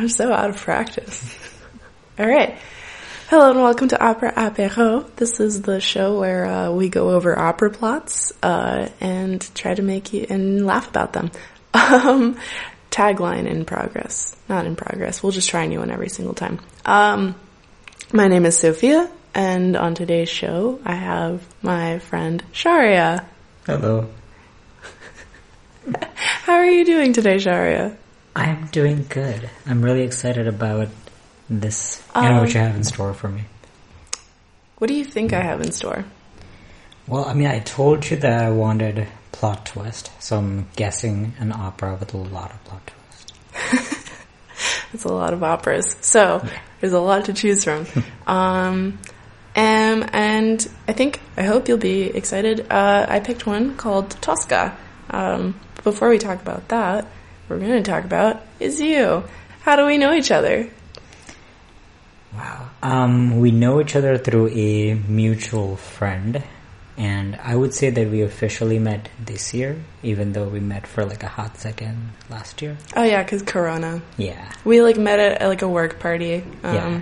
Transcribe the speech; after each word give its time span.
I'm 0.00 0.08
so 0.08 0.32
out 0.32 0.48
of 0.48 0.56
practice. 0.56 1.36
All 2.18 2.26
right. 2.26 2.56
Hello 3.28 3.50
and 3.50 3.60
welcome 3.60 3.88
to 3.88 4.02
Opera 4.02 4.32
Apéro. 4.32 5.14
This 5.16 5.40
is 5.40 5.60
the 5.60 5.78
show 5.78 6.18
where 6.18 6.46
uh, 6.46 6.70
we 6.70 6.88
go 6.88 7.10
over 7.10 7.38
opera 7.38 7.70
plots 7.70 8.32
uh, 8.42 8.88
and 8.98 9.46
try 9.54 9.74
to 9.74 9.82
make 9.82 10.14
you 10.14 10.24
and 10.30 10.64
laugh 10.64 10.88
about 10.88 11.12
them. 11.12 11.30
Um, 11.74 12.38
tagline 12.90 13.46
in 13.46 13.66
progress, 13.66 14.34
not 14.48 14.64
in 14.64 14.74
progress. 14.74 15.22
We'll 15.22 15.32
just 15.32 15.50
try 15.50 15.64
a 15.64 15.68
new 15.68 15.80
one 15.80 15.90
every 15.90 16.08
single 16.08 16.34
time. 16.34 16.60
Um, 16.86 17.34
my 18.10 18.26
name 18.26 18.46
is 18.46 18.56
Sophia, 18.56 19.10
and 19.34 19.76
on 19.76 19.94
today's 19.94 20.30
show, 20.30 20.80
I 20.82 20.94
have 20.94 21.46
my 21.60 21.98
friend 21.98 22.42
Sharia. 22.52 23.28
Hello. 23.66 24.08
How 26.14 26.54
are 26.54 26.70
you 26.70 26.86
doing 26.86 27.12
today, 27.12 27.38
Sharia? 27.38 27.98
I'm 28.34 28.66
doing 28.66 29.06
good. 29.08 29.50
I'm 29.66 29.82
really 29.82 30.02
excited 30.02 30.46
about 30.46 30.88
this. 31.48 32.02
I 32.14 32.30
know 32.30 32.40
what 32.40 32.54
you 32.54 32.60
have 32.60 32.76
in 32.76 32.84
store 32.84 33.14
for 33.14 33.28
me. 33.28 33.44
What 34.78 34.88
do 34.88 34.94
you 34.94 35.04
think 35.04 35.32
I 35.32 35.42
have 35.42 35.60
in 35.60 35.72
store? 35.72 36.04
Well, 37.06 37.24
I 37.24 37.34
mean, 37.34 37.48
I 37.48 37.58
told 37.58 38.08
you 38.08 38.16
that 38.18 38.44
I 38.44 38.50
wanted 38.50 39.06
plot 39.32 39.66
twist, 39.66 40.10
so 40.22 40.38
I'm 40.38 40.68
guessing 40.76 41.34
an 41.38 41.52
opera 41.52 41.96
with 41.98 42.14
a 42.14 42.18
lot 42.18 42.52
of 42.52 42.64
plot 42.64 42.82
twist. 42.86 44.00
It's 44.92 45.04
a 45.04 45.12
lot 45.12 45.32
of 45.32 45.42
operas, 45.42 45.96
so 46.00 46.44
there's 46.80 46.92
a 46.92 47.00
lot 47.00 47.26
to 47.26 47.32
choose 47.32 47.64
from. 47.64 47.86
um, 48.26 48.98
um, 49.56 50.06
and 50.12 50.68
I 50.88 50.92
think, 50.92 51.20
I 51.36 51.42
hope 51.42 51.68
you'll 51.68 51.78
be 51.78 52.02
excited. 52.02 52.66
Uh, 52.70 53.06
I 53.08 53.20
picked 53.20 53.46
one 53.46 53.76
called 53.76 54.10
Tosca. 54.20 54.76
Um, 55.10 55.58
before 55.84 56.08
we 56.08 56.18
talk 56.18 56.40
about 56.40 56.68
that, 56.68 57.06
we're 57.50 57.58
going 57.58 57.82
to 57.82 57.90
talk 57.90 58.04
about 58.04 58.40
is 58.60 58.80
you. 58.80 59.24
How 59.62 59.76
do 59.76 59.84
we 59.84 59.98
know 59.98 60.12
each 60.14 60.30
other? 60.30 60.70
Wow. 62.34 62.70
Um, 62.82 63.40
we 63.40 63.50
know 63.50 63.80
each 63.80 63.96
other 63.96 64.16
through 64.16 64.48
a 64.50 64.94
mutual 64.94 65.76
friend, 65.76 66.42
and 66.96 67.36
I 67.42 67.56
would 67.56 67.74
say 67.74 67.90
that 67.90 68.08
we 68.08 68.22
officially 68.22 68.78
met 68.78 69.08
this 69.18 69.52
year, 69.52 69.76
even 70.02 70.32
though 70.32 70.48
we 70.48 70.60
met 70.60 70.86
for 70.86 71.04
like 71.04 71.22
a 71.24 71.28
hot 71.28 71.56
second 71.58 72.10
last 72.30 72.62
year. 72.62 72.76
Oh 72.96 73.02
yeah, 73.02 73.22
cause 73.24 73.42
Corona. 73.42 74.00
Yeah. 74.16 74.50
We 74.64 74.80
like 74.80 74.96
met 74.96 75.18
at, 75.18 75.42
at 75.42 75.48
like 75.48 75.62
a 75.62 75.68
work 75.68 75.98
party. 75.98 76.44
Um, 76.62 76.74
Yeah. 76.74 77.00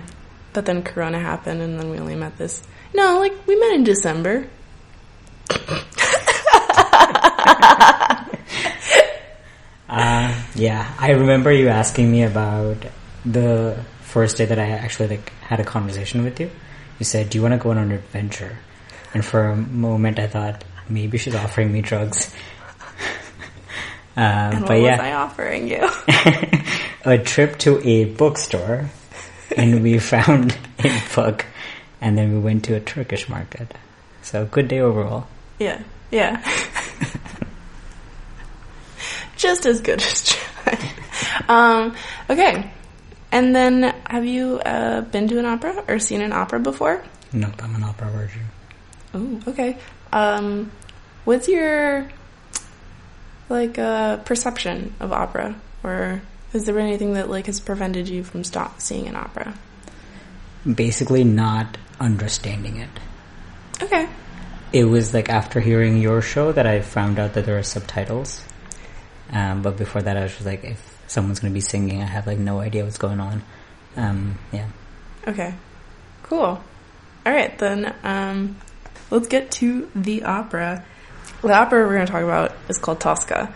but 0.53 0.65
then 0.65 0.81
Corona 0.83 1.19
happened 1.19 1.61
and 1.61 1.79
then 1.79 1.91
we 1.91 1.99
only 1.99 2.15
met 2.15 2.37
this. 2.37 2.63
No, 2.95 3.19
like 3.19 3.33
we 3.47 3.55
met 3.55 3.73
in 3.75 3.83
December. 3.83 4.47
Uh, 9.89 10.39
yeah, 10.55 10.93
I 10.99 11.11
remember 11.11 11.51
you 11.51 11.67
asking 11.69 12.11
me 12.11 12.23
about 12.23 12.77
the 13.25 13.77
first 14.01 14.37
day 14.37 14.45
that 14.45 14.59
I 14.59 14.69
actually 14.69 15.07
like 15.09 15.31
had 15.41 15.59
a 15.59 15.63
conversation 15.63 16.23
with 16.23 16.39
you. 16.39 16.49
You 16.99 17.05
said, 17.05 17.29
"Do 17.29 17.37
you 17.37 17.41
want 17.41 17.53
to 17.53 17.57
go 17.57 17.71
on 17.71 17.77
an 17.79 17.91
adventure?" 17.91 18.57
And 19.13 19.25
for 19.25 19.47
a 19.47 19.55
moment, 19.55 20.19
I 20.19 20.27
thought 20.27 20.63
maybe 20.87 21.17
she's 21.17 21.33
offering 21.35 21.71
me 21.71 21.81
drugs. 21.81 22.31
uh, 24.15 24.19
And 24.53 24.61
but 24.61 24.69
what 24.69 24.81
yeah, 24.81 24.91
was 24.91 24.99
I 24.99 25.13
offering 25.13 25.67
you? 25.67 25.89
a 27.05 27.17
trip 27.17 27.57
to 27.59 27.79
a 27.87 28.05
bookstore, 28.05 28.89
and 29.57 29.81
we 29.81 29.97
found 30.13 30.55
a 30.83 31.01
book, 31.15 31.45
and 32.01 32.15
then 32.17 32.33
we 32.33 32.39
went 32.39 32.65
to 32.65 32.75
a 32.75 32.79
Turkish 32.79 33.27
market. 33.27 33.73
So 34.21 34.45
good 34.45 34.67
day 34.67 34.79
overall. 34.81 35.25
yeah, 35.57 35.81
yeah. 36.11 36.43
Just 39.39 39.65
as 39.65 39.81
good 39.81 40.01
as. 40.03 40.37
Um, 41.47 41.95
okay. 42.29 42.71
And 43.31 43.55
then, 43.55 43.95
have 44.05 44.25
you 44.25 44.59
uh, 44.59 45.01
been 45.01 45.27
to 45.29 45.39
an 45.39 45.45
opera 45.45 45.83
or 45.87 45.97
seen 45.99 46.21
an 46.21 46.33
opera 46.33 46.59
before? 46.59 47.03
Nope, 47.31 47.63
I'm 47.63 47.75
an 47.75 47.83
opera 47.83 48.09
virgin. 48.11 48.41
Oh, 49.13 49.39
okay. 49.47 49.77
Um, 50.11 50.71
what's 51.25 51.47
your 51.47 52.09
like 53.49 53.79
uh, 53.79 54.17
perception 54.17 54.93
of 54.99 55.11
opera, 55.11 55.55
or 55.83 56.21
has 56.53 56.65
there 56.65 56.75
been 56.75 56.85
anything 56.87 57.13
that 57.13 57.29
like 57.29 57.45
has 57.45 57.59
prevented 57.59 58.09
you 58.09 58.23
from 58.23 58.43
stop 58.43 58.81
seeing 58.81 59.07
an 59.07 59.15
opera? 59.15 59.53
Basically, 60.75 61.23
not 61.23 61.77
understanding 61.99 62.77
it. 62.77 62.89
Okay. 63.81 64.09
it 64.73 64.83
was 64.83 65.13
like 65.13 65.29
after 65.29 65.59
hearing 65.61 65.97
your 65.97 66.21
show 66.21 66.51
that 66.51 66.67
I 66.67 66.81
found 66.81 67.17
out 67.17 67.33
that 67.33 67.45
there 67.45 67.57
are 67.57 67.63
subtitles. 67.63 68.43
Um, 69.31 69.61
but 69.61 69.77
before 69.77 70.01
that, 70.01 70.17
I 70.17 70.23
was 70.23 70.33
just 70.33 70.45
like, 70.45 70.63
if 70.63 71.03
someone's 71.07 71.39
going 71.39 71.51
to 71.51 71.55
be 71.55 71.61
singing, 71.61 72.01
I 72.01 72.05
have 72.05 72.27
like 72.27 72.39
no 72.39 72.59
idea 72.59 72.83
what's 72.83 72.97
going 72.97 73.19
on. 73.19 73.43
Um, 73.95 74.37
yeah. 74.51 74.67
Okay. 75.27 75.53
Cool. 76.23 76.61
All 77.25 77.33
right, 77.33 77.57
then 77.57 77.93
um, 78.03 78.57
let's 79.11 79.27
get 79.27 79.51
to 79.51 79.89
the 79.95 80.23
opera. 80.23 80.85
The 81.41 81.53
opera 81.53 81.85
we're 81.85 81.95
going 81.95 82.05
to 82.05 82.11
talk 82.11 82.23
about 82.23 82.53
is 82.69 82.77
called 82.77 82.99
Tosca. 82.99 83.53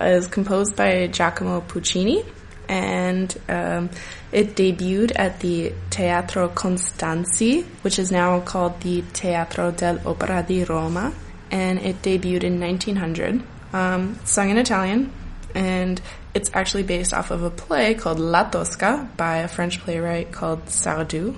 It 0.00 0.06
is 0.06 0.26
composed 0.26 0.76
by 0.76 1.06
Giacomo 1.06 1.60
Puccini, 1.60 2.24
and 2.68 3.36
um, 3.48 3.90
it 4.32 4.54
debuted 4.54 5.12
at 5.14 5.40
the 5.40 5.72
Teatro 5.90 6.48
Constanzi, 6.48 7.64
which 7.82 7.98
is 7.98 8.10
now 8.10 8.40
called 8.40 8.80
the 8.80 9.02
Teatro 9.12 9.70
dell'Opera 9.70 10.46
di 10.46 10.64
Roma, 10.64 11.12
and 11.50 11.78
it 11.78 12.00
debuted 12.02 12.44
in 12.44 12.60
1900. 12.60 13.42
Um, 13.72 14.18
sung 14.24 14.50
in 14.50 14.58
Italian, 14.58 15.12
and 15.54 16.00
it's 16.34 16.50
actually 16.54 16.82
based 16.82 17.12
off 17.12 17.30
of 17.30 17.42
a 17.42 17.50
play 17.50 17.94
called 17.94 18.18
La 18.18 18.48
Tosca 18.48 19.08
by 19.16 19.38
a 19.38 19.48
French 19.48 19.80
playwright 19.80 20.32
called 20.32 20.66
Sardou. 20.66 21.36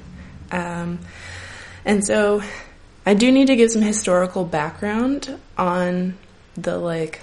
Um, 0.50 0.98
and 1.84 2.04
so 2.04 2.42
I 3.04 3.14
do 3.14 3.32
need 3.32 3.48
to 3.48 3.56
give 3.56 3.70
some 3.70 3.82
historical 3.82 4.44
background 4.44 5.38
on 5.56 6.16
the 6.54 6.78
like 6.78 7.22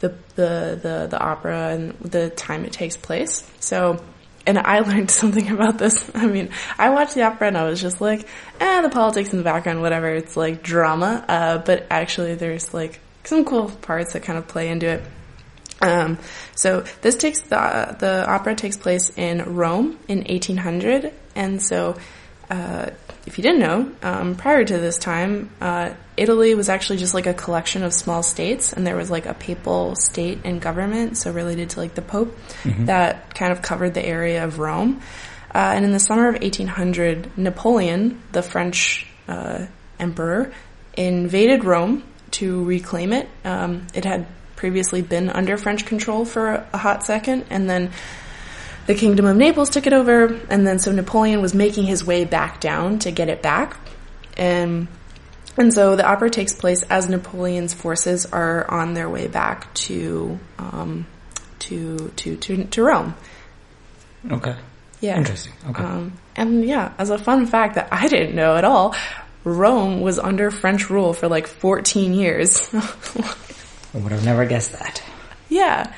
the 0.00 0.10
the 0.34 0.78
the, 0.82 1.08
the 1.10 1.18
opera 1.18 1.70
and 1.70 1.94
the 2.00 2.30
time 2.30 2.64
it 2.64 2.72
takes 2.72 2.96
place. 2.96 3.48
So 3.58 4.02
and 4.46 4.58
I 4.58 4.80
learned 4.88 5.10
something 5.10 5.50
about 5.50 5.78
this. 5.78 6.10
I 6.14 6.26
mean, 6.26 6.50
I 6.78 6.90
watched 6.90 7.14
the 7.14 7.22
opera 7.22 7.48
and 7.48 7.56
I 7.56 7.64
was 7.64 7.80
just 7.80 8.00
like, 8.00 8.26
eh, 8.60 8.80
the 8.82 8.90
politics 8.90 9.32
in 9.32 9.38
the 9.38 9.44
background, 9.44 9.80
whatever. 9.80 10.08
It's 10.08 10.36
like 10.36 10.62
drama. 10.62 11.24
Uh, 11.26 11.58
but 11.58 11.86
actually 11.90 12.34
there's 12.34 12.72
like 12.74 13.00
some 13.24 13.44
cool 13.44 13.70
parts 13.70 14.12
that 14.12 14.22
kind 14.22 14.38
of 14.38 14.48
play 14.48 14.68
into 14.68 14.86
it. 14.86 15.02
Um, 15.80 16.18
so 16.54 16.84
this 17.00 17.16
takes 17.16 17.42
the 17.42 17.96
the 17.98 18.24
opera 18.28 18.54
takes 18.54 18.76
place 18.76 19.10
in 19.16 19.56
Rome 19.56 19.98
in 20.06 20.18
1800, 20.18 21.12
and 21.34 21.60
so 21.60 21.96
uh, 22.50 22.90
if 23.26 23.38
you 23.38 23.42
didn't 23.42 23.60
know, 23.60 23.90
um, 24.02 24.34
prior 24.34 24.64
to 24.64 24.78
this 24.78 24.98
time, 24.98 25.50
uh, 25.60 25.94
Italy 26.16 26.54
was 26.54 26.68
actually 26.68 26.98
just 26.98 27.14
like 27.14 27.26
a 27.26 27.34
collection 27.34 27.82
of 27.82 27.92
small 27.92 28.22
states, 28.22 28.72
and 28.72 28.86
there 28.86 28.96
was 28.96 29.10
like 29.10 29.26
a 29.26 29.34
papal 29.34 29.96
state 29.96 30.40
and 30.44 30.60
government, 30.60 31.16
so 31.16 31.32
related 31.32 31.70
to 31.70 31.80
like 31.80 31.94
the 31.94 32.02
Pope, 32.02 32.36
that 32.64 33.34
kind 33.34 33.52
of 33.52 33.62
covered 33.62 33.94
the 33.94 34.04
area 34.04 34.44
of 34.44 34.58
Rome. 34.58 35.00
Uh, 35.54 35.72
and 35.74 35.84
in 35.84 35.92
the 35.92 36.00
summer 36.00 36.28
of 36.28 36.34
1800, 36.40 37.38
Napoleon, 37.38 38.20
the 38.32 38.42
French 38.42 39.06
uh, 39.28 39.66
emperor, 39.98 40.52
invaded 40.96 41.64
Rome 41.64 42.02
to 42.32 42.64
reclaim 42.64 43.12
it. 43.12 43.28
Um, 43.44 43.86
it 43.94 44.04
had 44.04 44.26
previously 44.56 45.02
been 45.02 45.28
under 45.30 45.56
French 45.56 45.86
control 45.86 46.24
for 46.24 46.66
a 46.72 46.78
hot 46.78 47.04
second, 47.04 47.46
and 47.50 47.68
then 47.68 47.90
the 48.86 48.94
Kingdom 48.94 49.26
of 49.26 49.36
Naples 49.36 49.70
took 49.70 49.86
it 49.86 49.92
over, 49.92 50.40
and 50.50 50.66
then 50.66 50.78
so 50.78 50.92
Napoleon 50.92 51.40
was 51.40 51.54
making 51.54 51.84
his 51.84 52.04
way 52.04 52.24
back 52.24 52.60
down 52.60 52.98
to 53.00 53.10
get 53.10 53.28
it 53.28 53.42
back. 53.42 53.76
And 54.36 54.88
and 55.56 55.72
so 55.72 55.96
the 55.96 56.06
opera 56.06 56.30
takes 56.30 56.54
place 56.54 56.82
as 56.84 57.08
Napoleon's 57.08 57.74
forces 57.74 58.26
are 58.26 58.68
on 58.70 58.94
their 58.94 59.08
way 59.08 59.26
back 59.26 59.72
to 59.74 60.38
um, 60.58 61.06
to, 61.60 62.08
to 62.16 62.36
to 62.36 62.64
to 62.64 62.82
Rome. 62.82 63.14
Okay. 64.30 64.56
Yeah. 65.00 65.18
Interesting. 65.18 65.52
Okay. 65.68 65.82
Um, 65.82 66.12
and 66.36 66.64
yeah, 66.64 66.92
as 66.98 67.10
a 67.10 67.18
fun 67.18 67.46
fact 67.46 67.74
that 67.74 67.88
I 67.90 68.06
didn't 68.08 68.34
know 68.34 68.56
at 68.56 68.64
all, 68.64 68.94
Rome 69.44 70.00
was 70.00 70.18
under 70.18 70.50
French 70.50 70.88
rule 70.90 71.12
for 71.12 71.28
like 71.28 71.46
14 71.46 72.12
years. 72.14 72.72
I 72.74 73.98
would 73.98 74.12
have 74.12 74.24
never 74.24 74.44
guessed 74.46 74.72
that. 74.72 75.02
yeah. 75.48 75.92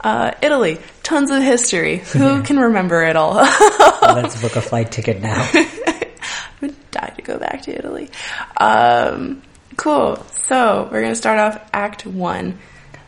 Uh, 0.00 0.30
Italy, 0.42 0.78
tons 1.02 1.30
of 1.32 1.42
history. 1.42 1.98
Who 1.98 2.42
can 2.44 2.56
remember 2.58 3.02
it 3.02 3.16
all? 3.16 3.34
Let's 3.34 4.40
book 4.40 4.54
a 4.54 4.60
flight 4.60 4.92
ticket 4.92 5.20
now. 5.20 5.34
I 5.52 6.06
would 6.60 6.90
die 6.92 7.12
to 7.16 7.22
go 7.22 7.36
back 7.38 7.62
to 7.62 7.76
Italy. 7.76 8.08
Um, 8.56 9.42
cool. 9.76 10.24
So 10.48 10.88
we're 10.92 11.02
gonna 11.02 11.16
start 11.16 11.40
off 11.40 11.68
Act 11.72 12.06
One. 12.06 12.58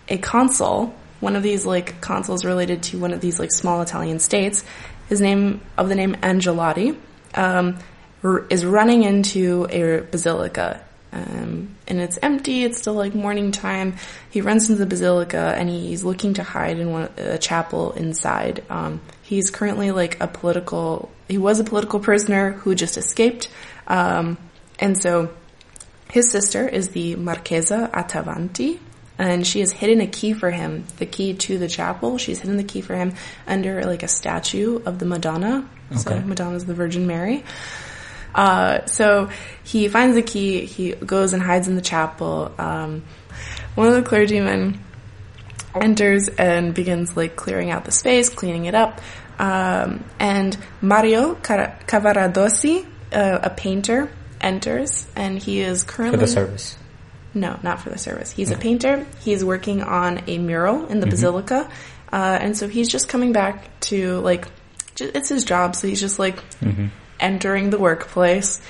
A 0.09 0.19
consul, 0.19 0.93
one 1.21 1.37
of 1.37 1.45
these 1.45 1.65
like 1.65 2.01
consuls 2.01 2.45
related 2.45 2.83
to 2.85 2.99
one 2.99 3.13
of 3.13 3.21
these 3.21 3.39
like 3.39 3.53
small 3.53 3.81
Italian 3.83 4.19
states, 4.19 4.65
his 5.09 5.21
name 5.21 5.61
of 5.79 5.89
the 5.89 5.95
name 5.95 6.17
Angelotti, 6.23 6.97
um, 7.35 7.79
is 8.51 8.65
running 8.65 9.03
into 9.05 9.67
a 9.71 10.01
basilica 10.01 10.83
Um, 11.13 11.75
and 11.89 12.01
it's 12.01 12.19
empty. 12.23 12.63
It's 12.63 12.79
still 12.79 12.95
like 12.95 13.15
morning 13.17 13.51
time. 13.51 13.97
He 14.31 14.43
runs 14.43 14.71
into 14.71 14.79
the 14.79 14.87
basilica 14.87 15.55
and 15.59 15.69
he's 15.69 16.05
looking 16.05 16.35
to 16.35 16.45
hide 16.45 16.79
in 16.79 16.93
one, 16.93 17.09
a 17.17 17.37
chapel 17.39 17.93
inside. 17.93 18.63
Um, 18.71 19.01
he's 19.23 19.51
currently 19.51 19.91
like 19.91 20.21
a 20.21 20.29
political, 20.29 21.11
he 21.29 21.37
was 21.39 21.59
a 21.59 21.65
political 21.65 21.99
prisoner 21.99 22.53
who 22.53 22.77
just 22.77 22.97
escaped. 22.97 23.49
Um, 23.89 24.39
and 24.79 24.97
so 24.97 25.31
his 26.13 26.31
sister 26.31 26.69
is 26.69 26.91
the 26.91 27.17
Marchesa 27.17 27.91
Attavanti, 27.93 28.79
and 29.19 29.45
she 29.47 29.61
has 29.61 29.73
hidden 29.73 30.01
a 30.01 30.07
key 30.07 30.33
for 30.33 30.51
him, 30.51 30.85
the 30.99 31.07
key 31.07 31.35
to 31.35 31.59
the 31.59 31.69
chapel. 31.69 32.19
She's 32.19 32.39
hidden 32.39 32.57
the 32.57 32.65
key 32.65 32.83
for 32.83 32.95
him 32.95 33.15
under 33.49 33.83
like 33.83 34.03
a 34.05 34.09
statue 34.09 34.81
of 34.87 34.99
the 35.01 35.07
Madonna. 35.07 35.69
So 35.97 36.13
Okay. 36.13 36.23
Madonna's 36.25 36.67
the 36.67 36.75
Virgin 36.75 37.07
Mary. 37.09 37.43
Uh, 38.35 38.87
so 38.87 39.31
he 39.65 39.88
finds 39.88 40.15
the 40.17 40.23
key, 40.23 40.65
he 40.65 40.93
goes 40.93 41.32
and 41.32 41.43
hides 41.43 41.69
in 41.69 41.77
the 41.77 41.82
chapel. 41.82 42.53
Um, 42.59 43.05
one 43.75 43.88
of 43.88 43.94
the 43.94 44.03
clergymen 44.03 44.81
enters 45.75 46.29
and 46.29 46.75
begins 46.75 47.17
like 47.17 47.37
clearing 47.37 47.71
out 47.71 47.85
the 47.85 47.93
space, 47.93 48.29
cleaning 48.29 48.67
it 48.67 48.75
up. 48.75 49.00
Um, 49.38 50.05
and 50.19 50.56
Mario 50.81 51.35
Cavaradossi, 51.35 52.87
uh, 53.12 53.38
a 53.43 53.50
painter, 53.50 54.11
enters 54.41 55.06
and 55.15 55.38
he 55.38 55.61
is 55.61 55.83
currently 55.83 56.19
For 56.19 56.25
the 56.25 56.33
service. 56.33 56.76
no, 57.35 57.59
not 57.62 57.81
for 57.81 57.91
the 57.91 57.99
service. 57.99 58.31
He's 58.31 58.50
a 58.50 58.56
painter. 58.56 59.06
He's 59.21 59.44
working 59.44 59.83
on 59.83 60.23
a 60.29 60.38
mural 60.38 60.87
in 60.87 61.00
the 61.00 61.06
basilica, 61.06 61.71
uh, 62.11 62.38
and 62.41 62.56
so 62.56 62.67
he's 62.67 62.88
just 62.88 63.06
coming 63.09 63.33
back 63.33 63.79
to 63.81 64.19
like, 64.21 64.47
it's 64.99 65.29
his 65.29 65.44
job. 65.44 65.76
So 65.76 65.88
he's 65.88 66.00
just 66.00 66.19
like 66.19 66.38
entering 67.21 67.71
the 67.71 67.79
workplace, 67.79 68.61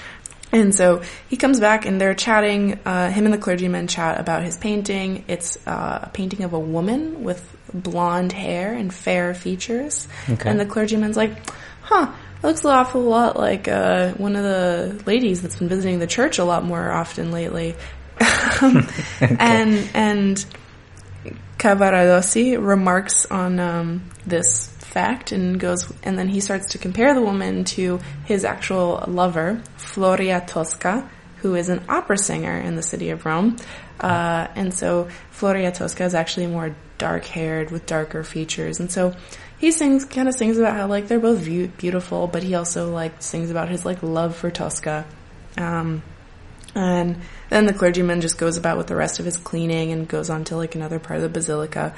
and 0.53 0.75
so 0.75 1.03
he 1.29 1.37
comes 1.37 1.61
back 1.61 1.87
and 1.87 2.01
they're 2.01 2.15
chatting. 2.15 2.79
Uh, 2.85 3.09
him 3.11 3.25
and 3.25 3.33
the 3.33 3.39
clergyman 3.39 3.87
chat 3.87 4.19
about 4.21 4.43
his 4.43 4.57
painting. 4.57 5.25
It's 5.29 5.57
uh, 5.67 6.01
a 6.03 6.11
painting 6.13 6.43
of 6.45 6.53
a 6.53 6.59
woman 6.59 7.23
with 7.23 7.41
blonde 7.73 8.33
hair 8.33 8.75
and 8.75 8.93
fair 8.93 9.33
features, 9.35 10.09
Okay. 10.29 10.49
and 10.51 10.59
the 10.59 10.67
clergyman's 10.67 11.17
like, 11.17 11.33
"Huh." 11.83 12.11
Looks 12.43 12.65
an 12.65 12.71
awful 12.71 13.03
lot 13.03 13.37
like 13.37 13.69
uh, 13.69 14.13
one 14.13 14.35
of 14.35 14.43
the 14.43 15.03
ladies 15.05 15.43
that's 15.43 15.57
been 15.57 15.69
visiting 15.69 15.99
the 15.99 16.07
church 16.07 16.39
a 16.39 16.45
lot 16.45 16.65
more 16.65 16.91
often 16.91 17.33
lately. 17.33 17.77
okay. 18.63 19.37
And 19.39 19.91
and 19.93 20.47
Cavaradossi 21.59 22.57
remarks 22.59 23.27
on 23.27 23.61
um, 23.61 24.10
this 24.27 24.69
fact 24.69 25.33
and 25.33 25.59
goes, 25.59 25.93
and 26.03 26.19
then 26.19 26.29
he 26.29 26.41
starts 26.41 26.69
to 26.69 26.79
compare 26.79 27.15
the 27.15 27.23
woman 27.23 27.65
to 27.65 28.01
his 28.25 28.45
actual 28.45 29.05
lover, 29.07 29.63
Floria 29.77 30.47
Tosca, 30.47 31.09
who 31.39 31.55
is 31.55 31.69
an 31.69 31.83
opera 31.89 32.19
singer 32.19 32.59
in 32.59 32.77
the 32.77 32.83
city 32.83 33.11
of 33.11 33.25
Rome. 33.25 33.57
Uh, 33.99 34.49
and 34.55 34.73
so 34.75 35.09
Floria 35.33 35.73
Tosca 35.73 36.05
is 36.05 36.15
actually 36.15 36.47
more 36.47 36.75
dark 36.99 37.25
haired 37.25 37.71
with 37.71 37.87
darker 37.87 38.23
features. 38.23 38.81
And 38.81 38.91
so 38.91 39.15
he 39.59 39.71
sings, 39.73 40.05
kind 40.05 40.29
of 40.29 40.35
sings 40.35 40.59
about 40.59 40.77
how 40.77 40.87
like 40.87 41.09
they're 41.09 41.21
both 41.21 41.45
beautiful, 41.45 42.27
but 42.27 42.43
he 42.43 42.55
also 42.55 42.93
like 42.93 43.23
sings 43.23 43.51
about 43.51 43.69
his 43.69 43.85
like 43.85 44.03
love 44.03 44.37
for 44.37 44.51
Tosca. 44.51 45.07
Um, 45.57 46.03
and 46.75 47.17
then 47.49 47.67
the 47.67 47.73
clergyman 47.73 48.21
just 48.21 48.39
goes 48.39 48.57
about 48.57 48.79
with 48.79 48.87
the 48.87 48.97
rest 48.97 49.19
of 49.19 49.25
his 49.25 49.37
cleaning 49.37 49.93
and 49.93 50.07
goes 50.07 50.31
on 50.31 50.45
to 50.45 50.57
like 50.57 50.75
another 50.75 50.99
part 50.99 51.17
of 51.17 51.23
the 51.23 51.29
basilica. 51.29 51.95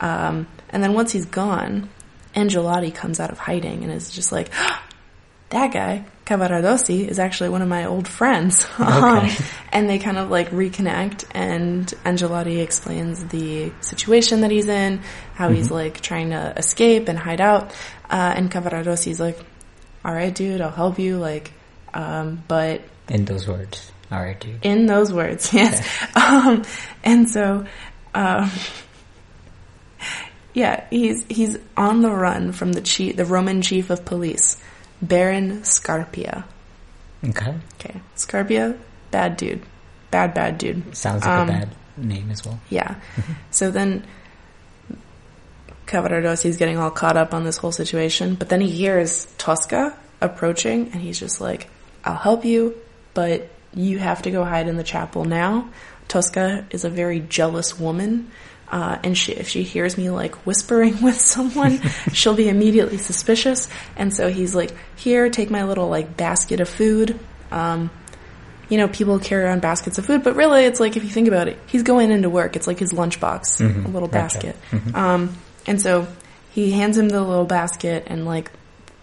Um, 0.00 0.46
and 0.70 0.82
then 0.82 0.92
once 0.92 1.12
he's 1.12 1.26
gone, 1.26 1.88
Angelotti 2.34 2.90
comes 2.94 3.20
out 3.20 3.30
of 3.30 3.38
hiding 3.38 3.82
and 3.82 3.92
is 3.92 4.10
just 4.10 4.32
like, 4.32 4.50
that 5.50 5.72
guy, 5.72 6.04
Cavaradossi, 6.26 7.06
is 7.06 7.18
actually 7.20 7.50
one 7.50 7.62
of 7.62 7.68
my 7.68 7.86
old 7.86 8.08
friends. 8.08 8.66
Um, 8.78 9.28
and 9.72 9.88
they 9.90 9.98
kind 9.98 10.16
of 10.16 10.30
like 10.30 10.50
reconnect 10.50 11.24
and 11.32 11.86
Angelotti 12.04 12.60
explains 12.62 13.24
the 13.26 13.72
situation 13.80 14.40
that 14.40 14.50
he's 14.50 14.68
in, 14.68 15.02
how 15.34 15.50
he's 15.50 15.70
like 15.70 16.00
trying 16.00 16.30
to 16.30 16.54
escape 16.56 17.08
and 17.08 17.18
hide 17.18 17.40
out. 17.40 17.72
Uh, 18.08 18.32
and 18.36 18.50
Cavaradossi's 18.50 19.20
like, 19.20 19.38
all 20.04 20.12
right, 20.14 20.34
dude, 20.34 20.60
I'll 20.60 20.70
help 20.70 20.98
you. 20.98 21.18
Like, 21.18 21.52
um, 21.94 22.42
but 22.48 22.82
In 23.08 23.24
those 23.24 23.46
words. 23.46 23.92
All 24.10 24.20
right, 24.20 24.38
dude. 24.38 24.64
in 24.64 24.86
those 24.86 25.12
words, 25.12 25.52
yes. 25.52 25.86
Um, 26.14 26.64
and 27.04 27.28
so, 27.28 27.66
um, 28.14 28.50
yeah, 30.56 30.84
he's 30.90 31.22
he's 31.28 31.58
on 31.76 32.00
the 32.00 32.10
run 32.10 32.50
from 32.52 32.72
the 32.72 32.80
chief, 32.80 33.16
the 33.16 33.26
Roman 33.26 33.60
chief 33.60 33.90
of 33.90 34.04
police, 34.06 34.56
Baron 35.02 35.60
Scarpia. 35.60 36.44
Okay. 37.22 37.54
Okay, 37.78 38.00
Scarpia, 38.16 38.76
bad 39.10 39.36
dude, 39.36 39.62
bad 40.10 40.32
bad 40.32 40.56
dude. 40.56 40.96
Sounds 40.96 41.22
like 41.22 41.30
Um, 41.30 41.48
a 41.48 41.52
bad 41.52 41.68
name 41.98 42.30
as 42.30 42.42
well. 42.44 42.58
Yeah. 42.70 42.94
so 43.50 43.70
then 43.70 44.04
Cavaradossi's 45.86 46.56
getting 46.56 46.78
all 46.78 46.90
caught 46.90 47.16
up 47.16 47.32
on 47.34 47.44
this 47.44 47.58
whole 47.58 47.72
situation, 47.72 48.34
but 48.34 48.48
then 48.48 48.60
he 48.60 48.70
hears 48.70 49.26
Tosca 49.38 49.96
approaching 50.20 50.90
and 50.92 51.00
he's 51.02 51.20
just 51.20 51.40
like, 51.40 51.68
I'll 52.04 52.16
help 52.16 52.44
you, 52.44 52.74
but 53.14 53.48
you 53.74 53.98
have 53.98 54.22
to 54.22 54.30
go 54.30 54.42
hide 54.44 54.68
in 54.68 54.76
the 54.76 54.82
chapel 54.84 55.24
now. 55.24 55.68
Tosca 56.08 56.66
is 56.70 56.84
a 56.84 56.90
very 56.90 57.20
jealous 57.20 57.78
woman. 57.78 58.30
Uh, 58.68 58.98
and 59.04 59.16
she, 59.16 59.32
if 59.32 59.48
she 59.48 59.62
hears 59.62 59.96
me 59.96 60.10
like 60.10 60.34
whispering 60.46 61.00
with 61.02 61.20
someone, 61.20 61.80
she'll 62.12 62.34
be 62.34 62.48
immediately 62.48 62.98
suspicious. 62.98 63.68
And 63.96 64.12
so 64.12 64.28
he's 64.28 64.54
like, 64.54 64.74
here, 64.96 65.30
take 65.30 65.50
my 65.50 65.64
little 65.64 65.88
like 65.88 66.16
basket 66.16 66.60
of 66.60 66.68
food. 66.68 67.18
Um, 67.50 67.90
you 68.68 68.78
know, 68.78 68.88
people 68.88 69.20
carry 69.20 69.44
around 69.44 69.62
baskets 69.62 69.98
of 69.98 70.06
food, 70.06 70.24
but 70.24 70.34
really 70.34 70.64
it's 70.64 70.80
like, 70.80 70.96
if 70.96 71.04
you 71.04 71.10
think 71.10 71.28
about 71.28 71.46
it, 71.46 71.56
he's 71.66 71.84
going 71.84 72.10
into 72.10 72.28
work. 72.28 72.56
It's 72.56 72.66
like 72.66 72.80
his 72.80 72.92
lunchbox, 72.92 73.60
a 73.84 73.88
little 73.88 74.08
basket. 74.08 74.56
Um, 74.94 75.36
and 75.66 75.80
so 75.80 76.08
he 76.50 76.72
hands 76.72 76.98
him 76.98 77.08
the 77.08 77.22
little 77.22 77.44
basket 77.44 78.04
and 78.08 78.24
like 78.26 78.50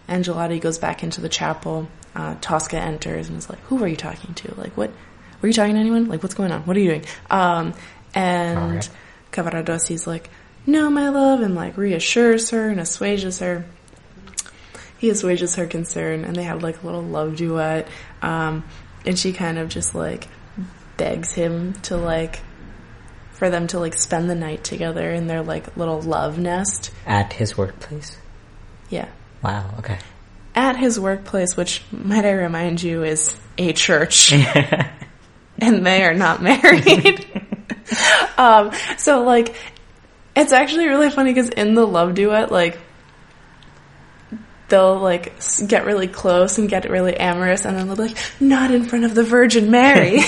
Angelotti 0.10 0.60
goes 0.60 0.78
back 0.78 1.04
into 1.04 1.22
the 1.22 1.30
chapel. 1.30 1.88
Uh, 2.14 2.36
Tosca 2.42 2.78
enters 2.78 3.30
and 3.30 3.38
is 3.38 3.50
like, 3.50 3.60
who 3.62 3.82
are 3.82 3.88
you 3.88 3.96
talking 3.96 4.34
to? 4.36 4.54
Like, 4.56 4.76
what, 4.76 4.92
were 5.42 5.48
you 5.48 5.54
talking 5.54 5.76
to 5.76 5.80
anyone? 5.80 6.10
Like, 6.10 6.22
what's 6.22 6.36
going 6.36 6.52
on? 6.52 6.64
What 6.64 6.76
are 6.76 6.82
you 6.82 6.90
doing? 6.90 7.06
Um, 7.32 7.74
and. 8.14 8.88
Cavaradossi's 9.34 10.08
like, 10.08 10.30
no, 10.66 10.90
my 10.90 11.10
love, 11.10 11.42
and 11.42 11.56
like 11.56 11.76
reassures 11.76 12.52
her 12.52 12.70
and 12.70 12.80
assuages 12.80 13.40
her 13.40 13.66
he 14.98 15.10
assuages 15.10 15.56
her 15.56 15.66
concern 15.68 16.24
and 16.24 16.34
they 16.34 16.44
have 16.44 16.64
like 16.64 16.82
a 16.82 16.86
little 16.86 17.02
love 17.04 17.36
duet 17.36 17.90
um, 18.22 18.64
and 19.06 19.20
she 19.20 19.34
kind 19.34 19.60
of 19.60 19.68
just 19.68 19.94
like 19.94 20.30
begs 20.96 21.34
him 21.34 21.74
to 21.82 21.98
like 21.98 22.40
for 23.34 23.50
them 23.50 23.68
to 23.68 23.80
like 23.80 23.96
spend 23.96 24.30
the 24.30 24.36
night 24.36 24.64
together 24.64 25.12
in 25.12 25.28
their 25.28 25.42
like 25.44 25.76
little 25.76 26.02
love 26.02 26.38
nest 26.40 26.90
At 27.06 27.34
his 27.34 27.58
workplace. 27.58 28.18
yeah 28.90 29.10
Wow. 29.44 29.72
Okay. 29.80 29.98
at 30.56 30.78
his 30.78 30.98
workplace 30.98 31.58
which 31.58 31.82
might 31.92 32.24
i 32.24 32.32
remind 32.32 32.82
you 32.82 33.04
is 33.04 33.36
a 33.58 33.74
church 33.74 34.32
and 35.60 35.86
they 35.86 36.06
are 36.06 36.14
not 36.14 36.42
married 36.50 37.26
um, 38.38 38.72
so 38.98 39.24
like 39.24 39.56
it's 40.36 40.52
actually 40.52 40.88
really 40.88 41.10
funny 41.10 41.34
because 41.34 41.50
in 41.50 41.76
the 41.76 41.86
love 41.86 42.16
duet 42.16 42.52
like 42.52 42.80
they'll 44.70 45.00
like 45.00 45.34
get 45.68 45.86
really 45.86 46.08
close 46.08 46.58
and 46.58 46.70
get 46.70 46.90
really 46.90 47.16
amorous 47.16 47.66
and 47.66 47.78
then 47.78 47.88
they'll 47.88 47.96
be 47.96 48.04
like 48.04 48.18
not 48.40 48.72
in 48.72 48.86
front 48.86 49.06
of 49.06 49.14
the 49.14 49.24
virgin 49.24 49.70
mary 49.70 50.16
and 50.18 50.26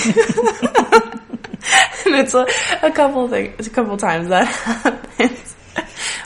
it's 2.14 2.34
a, 2.34 2.46
a 2.82 2.92
couple 2.92 3.26
things 3.28 3.66
a 3.66 3.70
couple 3.70 3.96
times 3.96 4.28
that 4.28 4.46
happens 4.46 5.54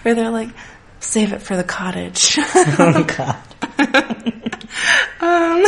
where 0.03 0.15
they're 0.15 0.31
like 0.31 0.51
save 0.99 1.33
it 1.33 1.41
for 1.41 1.57
the 1.57 1.65
cottage 1.65 2.37
oh 2.39 3.05
god. 3.17 3.37
um. 5.21 5.65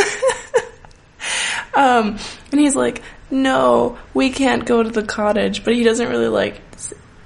Um, 1.75 2.17
and 2.51 2.61
he's 2.61 2.75
like, 2.75 3.01
no, 3.33 3.97
we 4.13 4.29
can't 4.29 4.63
go 4.63 4.83
to 4.83 4.89
the 4.89 5.03
cottage, 5.03 5.65
but 5.65 5.73
he 5.73 5.83
doesn't 5.83 6.07
really 6.07 6.27
like, 6.27 6.61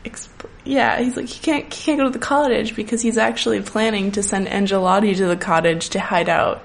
exp- 0.06 0.50
yeah, 0.64 1.00
he's 1.02 1.18
like, 1.18 1.28
he 1.28 1.40
can't, 1.42 1.74
he 1.74 1.84
can't 1.84 2.00
go 2.00 2.06
to 2.06 2.10
the 2.10 2.18
cottage 2.18 2.76
because 2.76 3.02
he's 3.02 3.18
actually 3.18 3.62
planning 3.62 4.12
to 4.14 4.24
send 4.24 4.48
Angelotti 4.48 5.16
to 5.18 5.28
the 5.28 5.36
cottage 5.36 5.90
to 5.90 6.00
hide 6.00 6.30
out. 6.30 6.64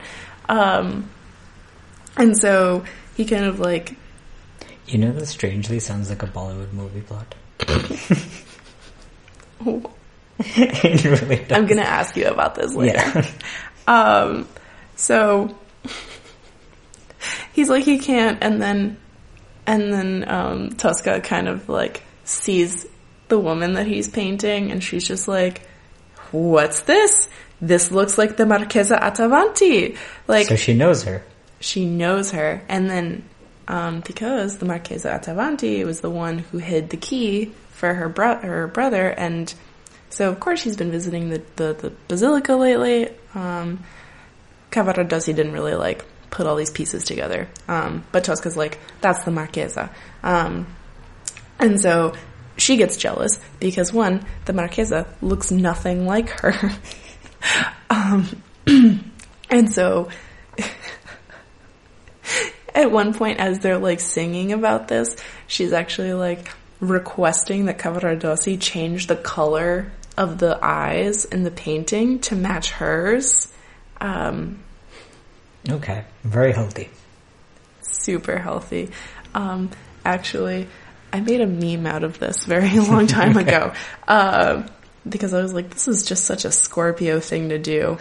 Um, 0.49 1.11
and 2.17 2.39
so 2.39 2.85
he 3.17 3.25
kind 3.25 3.45
of 3.45 3.59
like, 3.59 3.97
You 4.87 4.99
know 4.99 5.13
this 5.13 5.31
strangely 5.31 5.81
sounds 5.81 6.09
like 6.09 6.23
a 6.23 6.27
Bollywood 6.27 6.73
movie 6.73 7.01
plot. 7.01 7.35
really. 10.57 11.47
I'm 11.51 11.67
gonna 11.67 11.83
ask 11.83 12.17
you 12.17 12.27
about 12.27 12.55
this 12.55 12.75
later. 12.75 12.97
Yeah. 12.97 13.27
Um, 13.85 14.47
so 14.95 15.59
he's 17.53 17.69
like 17.69 17.83
he 17.83 17.99
can't, 17.99 18.39
and 18.41 18.63
then 18.63 18.97
and 19.66 19.92
then 19.92 20.25
um, 20.28 20.71
Tosca 20.71 21.21
kind 21.21 21.49
of 21.49 21.69
like 21.69 22.02
sees 22.25 22.87
the 23.28 23.38
woman 23.38 23.75
that 23.75 23.87
he's 23.87 24.09
painting, 24.09 24.71
and 24.71 24.83
she's 24.83 25.07
just 25.07 25.28
like, 25.28 25.62
"What's 26.31 26.83
this? 26.83 27.28
This 27.61 27.90
looks 27.90 28.19
like 28.19 28.37
the 28.37 28.47
Marchesa 28.47 28.97
Attavanti." 28.97 29.97
Like 30.26 30.47
so 30.47 30.57
she 30.57 30.75
knows 30.75 31.04
her. 31.04 31.25
she 31.61 31.87
knows 31.87 32.33
her, 32.33 32.62
and 32.69 32.90
then 32.90 33.25
um, 33.69 34.00
because 34.00 34.59
the 34.59 34.66
Marchesa 34.66 35.09
Attavanti 35.09 35.85
was 35.85 36.00
the 36.00 36.11
one 36.11 36.38
who 36.38 36.59
hid 36.59 36.90
the 36.90 36.97
key 36.97 37.52
for 37.71 37.95
her, 37.95 38.09
bro- 38.09 38.40
her 38.40 38.66
brother, 38.66 39.09
and 39.09 39.52
so 40.11 40.28
of 40.28 40.40
course 40.40 40.61
she's 40.61 40.76
been 40.76 40.90
visiting 40.90 41.31
the, 41.31 41.42
the, 41.57 41.73
the 41.73 41.92
basilica 42.09 42.54
lately. 42.54 43.09
Um, 43.35 43.83
Cavaradossi 44.71 45.35
didn't 45.35 45.52
really 45.52 45.75
like 45.75 46.04
put 46.33 46.49
all 46.49 46.57
these 46.57 46.71
pieces 46.71 47.05
together, 47.05 47.49
um, 47.69 48.03
but 48.11 48.25
Tosca's 48.25 48.57
like, 48.57 48.81
that's 49.01 49.25
the 49.25 49.31
Marchesa. 49.31 49.91
Um, 50.25 50.67
and 51.61 51.81
so 51.81 52.15
she 52.57 52.77
gets 52.77 52.97
jealous 52.97 53.39
because 53.61 53.93
one, 53.93 54.27
the 54.47 54.53
Marchesa 54.53 55.07
looks 55.21 55.53
nothing 55.53 56.07
like 56.07 56.31
her. 56.31 56.55
um, 57.91 58.43
and 59.51 59.73
so 59.73 60.09
at 62.75 62.91
one 62.91 63.15
point 63.15 63.39
as 63.39 63.61
they're 63.61 63.79
like 63.79 64.01
singing 64.01 64.53
about 64.53 64.89
this, 64.89 65.17
she's 65.47 65.73
actually 65.73 66.15
like 66.15 66.51
requesting 66.81 67.67
that 67.67 67.79
Cavaradossi 67.79 68.61
change 68.61 69.07
the 69.07 69.17
color 69.17 69.93
of 70.17 70.39
the 70.39 70.59
eyes 70.62 71.25
in 71.25 71.43
the 71.43 71.51
painting 71.51 72.19
to 72.21 72.35
match 72.35 72.71
hers. 72.71 73.53
Um, 74.01 74.62
Okay, 75.69 76.04
very 76.25 76.52
healthy. 76.52 76.90
super 77.83 78.38
healthy. 78.38 78.90
Um, 79.35 79.71
actually, 80.04 80.66
I 81.12 81.21
made 81.21 81.40
a 81.40 81.47
meme 81.47 81.87
out 81.87 82.04
of 82.04 82.19
this 82.19 82.45
very 82.45 82.78
long 82.81 83.07
time 83.07 83.37
ago 83.37 83.73
uh, 84.09 84.66
because 85.09 85.35
I 85.35 85.42
was 85.42 85.52
like, 85.52 85.71
this 85.71 85.88
is 85.88 86.04
just 86.04 86.25
such 86.25 86.45
a 86.45 86.52
Scorpio 86.52 87.21
thing 87.21 87.50
to 87.50 87.59
do. 87.59 87.99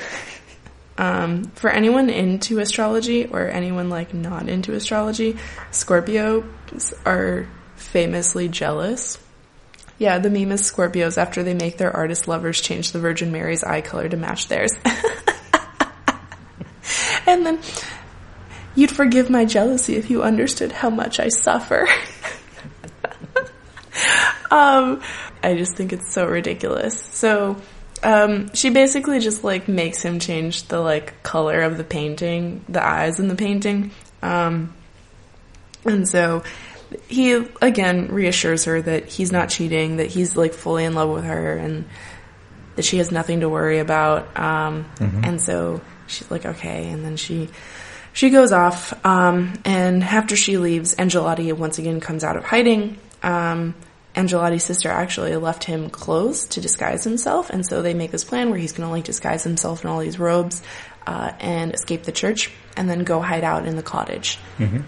Um, 0.97 1.45
for 1.55 1.69
anyone 1.69 2.09
into 2.09 2.59
astrology 2.59 3.25
or 3.25 3.47
anyone 3.49 3.89
like 3.89 4.13
not 4.13 4.49
into 4.49 4.73
astrology, 4.73 5.37
Scorpios 5.71 6.93
are 7.05 7.47
famously 7.75 8.47
jealous. 8.47 9.17
Yeah, 9.97 10.19
the 10.19 10.29
meme 10.29 10.51
is 10.51 10.61
Scorpios 10.61 11.17
after 11.17 11.43
they 11.43 11.53
make 11.53 11.77
their 11.77 11.95
artist 11.95 12.27
lovers 12.27 12.59
change 12.59 12.91
the 12.91 12.99
Virgin 12.99 13.31
Mary's 13.31 13.63
eye 13.63 13.81
color 13.81 14.09
to 14.09 14.17
match 14.17 14.47
theirs. 14.47 14.71
and 17.27 17.45
then 17.45 17.59
You'd 18.75 18.91
forgive 18.91 19.29
my 19.29 19.45
jealousy 19.45 19.95
if 19.95 20.09
you 20.09 20.23
understood 20.23 20.71
how 20.71 20.89
much 20.89 21.19
I 21.19 21.27
suffer. 21.27 21.87
um, 24.49 25.01
I 25.43 25.55
just 25.55 25.75
think 25.75 25.91
it's 25.91 26.13
so 26.13 26.25
ridiculous. 26.25 26.99
So, 26.99 27.61
um, 28.01 28.53
she 28.53 28.69
basically 28.69 29.19
just 29.19 29.43
like 29.43 29.67
makes 29.67 30.01
him 30.01 30.19
change 30.19 30.69
the 30.69 30.79
like 30.79 31.21
color 31.21 31.61
of 31.61 31.77
the 31.77 31.83
painting, 31.83 32.63
the 32.69 32.83
eyes 32.83 33.19
in 33.19 33.27
the 33.27 33.35
painting. 33.35 33.91
Um, 34.21 34.73
and 35.83 36.07
so 36.07 36.43
he 37.07 37.33
again 37.61 38.07
reassures 38.07 38.65
her 38.65 38.81
that 38.81 39.07
he's 39.07 39.33
not 39.33 39.49
cheating, 39.49 39.97
that 39.97 40.07
he's 40.07 40.37
like 40.37 40.53
fully 40.53 40.85
in 40.85 40.93
love 40.93 41.09
with 41.09 41.25
her 41.25 41.57
and 41.57 41.85
that 42.77 42.85
she 42.85 42.99
has 42.99 43.11
nothing 43.11 43.41
to 43.41 43.49
worry 43.49 43.79
about. 43.79 44.39
Um, 44.39 44.85
and 45.25 45.41
so 45.41 45.81
she's 46.11 46.29
like, 46.29 46.45
okay. 46.45 46.89
And 46.89 47.03
then 47.03 47.17
she, 47.17 47.49
she 48.13 48.29
goes 48.29 48.51
off, 48.51 48.93
um, 49.05 49.53
and 49.65 50.03
after 50.03 50.35
she 50.35 50.57
leaves, 50.57 50.95
Angelotti 50.95 51.51
once 51.53 51.79
again 51.79 51.99
comes 51.99 52.23
out 52.23 52.35
of 52.35 52.43
hiding. 52.43 52.97
Um, 53.23 53.73
Angelotti's 54.15 54.65
sister 54.65 54.89
actually 54.89 55.35
left 55.37 55.63
him 55.63 55.89
clothes 55.89 56.47
to 56.47 56.61
disguise 56.61 57.05
himself, 57.05 57.49
and 57.49 57.65
so 57.65 57.81
they 57.81 57.93
make 57.93 58.11
this 58.11 58.25
plan 58.25 58.49
where 58.49 58.59
he's 58.59 58.73
gonna 58.73 58.91
like 58.91 59.05
disguise 59.05 59.43
himself 59.43 59.85
in 59.85 59.89
all 59.89 59.99
these 59.99 60.19
robes, 60.19 60.61
uh, 61.07 61.31
and 61.39 61.73
escape 61.73 62.03
the 62.03 62.11
church, 62.11 62.51
and 62.75 62.89
then 62.89 63.05
go 63.05 63.21
hide 63.21 63.45
out 63.45 63.65
in 63.65 63.77
the 63.77 63.83
cottage. 63.83 64.37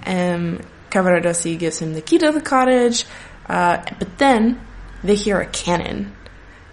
And 0.05 0.65
Cavaradossi 0.91 1.57
gives 1.57 1.79
him 1.79 1.93
the 1.93 2.01
key 2.01 2.17
to 2.17 2.31
the 2.33 2.41
cottage, 2.41 3.05
uh, 3.47 3.81
but 3.97 4.17
then 4.17 4.59
they 5.03 5.15
hear 5.15 5.39
a 5.39 5.45
cannon 5.45 6.13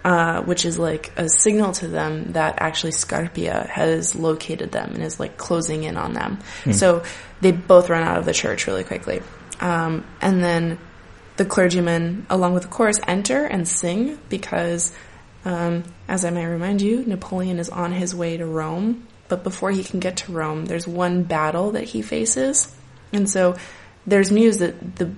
uh, 0.03 0.41
which 0.41 0.65
is 0.65 0.79
like 0.79 1.11
a 1.17 1.29
signal 1.29 1.73
to 1.73 1.87
them 1.87 2.31
that 2.33 2.55
actually 2.59 2.91
Scarpia 2.91 3.67
has 3.67 4.15
located 4.15 4.71
them 4.71 4.91
and 4.93 5.03
is 5.03 5.19
like 5.19 5.37
closing 5.37 5.83
in 5.83 5.97
on 5.97 6.13
them. 6.13 6.39
So 6.71 7.03
they 7.41 7.51
both 7.51 7.89
run 7.89 8.03
out 8.03 8.17
of 8.17 8.25
the 8.25 8.33
church 8.33 8.67
really 8.67 8.83
quickly. 8.83 9.21
Um, 9.59 10.05
and 10.21 10.43
then 10.43 10.79
the 11.37 11.45
clergymen, 11.45 12.25
along 12.29 12.53
with 12.53 12.63
the 12.63 12.69
chorus, 12.69 12.99
enter 13.07 13.45
and 13.45 13.67
sing 13.67 14.19
because, 14.29 14.91
um, 15.45 15.83
as 16.07 16.25
I 16.25 16.29
may 16.29 16.45
remind 16.45 16.81
you, 16.81 17.05
Napoleon 17.05 17.59
is 17.59 17.69
on 17.69 17.91
his 17.91 18.15
way 18.15 18.37
to 18.37 18.45
Rome. 18.45 19.07
But 19.27 19.43
before 19.43 19.71
he 19.71 19.83
can 19.83 19.99
get 19.99 20.17
to 20.17 20.31
Rome, 20.31 20.65
there's 20.65 20.87
one 20.87 21.23
battle 21.23 21.71
that 21.71 21.85
he 21.85 22.01
faces. 22.01 22.73
And 23.13 23.29
so 23.29 23.55
there's 24.05 24.31
news 24.31 24.57
that 24.57 24.95
the 24.97 25.11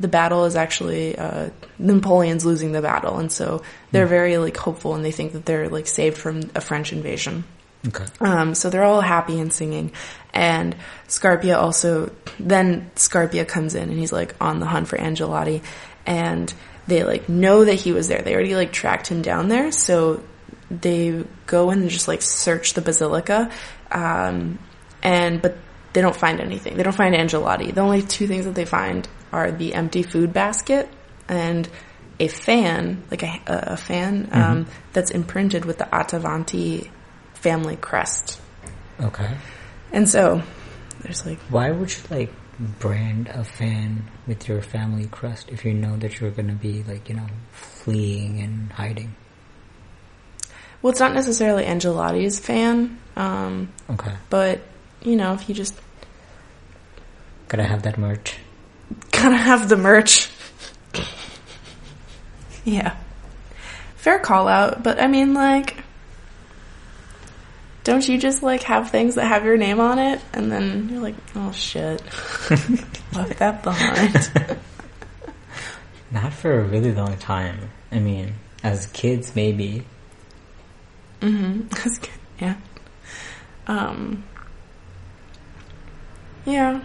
the 0.00 0.08
battle 0.08 0.46
is 0.46 0.56
actually 0.56 1.16
uh, 1.16 1.50
Napoleon's 1.78 2.44
losing 2.44 2.72
the 2.72 2.82
battle, 2.82 3.18
and 3.18 3.30
so 3.30 3.62
they're 3.92 4.06
very 4.06 4.38
like 4.38 4.56
hopeful, 4.56 4.94
and 4.94 5.04
they 5.04 5.12
think 5.12 5.34
that 5.34 5.44
they're 5.44 5.68
like 5.68 5.86
saved 5.86 6.16
from 6.16 6.50
a 6.54 6.60
French 6.60 6.92
invasion. 6.92 7.44
Okay. 7.86 8.04
Um, 8.20 8.54
so 8.54 8.70
they're 8.70 8.82
all 8.84 9.00
happy 9.00 9.38
and 9.38 9.52
singing, 9.52 9.92
and 10.32 10.74
Scarpia 11.06 11.56
also. 11.56 12.10
Then 12.38 12.90
Scarpia 12.96 13.46
comes 13.46 13.74
in, 13.74 13.90
and 13.90 13.98
he's 13.98 14.12
like 14.12 14.34
on 14.40 14.58
the 14.58 14.66
hunt 14.66 14.88
for 14.88 14.96
Angelotti, 14.96 15.62
and 16.06 16.52
they 16.86 17.04
like 17.04 17.28
know 17.28 17.64
that 17.64 17.74
he 17.74 17.92
was 17.92 18.08
there. 18.08 18.22
They 18.22 18.34
already 18.34 18.56
like 18.56 18.72
tracked 18.72 19.06
him 19.06 19.20
down 19.20 19.48
there, 19.48 19.70
so 19.70 20.22
they 20.70 21.24
go 21.46 21.70
and 21.70 21.90
just 21.90 22.08
like 22.08 22.22
search 22.22 22.72
the 22.72 22.80
basilica, 22.80 23.50
um, 23.90 24.58
and 25.02 25.42
but 25.42 25.58
they 25.92 26.00
don't 26.00 26.16
find 26.16 26.40
anything. 26.40 26.76
They 26.76 26.82
don't 26.82 26.94
find 26.94 27.14
Angelotti. 27.14 27.74
The 27.74 27.80
only 27.82 28.02
two 28.02 28.26
things 28.26 28.46
that 28.46 28.54
they 28.54 28.64
find 28.64 29.06
are 29.32 29.50
the 29.52 29.74
empty 29.74 30.02
food 30.02 30.32
basket 30.32 30.88
and 31.28 31.68
a 32.18 32.28
fan, 32.28 33.02
like 33.10 33.22
a, 33.22 33.40
a 33.46 33.76
fan 33.76 34.28
um, 34.32 34.66
that's 34.92 35.10
imprinted 35.10 35.64
with 35.64 35.78
the 35.78 35.84
Attavanti 35.84 36.90
family 37.34 37.76
crest. 37.76 38.40
Okay. 39.00 39.36
And 39.92 40.08
so 40.08 40.42
there's 41.02 41.24
like, 41.24 41.38
Why 41.48 41.70
would 41.70 41.90
you 41.90 41.98
like 42.10 42.32
brand 42.78 43.28
a 43.28 43.42
fan 43.42 44.04
with 44.26 44.46
your 44.46 44.60
family 44.60 45.06
crest 45.06 45.48
if 45.48 45.64
you 45.64 45.72
know 45.72 45.96
that 45.96 46.20
you're 46.20 46.30
gonna 46.30 46.52
be 46.52 46.82
like 46.82 47.08
you 47.08 47.14
know 47.14 47.26
fleeing 47.52 48.40
and 48.40 48.70
hiding? 48.72 49.14
well, 50.82 50.90
it's 50.90 51.00
not 51.00 51.14
necessarily 51.14 51.64
Angelotti's 51.64 52.38
fan, 52.38 52.98
um, 53.16 53.70
Okay. 53.88 54.12
but 54.28 54.60
you 55.02 55.16
know, 55.16 55.32
if 55.34 55.48
you 55.48 55.54
just 55.54 55.74
Gotta 57.48 57.64
have 57.64 57.82
that 57.82 57.96
merch. 57.98 58.36
Gotta 59.12 59.36
have 59.36 59.68
the 59.68 59.76
merch. 59.76 60.28
yeah. 62.64 62.96
Fair 63.96 64.18
call 64.18 64.48
out, 64.48 64.82
but 64.82 65.00
I 65.00 65.06
mean, 65.06 65.34
like, 65.34 65.76
don't 67.84 68.06
you 68.08 68.18
just 68.18 68.42
like 68.42 68.62
have 68.62 68.90
things 68.90 69.16
that 69.16 69.26
have 69.26 69.44
your 69.44 69.56
name 69.56 69.78
on 69.80 69.98
it, 69.98 70.20
and 70.32 70.50
then 70.50 70.88
you're 70.90 71.00
like, 71.00 71.16
oh 71.34 71.52
shit, 71.52 72.02
left 73.14 73.38
that 73.38 73.62
behind. 73.62 74.58
Not 76.10 76.32
for 76.32 76.58
a 76.60 76.62
really 76.64 76.92
long 76.92 77.16
time. 77.18 77.70
I 77.92 77.98
mean, 77.98 78.34
as 78.62 78.86
kids 78.86 79.34
maybe. 79.36 79.84
mm-hmm. 81.20 81.62
Yeah. 82.40 82.56
Um. 83.66 84.24
Yeah. 86.46 86.80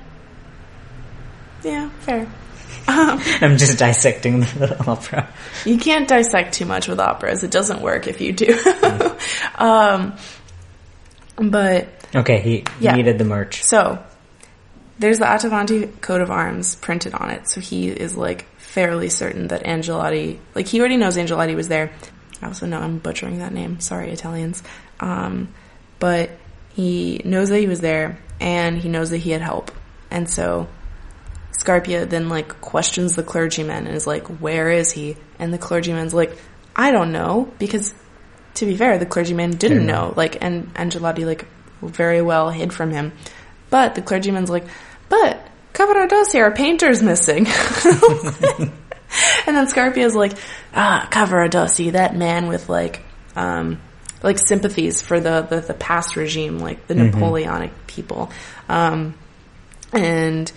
Yeah. 1.66 1.90
Fair. 2.02 2.22
Um, 2.88 3.20
I'm 3.42 3.58
just 3.58 3.80
dissecting 3.80 4.42
the 4.42 4.78
opera. 4.88 5.28
You 5.66 5.78
can't 5.78 6.08
dissect 6.08 6.54
too 6.54 6.66
much 6.66 6.88
with 6.88 7.00
operas. 7.00 7.44
It 7.44 7.52
doesn't 7.52 7.82
work 7.82 8.08
if 8.08 8.22
you 8.22 8.32
do. 8.32 8.58
um, 9.56 10.16
but 11.38 11.88
Okay, 12.14 12.40
he, 12.40 12.58
he 12.80 12.86
Yeah. 12.86 12.96
needed 12.96 13.18
the 13.18 13.26
merch. 13.26 13.64
so 13.64 14.02
there's 15.00 15.20
the 15.20 15.26
Attavanti 15.26 16.00
coat 16.00 16.22
of 16.22 16.32
arms 16.32 16.76
printed 16.76 17.14
on 17.14 17.30
it. 17.32 17.50
So 17.50 17.60
he 17.60 17.90
is 17.90 18.16
like 18.16 18.46
fairly 18.58 19.10
certain 19.10 19.48
that 19.48 19.64
Angelotti, 19.66 20.40
like 20.54 20.68
he 20.68 20.80
already 20.80 20.96
knows 20.98 21.18
Angelotti 21.18 21.56
was 21.56 21.68
there. 21.68 21.92
I 22.42 22.48
also 22.48 22.66
know 22.66 22.80
I'm 22.80 23.00
butchering 23.00 23.40
that 23.40 23.52
name. 23.54 23.80
Sorry, 23.82 24.12
Italians. 24.12 24.64
Um, 25.02 25.50
but 26.00 26.30
he 26.76 27.22
knows 27.26 27.50
that 27.50 27.60
he 27.60 27.68
was 27.68 27.82
there 27.82 28.20
and 28.40 28.78
he 28.78 28.88
knows 28.88 29.10
that 29.10 29.18
he 29.18 29.32
had 29.32 29.42
help. 29.42 29.72
And 30.12 30.30
so 30.30 30.68
Scarpia 31.66 32.08
then 32.08 32.30
like 32.30 32.62
questions 32.62 33.16
the 33.16 33.24
clergyman 33.24 33.88
and 33.88 33.96
is 33.96 34.06
like, 34.06 34.28
where 34.28 34.70
is 34.70 34.92
he? 34.92 35.18
And 35.40 35.54
the 35.54 35.58
clergyman's 35.58 36.14
like, 36.14 36.38
I 36.76 36.92
don't 36.92 37.12
know 37.12 37.52
because 37.58 37.94
to 38.56 38.66
be 38.66 38.78
fair, 38.78 38.98
the 38.98 39.06
clergyman 39.06 39.52
didn't 39.52 39.78
Didn't 39.78 39.88
know. 39.88 40.14
Like, 40.16 40.44
and 40.44 40.74
Angelotti 40.76 41.26
like 41.26 41.46
very 41.82 42.22
well 42.22 42.50
hid 42.50 42.74
from 42.74 42.92
him. 42.92 43.14
But 43.70 43.96
the 43.96 44.02
clergyman's 44.02 44.50
like, 44.50 44.66
but 45.10 45.46
Cavaradossi, 45.74 46.40
our 46.40 46.52
painter's 46.52 47.04
missing. 47.04 47.48
and 49.48 49.56
then 49.56 49.68
Scarpia's 49.68 50.16
like, 50.16 50.34
ah, 50.74 51.08
Cavaradossi, 51.12 51.94
that 51.94 52.16
man 52.16 52.48
with 52.48 52.70
like, 52.70 53.02
um, 53.36 53.82
like 54.24 54.40
sympathies 54.40 55.02
for 55.02 55.20
the, 55.20 55.42
the, 55.42 55.60
the 55.60 55.74
past 55.74 56.16
regime, 56.16 56.60
like 56.60 56.88
the 56.88 56.96
Napoleonic 56.96 57.88
people. 57.88 58.32
Um, 58.70 59.16
and 59.92 60.52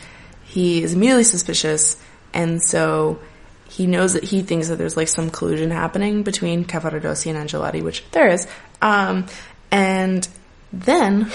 he 0.49 0.83
is 0.83 0.95
immediately 0.95 1.25
suspicious, 1.25 1.97
and 2.35 2.63
so 2.63 3.21
he 3.69 3.87
knows 3.87 4.15
that 4.15 4.25
he 4.25 4.43
thinks 4.43 4.69
that 4.69 4.77
there's 4.77 4.97
like 4.97 5.09
some 5.09 5.31
collusion 5.31 5.71
happening 5.71 6.23
between 6.23 6.65
Cavaradossi 6.65 7.27
and 7.33 7.39
Angelotti, 7.49 7.83
which 7.83 8.03
there 8.13 8.29
is. 8.29 8.47
Um, 8.81 9.27
and 9.71 10.27
then 10.73 11.31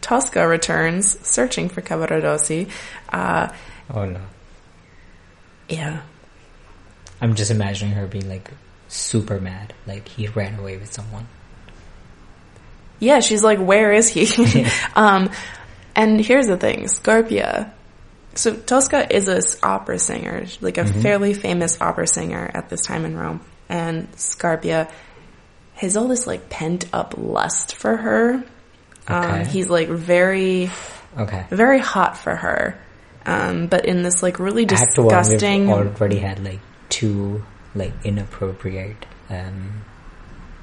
Tosca 0.00 0.46
returns 0.48 1.18
searching 1.26 1.68
for 1.68 1.82
Cavaradossi. 1.82 2.70
Uh, 3.08 3.52
Oh 3.94 4.06
no. 4.06 4.20
yeah. 5.68 6.00
I'm 7.20 7.34
just 7.34 7.50
imagining 7.50 7.94
her 7.94 8.06
being 8.06 8.28
like 8.28 8.50
super 8.88 9.38
mad, 9.38 9.74
like 9.86 10.08
he 10.08 10.28
ran 10.28 10.58
away 10.58 10.76
with 10.78 10.92
someone. 10.92 11.26
Yeah, 12.98 13.20
she's 13.20 13.42
like, 13.44 13.58
where 13.58 13.92
is 13.92 14.08
he? 14.08 14.66
um, 14.96 15.30
and 15.94 16.20
here's 16.20 16.46
the 16.46 16.56
thing, 16.56 16.84
Scarpia. 16.84 17.70
So 18.34 18.54
Tosca 18.54 19.14
is 19.14 19.28
a 19.28 19.40
opera 19.66 19.98
singer, 19.98 20.46
like 20.60 20.78
a 20.78 20.86
fairly 20.86 21.34
famous 21.34 21.80
opera 21.80 22.06
singer 22.06 22.50
at 22.52 22.68
this 22.70 22.80
time 22.82 23.04
in 23.04 23.16
Rome. 23.16 23.40
And 23.68 24.10
Scarpia 24.12 24.90
has 25.74 25.96
all 25.96 26.08
this 26.08 26.26
like 26.26 26.48
pent 26.48 26.86
up 26.92 27.14
lust 27.16 27.74
for 27.76 27.96
her. 27.96 28.44
Um, 29.06 29.24
Okay. 29.24 29.44
he's 29.50 29.68
like 29.68 29.88
very, 29.88 30.70
Okay. 31.18 31.44
very 31.50 31.78
hot 31.78 32.16
for 32.16 32.34
her. 32.34 32.78
Um, 33.26 33.66
but 33.66 33.84
in 33.84 34.02
this 34.02 34.22
like 34.22 34.38
really 34.38 34.62
Act 34.68 34.98
one, 34.98 35.08
disgusting, 35.08 35.70
already 35.70 36.18
had 36.18 36.42
like 36.42 36.60
two 36.88 37.44
like 37.74 37.92
inappropriate, 38.04 39.06
um, 39.30 39.82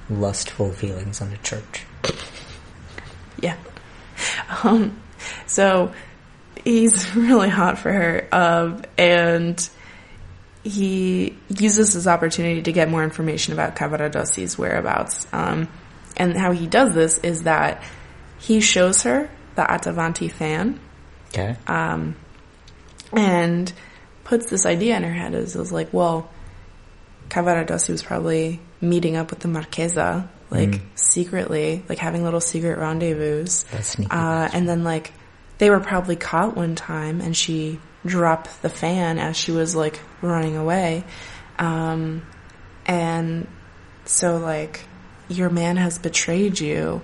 lustful 0.09 0.71
feelings 0.71 1.21
on 1.21 1.29
the 1.31 1.37
church. 1.37 1.85
Yeah. 3.39 3.55
Um, 4.63 4.99
so 5.47 5.93
he's 6.63 7.15
really 7.15 7.49
hot 7.49 7.77
for 7.79 7.91
her, 7.91 8.27
um, 8.31 8.83
and 8.97 9.69
he 10.63 11.35
uses 11.47 11.93
this 11.93 12.05
opportunity 12.07 12.61
to 12.63 12.71
get 12.71 12.89
more 12.89 13.03
information 13.03 13.53
about 13.53 13.75
Cavaradossi's 13.75 14.57
whereabouts. 14.57 15.25
Um, 15.31 15.67
and 16.17 16.35
how 16.37 16.51
he 16.51 16.67
does 16.67 16.93
this 16.93 17.17
is 17.19 17.43
that 17.43 17.81
he 18.39 18.59
shows 18.59 19.03
her 19.03 19.29
the 19.55 19.61
Attavanti 19.63 20.31
fan 20.31 20.79
Okay. 21.29 21.55
um, 21.67 22.15
and 23.13 23.71
puts 24.23 24.49
this 24.49 24.65
idea 24.65 24.97
in 24.97 25.03
her 25.03 25.13
head 25.13 25.33
is, 25.33 25.55
is 25.55 25.71
like, 25.71 25.93
well, 25.93 26.29
Cavaradossi 27.29 27.89
was 27.89 28.03
probably 28.03 28.59
meeting 28.81 29.15
up 29.15 29.29
with 29.29 29.39
the 29.39 29.47
Marchesa, 29.47 30.29
like 30.51 30.81
secretly, 30.95 31.83
like 31.87 31.99
having 31.99 32.23
little 32.23 32.41
secret 32.41 32.77
rendezvous. 32.77 33.43
That's 33.71 33.87
sneaky. 33.89 34.11
Uh, 34.11 34.49
and 34.51 34.67
then 34.67 34.83
like 34.83 35.11
they 35.59 35.69
were 35.69 35.79
probably 35.79 36.15
caught 36.15 36.55
one 36.55 36.75
time 36.75 37.21
and 37.21 37.35
she 37.35 37.79
dropped 38.05 38.61
the 38.61 38.69
fan 38.69 39.19
as 39.19 39.37
she 39.37 39.51
was 39.51 39.75
like 39.75 39.99
running 40.21 40.57
away. 40.57 41.03
Um, 41.59 42.25
and 42.85 43.47
so 44.05 44.37
like 44.37 44.85
your 45.27 45.49
man 45.49 45.77
has 45.77 45.99
betrayed 45.99 46.59
you, 46.59 47.01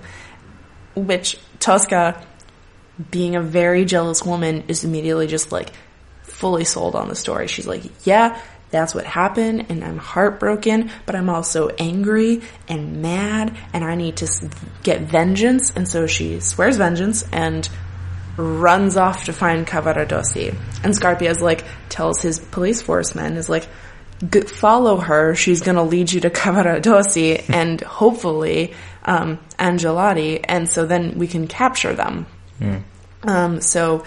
which 0.96 1.38
Tosca, 1.60 2.26
being 3.10 3.36
a 3.36 3.42
very 3.42 3.84
jealous 3.84 4.24
woman, 4.24 4.64
is 4.68 4.84
immediately 4.84 5.26
just 5.26 5.52
like 5.52 5.70
fully 6.22 6.64
sold 6.64 6.96
on 6.96 7.08
the 7.08 7.14
story. 7.14 7.48
She's 7.48 7.66
like, 7.66 7.82
yeah, 8.06 8.40
that's 8.70 8.94
what 8.94 9.04
happened 9.04 9.66
and 9.68 9.84
I'm 9.84 9.98
heartbroken, 9.98 10.90
but 11.04 11.14
I'm 11.14 11.28
also 11.28 11.68
angry 11.78 12.40
and 12.68 13.02
mad 13.02 13.54
and 13.74 13.84
I 13.84 13.94
need 13.94 14.16
to 14.18 14.50
get 14.82 15.02
vengeance. 15.02 15.70
And 15.76 15.86
so 15.86 16.06
she 16.06 16.40
swears 16.40 16.78
vengeance 16.78 17.22
and 17.32 17.68
runs 18.36 18.96
off 18.96 19.24
to 19.24 19.32
find 19.32 19.66
Cavaradossi. 19.66 20.54
And 20.84 20.94
Scarpia's 20.94 21.40
like, 21.40 21.64
tells 21.88 22.20
his 22.20 22.38
police 22.38 22.82
force 22.82 23.14
men, 23.14 23.36
is 23.36 23.48
like, 23.48 23.66
"G- 24.30 24.42
follow 24.42 24.98
her, 24.98 25.34
she's 25.34 25.62
gonna 25.62 25.84
lead 25.84 26.12
you 26.12 26.20
to 26.20 26.30
Cavaradossi 26.30 27.48
and 27.52 27.80
hopefully, 27.80 28.74
um, 29.04 29.38
Angelotti, 29.58 30.40
and 30.44 30.68
so 30.68 30.84
then 30.86 31.18
we 31.18 31.26
can 31.26 31.46
capture 31.46 31.94
them. 31.94 32.26
Um, 33.22 33.60
so 33.60 34.04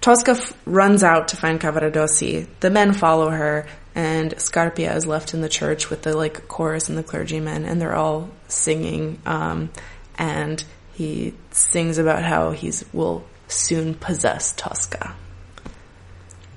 Tosca 0.00 0.32
f- 0.32 0.52
runs 0.64 1.02
out 1.04 1.28
to 1.28 1.36
find 1.36 1.60
Cavaradossi. 1.60 2.46
The 2.60 2.70
men 2.70 2.92
follow 2.92 3.30
her, 3.30 3.66
and 3.94 4.34
Scarpia 4.36 4.94
is 4.94 5.06
left 5.06 5.34
in 5.34 5.40
the 5.40 5.48
church 5.48 5.90
with 5.90 6.02
the 6.02 6.16
like 6.16 6.48
chorus 6.48 6.88
and 6.88 6.96
the 6.96 7.02
clergymen, 7.02 7.64
and 7.64 7.80
they're 7.80 7.96
all 7.96 8.30
singing. 8.46 9.20
Um, 9.26 9.70
and 10.16 10.62
he 10.94 11.34
sings 11.50 11.98
about 11.98 12.22
how 12.22 12.50
he's 12.50 12.84
will 12.92 13.24
soon 13.48 13.94
possess 13.94 14.52
Tosca, 14.54 15.14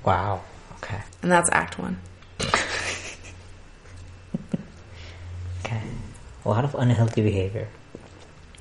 wow. 0.04 0.42
Okay. 0.74 1.00
and 1.22 1.30
that's 1.30 1.48
Act 1.52 1.78
One. 1.78 1.98
Okay. 5.64 5.80
A 6.44 6.48
lot 6.48 6.64
of 6.64 6.74
unhealthy 6.74 7.22
behavior. 7.22 7.68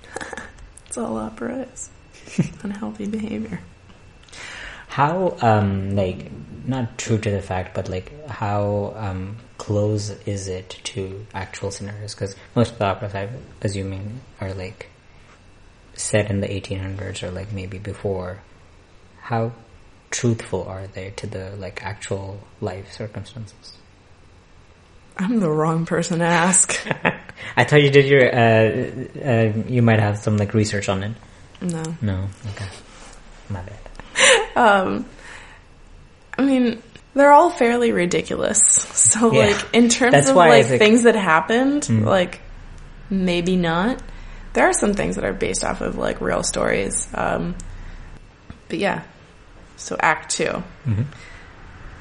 it's 0.86 0.98
all 0.98 1.17
opera 1.17 1.67
is. 1.74 1.89
Unhealthy 2.63 3.08
behavior. 3.08 3.60
How, 4.88 5.38
um, 5.41 5.96
like, 5.96 6.30
not 6.65 6.98
true 6.98 7.17
to 7.17 7.32
the 7.32 7.41
fact, 7.41 7.74
but 7.74 7.89
like, 7.89 8.28
how, 8.28 8.94
um, 8.98 9.38
close 9.58 10.12
is 10.26 10.48
it 10.48 10.80
to 10.84 11.26
actual 11.34 11.72
scenarios? 11.72 12.13
Because 12.13 12.36
most 12.56 12.74
of 12.74 12.78
the 12.78 12.86
operas, 12.86 13.15
I'm 13.15 13.30
assuming, 13.62 14.22
are 14.39 14.54
like 14.54 14.90
set 15.95 16.30
in 16.30 16.41
the 16.41 16.47
1800s 16.47 17.23
or 17.23 17.32
like 17.32 17.51
maybe 17.51 17.77
before. 17.77 18.39
How 19.21 19.51
truthful 20.10 20.63
are 20.67 20.88
they 20.88 21.12
to 21.17 21.27
the 21.27 21.51
like 21.58 21.84
actual 21.84 22.39
life 22.60 22.91
circumstances? 22.91 23.73
I'm 25.17 25.39
the 25.39 25.49
wrong 25.49 25.86
person 25.86 26.19
to 26.19 26.25
ask. 26.25 26.80
I 27.58 27.63
thought 27.63 27.82
you 27.84 27.89
did 27.91 28.06
your, 28.06 28.34
uh, 28.34 29.27
uh, 29.30 29.54
you 29.67 29.82
might 29.82 29.99
have 29.99 30.17
some 30.17 30.38
like 30.38 30.54
research 30.54 30.89
on 30.89 31.04
it. 31.04 31.12
No. 31.62 31.84
No, 32.01 32.27
okay. 32.51 32.67
My 33.49 33.62
bad. 33.62 33.77
Um, 34.56 35.06
I 36.38 36.41
mean, 36.43 36.82
they're 37.13 37.32
all 37.32 37.49
fairly 37.49 37.91
ridiculous. 37.93 38.60
So, 38.67 39.32
Yeah. 39.32 39.47
like, 39.47 39.65
in 39.73 39.88
terms 39.89 40.12
That's 40.12 40.30
of 40.30 40.36
why 40.36 40.47
I 40.47 40.49
like 40.49 40.63
was 40.63 40.71
like- 40.71 40.80
things 40.80 41.04
that 41.04 41.15
happened, 41.15 41.84
Mm. 41.84 42.06
like 42.06 42.41
maybe 43.10 43.56
not. 43.56 44.01
There 44.53 44.67
are 44.67 44.73
some 44.73 44.93
things 44.93 45.15
that 45.15 45.23
are 45.25 45.33
based 45.33 45.63
off 45.63 45.81
of 45.81 45.97
like 45.97 46.19
real 46.21 46.43
stories. 46.43 47.07
Um, 47.13 47.55
but 48.69 48.79
yeah. 48.79 49.03
So 49.77 49.95
Act 49.99 50.31
2 50.31 50.63
Mhm. 50.87 51.05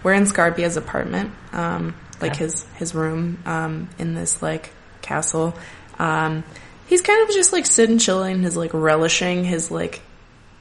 We're 0.02 0.14
in 0.14 0.26
Scarpia's 0.26 0.76
apartment, 0.76 1.32
um, 1.52 1.94
like 2.20 2.32
Yeah. 2.32 2.38
his 2.38 2.64
his 2.76 2.94
room 2.94 3.38
um, 3.46 3.88
in 3.98 4.14
this 4.14 4.42
like 4.42 4.70
castle. 5.02 5.54
Um, 5.98 6.42
he's 6.86 7.02
kind 7.02 7.22
of 7.28 7.34
just 7.34 7.52
like 7.52 7.66
sitting 7.66 7.98
chilling, 7.98 8.42
his 8.42 8.56
like 8.56 8.70
relishing 8.72 9.44
his 9.44 9.70
like 9.70 10.00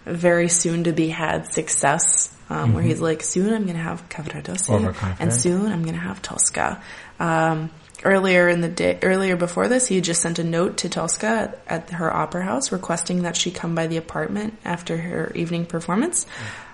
very 0.06 0.50
soon 0.50 0.84
to 0.86 0.92
be 0.92 1.10
had 1.10 1.52
success. 1.54 2.30
Um, 2.52 2.74
Where 2.74 2.82
he's 2.84 3.00
like, 3.00 3.22
soon 3.22 3.54
I'm 3.54 3.66
gonna 3.68 3.78
have 3.80 4.10
Cavaradossi, 4.10 4.96
and 5.20 5.32
soon 5.32 5.72
I'm 5.72 5.84
gonna 5.86 5.98
have 6.00 6.20
Tosca. 6.22 6.82
Um, 7.20 7.70
earlier 8.04 8.48
in 8.48 8.62
the 8.62 8.70
day, 8.70 8.98
earlier 9.02 9.36
before 9.36 9.68
this, 9.68 9.88
he 9.88 9.96
had 9.96 10.04
just 10.04 10.22
sent 10.22 10.40
a 10.40 10.44
note 10.44 10.78
to 10.78 10.90
Tosca 10.90 11.28
at, 11.28 11.62
at 11.68 11.90
her 11.92 12.14
opera 12.14 12.44
house 12.44 12.72
requesting 12.72 13.24
that 13.24 13.36
she 13.36 13.52
come 13.52 13.76
by 13.76 13.88
the 13.88 13.98
apartment 13.98 14.58
after 14.64 14.98
her 14.98 15.32
evening 15.36 15.66
performance. 15.66 16.26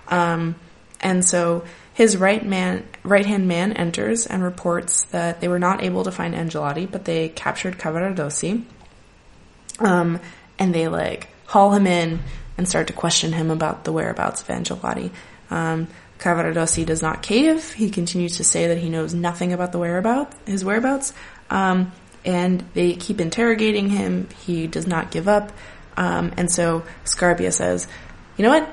Um, 0.08 0.54
and 1.00 1.24
so 1.24 1.64
his 1.94 2.16
right 2.16 2.44
man, 2.44 2.86
right 3.02 3.26
hand 3.26 3.48
man 3.48 3.72
enters 3.72 4.26
and 4.26 4.42
reports 4.42 5.04
that 5.06 5.40
they 5.40 5.48
were 5.48 5.58
not 5.58 5.82
able 5.82 6.04
to 6.04 6.12
find 6.12 6.34
Angelotti, 6.34 6.86
but 6.90 7.04
they 7.04 7.28
captured 7.28 7.78
Cavaradossi. 7.78 8.64
Um, 9.78 10.20
and 10.58 10.74
they 10.74 10.88
like 10.88 11.28
haul 11.46 11.72
him 11.72 11.86
in 11.86 12.20
and 12.58 12.68
start 12.68 12.86
to 12.88 12.92
question 12.92 13.32
him 13.32 13.50
about 13.50 13.84
the 13.84 13.92
whereabouts 13.92 14.42
of 14.42 14.48
Angelotti. 14.48 15.10
Um, 15.50 15.88
Cavaradossi 16.18 16.86
does 16.86 17.02
not 17.02 17.22
cave. 17.22 17.72
He 17.72 17.90
continues 17.90 18.38
to 18.38 18.44
say 18.44 18.68
that 18.68 18.78
he 18.78 18.88
knows 18.88 19.12
nothing 19.12 19.52
about 19.52 19.72
the 19.72 19.78
whereabouts, 19.78 20.36
his 20.46 20.64
whereabouts. 20.64 21.12
Um, 21.50 21.92
and 22.24 22.64
they 22.74 22.94
keep 22.94 23.20
interrogating 23.20 23.88
him. 23.88 24.28
He 24.44 24.66
does 24.66 24.86
not 24.86 25.10
give 25.10 25.28
up. 25.28 25.52
Um, 25.96 26.32
and 26.36 26.50
so 26.50 26.84
Scarpia 27.04 27.52
says, 27.52 27.86
you 28.36 28.44
know 28.44 28.50
what? 28.50 28.68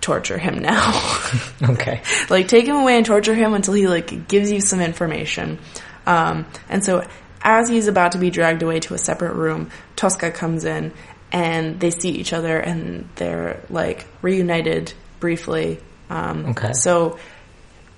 Torture 0.00 0.38
him 0.38 0.60
now. 0.60 0.92
Okay. 1.60 2.02
like 2.30 2.46
take 2.46 2.66
him 2.66 2.76
away 2.76 2.96
and 2.96 3.04
torture 3.04 3.34
him 3.34 3.52
until 3.52 3.74
he 3.74 3.88
like 3.88 4.28
gives 4.28 4.50
you 4.50 4.60
some 4.60 4.80
information. 4.80 5.58
Um, 6.06 6.46
and 6.68 6.84
so 6.84 7.06
as 7.42 7.68
he's 7.68 7.88
about 7.88 8.12
to 8.12 8.18
be 8.18 8.30
dragged 8.30 8.62
away 8.62 8.80
to 8.80 8.94
a 8.94 8.98
separate 8.98 9.34
room, 9.34 9.70
Tosca 9.96 10.30
comes 10.30 10.64
in 10.64 10.92
and 11.32 11.80
they 11.80 11.90
see 11.90 12.10
each 12.10 12.32
other 12.32 12.58
and 12.58 13.08
they're 13.16 13.60
like 13.68 14.06
reunited 14.22 14.92
briefly. 15.20 15.80
Um, 16.10 16.46
Okay. 16.50 16.72
So 16.72 17.18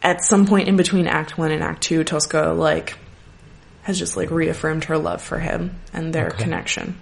at 0.03 0.25
some 0.25 0.47
point 0.47 0.69
in 0.69 0.77
between 0.77 1.07
Act 1.07 1.37
One 1.39 1.51
and 1.53 1.63
Act 1.63 1.83
Two, 1.83 2.05
Tosca 2.05 2.49
like 2.57 2.97
has 3.83 3.99
just 3.99 4.17
like 4.17 4.31
reaffirmed 4.31 4.85
her 4.85 4.99
love 4.99 5.23
for 5.23 5.39
him 5.39 5.75
and 5.93 6.13
their 6.13 6.29
Okay. 6.29 6.43
connection. 6.45 6.99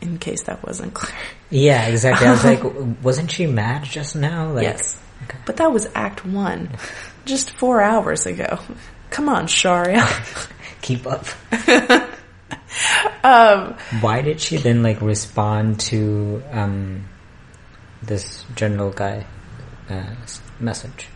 In 0.00 0.18
case 0.18 0.42
that 0.44 0.64
wasn't 0.64 0.94
clear. 0.94 1.12
Yeah, 1.50 1.86
exactly. 1.88 2.28
I 2.28 2.30
was 2.30 2.44
like, 2.44 2.62
wasn't 3.02 3.32
she 3.32 3.46
mad 3.46 3.82
just 3.82 4.14
now? 4.14 4.52
Like, 4.52 4.62
yes. 4.62 4.96
Okay. 5.24 5.38
But 5.44 5.56
that 5.56 5.72
was 5.72 5.88
Act 5.94 6.24
One, 6.24 6.70
just 7.24 7.50
four 7.58 7.82
hours 7.82 8.24
ago. 8.24 8.60
Come 9.10 9.28
on, 9.28 9.48
Sharia. 9.48 10.06
Keep 10.82 11.06
up. 11.08 11.26
um, 13.24 13.74
Why 14.00 14.22
did 14.22 14.40
she 14.40 14.56
then 14.58 14.82
like 14.84 15.00
respond 15.00 15.80
to 15.80 16.42
um, 16.52 17.08
this 18.02 18.44
general 18.54 18.90
guy 18.90 19.26
uh, 19.88 20.14
message? 20.60 21.08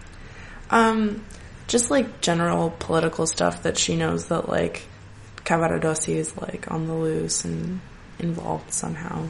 Um, 0.70 1.24
just 1.66 1.90
like 1.90 2.20
general 2.20 2.74
political 2.78 3.26
stuff 3.26 3.62
that 3.62 3.78
she 3.78 3.96
knows 3.96 4.26
that 4.26 4.48
like 4.48 4.82
Cavaradossi 5.44 6.14
is 6.14 6.36
like 6.36 6.70
on 6.70 6.86
the 6.86 6.94
loose 6.94 7.44
and 7.44 7.80
involved 8.18 8.72
somehow. 8.72 9.28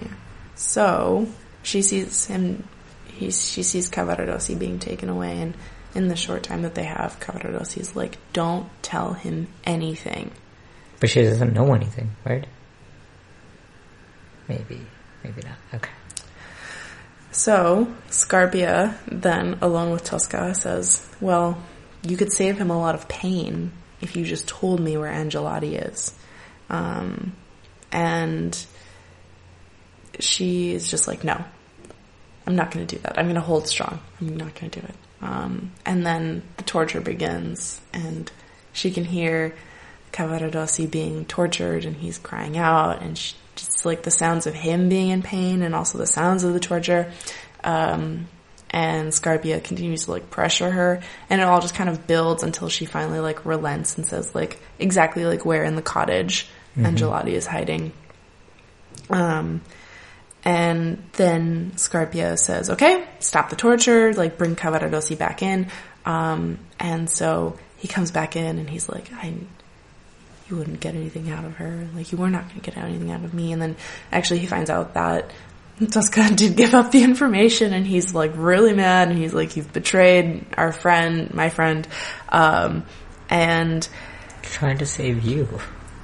Yeah. 0.00 0.08
So 0.54 1.28
she 1.62 1.82
sees 1.82 2.26
him. 2.26 2.64
He 3.06 3.30
she 3.30 3.62
sees 3.62 3.90
Cavaradossi 3.90 4.58
being 4.58 4.78
taken 4.78 5.08
away, 5.08 5.40
and 5.40 5.54
in 5.94 6.08
the 6.08 6.16
short 6.16 6.42
time 6.42 6.62
that 6.62 6.74
they 6.74 6.84
have, 6.84 7.18
Cavaradossi 7.20 7.78
is 7.78 7.96
like, 7.96 8.18
"Don't 8.32 8.68
tell 8.82 9.12
him 9.14 9.48
anything." 9.64 10.30
But 11.00 11.10
she 11.10 11.22
doesn't 11.22 11.52
know 11.52 11.74
anything, 11.74 12.10
right? 12.24 12.46
Maybe, 14.48 14.80
maybe 15.22 15.42
not. 15.42 15.58
Okay. 15.74 15.90
So 17.30 17.92
Scarpia 18.08 18.96
then, 19.06 19.58
along 19.60 19.90
with 19.92 20.04
Tosca, 20.04 20.54
says, 20.54 21.06
"Well, 21.20 21.58
you 22.02 22.16
could 22.16 22.32
save 22.32 22.58
him 22.58 22.70
a 22.70 22.78
lot 22.78 22.94
of 22.94 23.08
pain 23.08 23.72
if 24.00 24.16
you 24.16 24.24
just 24.24 24.48
told 24.48 24.80
me 24.80 24.96
where 24.96 25.12
Angelotti 25.12 25.76
is." 25.76 26.14
Um, 26.70 27.32
and 27.92 28.56
she 30.20 30.72
is 30.72 30.90
just 30.90 31.06
like, 31.06 31.22
"No, 31.24 31.44
I'm 32.46 32.56
not 32.56 32.70
going 32.70 32.86
to 32.86 32.96
do 32.96 33.00
that. 33.02 33.18
I'm 33.18 33.26
going 33.26 33.34
to 33.34 33.40
hold 33.40 33.68
strong. 33.68 34.00
I'm 34.20 34.36
not 34.36 34.54
going 34.54 34.70
to 34.70 34.80
do 34.80 34.86
it." 34.86 34.94
Um, 35.20 35.72
and 35.84 36.06
then 36.06 36.42
the 36.56 36.62
torture 36.62 37.00
begins, 37.00 37.80
and 37.92 38.30
she 38.72 38.90
can 38.90 39.04
hear 39.04 39.54
Cavaradossi 40.12 40.90
being 40.90 41.24
tortured, 41.24 41.84
and 41.84 41.96
he's 41.96 42.18
crying 42.18 42.56
out, 42.56 43.02
and 43.02 43.18
she, 43.18 43.34
just 43.58 43.84
like 43.84 44.02
the 44.02 44.10
sounds 44.10 44.46
of 44.46 44.54
him 44.54 44.88
being 44.88 45.10
in 45.10 45.22
pain, 45.22 45.62
and 45.62 45.74
also 45.74 45.98
the 45.98 46.06
sounds 46.06 46.44
of 46.44 46.54
the 46.54 46.60
torture. 46.60 47.12
Um, 47.62 48.28
and 48.70 49.12
Scarpia 49.12 49.62
continues 49.62 50.04
to 50.04 50.12
like 50.12 50.30
pressure 50.30 50.70
her, 50.70 51.02
and 51.28 51.40
it 51.40 51.44
all 51.44 51.60
just 51.60 51.74
kind 51.74 51.90
of 51.90 52.06
builds 52.06 52.42
until 52.42 52.68
she 52.68 52.86
finally 52.86 53.20
like 53.20 53.44
relents 53.44 53.96
and 53.96 54.06
says 54.06 54.34
like 54.34 54.58
exactly 54.78 55.24
like 55.24 55.44
where 55.44 55.64
in 55.64 55.76
the 55.76 55.82
cottage 55.82 56.48
Angelotti 56.76 57.32
is 57.32 57.46
hiding. 57.46 57.92
Um, 59.10 59.62
and 60.44 61.02
then 61.14 61.72
Scarpia 61.76 62.38
says, 62.38 62.70
okay, 62.70 63.04
stop 63.18 63.50
the 63.50 63.56
torture, 63.56 64.12
like 64.14 64.38
bring 64.38 64.54
Cavaradossi 64.54 65.18
back 65.18 65.42
in. 65.42 65.68
Um, 66.04 66.58
and 66.78 67.10
so 67.10 67.58
he 67.76 67.88
comes 67.88 68.10
back 68.10 68.36
in 68.36 68.58
and 68.58 68.70
he's 68.70 68.88
like, 68.88 69.12
I, 69.12 69.34
you 70.48 70.56
wouldn't 70.56 70.80
get 70.80 70.94
anything 70.94 71.30
out 71.30 71.44
of 71.44 71.56
her. 71.56 71.86
Like 71.94 72.12
you 72.12 72.18
were 72.18 72.30
not 72.30 72.48
going 72.48 72.60
to 72.60 72.70
get 72.70 72.76
anything 72.76 73.10
out 73.10 73.24
of 73.24 73.34
me. 73.34 73.52
And 73.52 73.60
then 73.60 73.76
actually 74.12 74.40
he 74.40 74.46
finds 74.46 74.70
out 74.70 74.94
that 74.94 75.30
Tosca 75.90 76.30
did 76.34 76.56
give 76.56 76.74
up 76.74 76.90
the 76.90 77.02
information 77.02 77.72
and 77.72 77.86
he's 77.86 78.14
like 78.14 78.32
really 78.34 78.74
mad 78.74 79.08
and 79.08 79.18
he's 79.18 79.34
like, 79.34 79.56
you've 79.56 79.72
betrayed 79.72 80.46
our 80.56 80.72
friend, 80.72 81.32
my 81.34 81.48
friend. 81.48 81.86
Um, 82.28 82.84
and 83.28 83.88
Trying 84.42 84.78
to 84.78 84.86
save 84.86 85.22
you. 85.22 85.60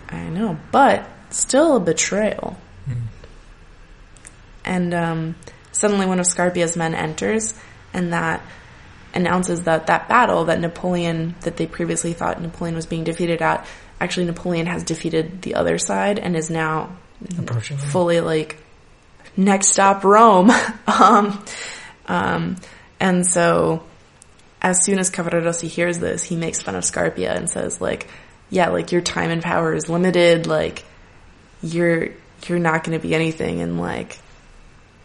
I 0.08 0.28
know, 0.28 0.58
but 0.70 1.08
still 1.30 1.76
a 1.76 1.80
betrayal. 1.80 2.58
And 4.64 4.94
um, 4.94 5.34
suddenly 5.72 6.06
one 6.06 6.20
of 6.20 6.26
Scarpia's 6.26 6.76
men 6.76 6.94
enters, 6.94 7.54
and 7.92 8.12
that 8.12 8.42
announces 9.12 9.62
that 9.64 9.86
that 9.86 10.08
battle 10.08 10.46
that 10.46 10.60
Napoleon, 10.60 11.34
that 11.42 11.56
they 11.56 11.66
previously 11.66 12.12
thought 12.12 12.40
Napoleon 12.40 12.74
was 12.74 12.86
being 12.86 13.04
defeated 13.04 13.42
at, 13.42 13.66
actually 14.04 14.26
Napoleon 14.26 14.66
has 14.66 14.84
defeated 14.84 15.42
the 15.42 15.56
other 15.56 15.78
side 15.78 16.18
and 16.18 16.36
is 16.36 16.50
now 16.50 16.96
Approaching 17.38 17.78
fully 17.78 18.20
like 18.20 18.58
next 19.36 19.68
stop 19.68 20.04
Rome. 20.04 20.50
um, 20.86 21.44
um, 22.06 22.56
and 23.00 23.26
so 23.26 23.82
as 24.60 24.84
soon 24.84 24.98
as 24.98 25.10
Cavaradossi 25.10 25.68
hears 25.68 25.98
this, 25.98 26.22
he 26.22 26.36
makes 26.36 26.60
fun 26.60 26.74
of 26.74 26.84
Scarpia 26.84 27.34
and 27.34 27.48
says 27.48 27.80
like, 27.80 28.08
yeah, 28.50 28.68
like 28.68 28.92
your 28.92 29.00
time 29.00 29.30
and 29.30 29.42
power 29.42 29.74
is 29.74 29.88
limited. 29.88 30.46
Like 30.46 30.84
you're, 31.62 32.10
you're 32.46 32.58
not 32.58 32.84
going 32.84 32.98
to 32.98 33.02
be 33.02 33.14
anything. 33.14 33.60
And 33.60 33.80
like 33.80 34.18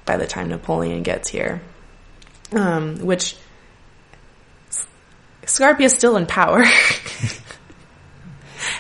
by 0.06 0.18
the 0.18 0.28
time 0.28 0.50
Napoleon 0.50 1.04
gets 1.04 1.30
here, 1.30 1.62
um, 2.52 2.98
which 3.00 3.38
Scarpia 5.44 5.82
is 5.82 5.94
still 5.94 6.18
in 6.18 6.26
power. 6.26 6.66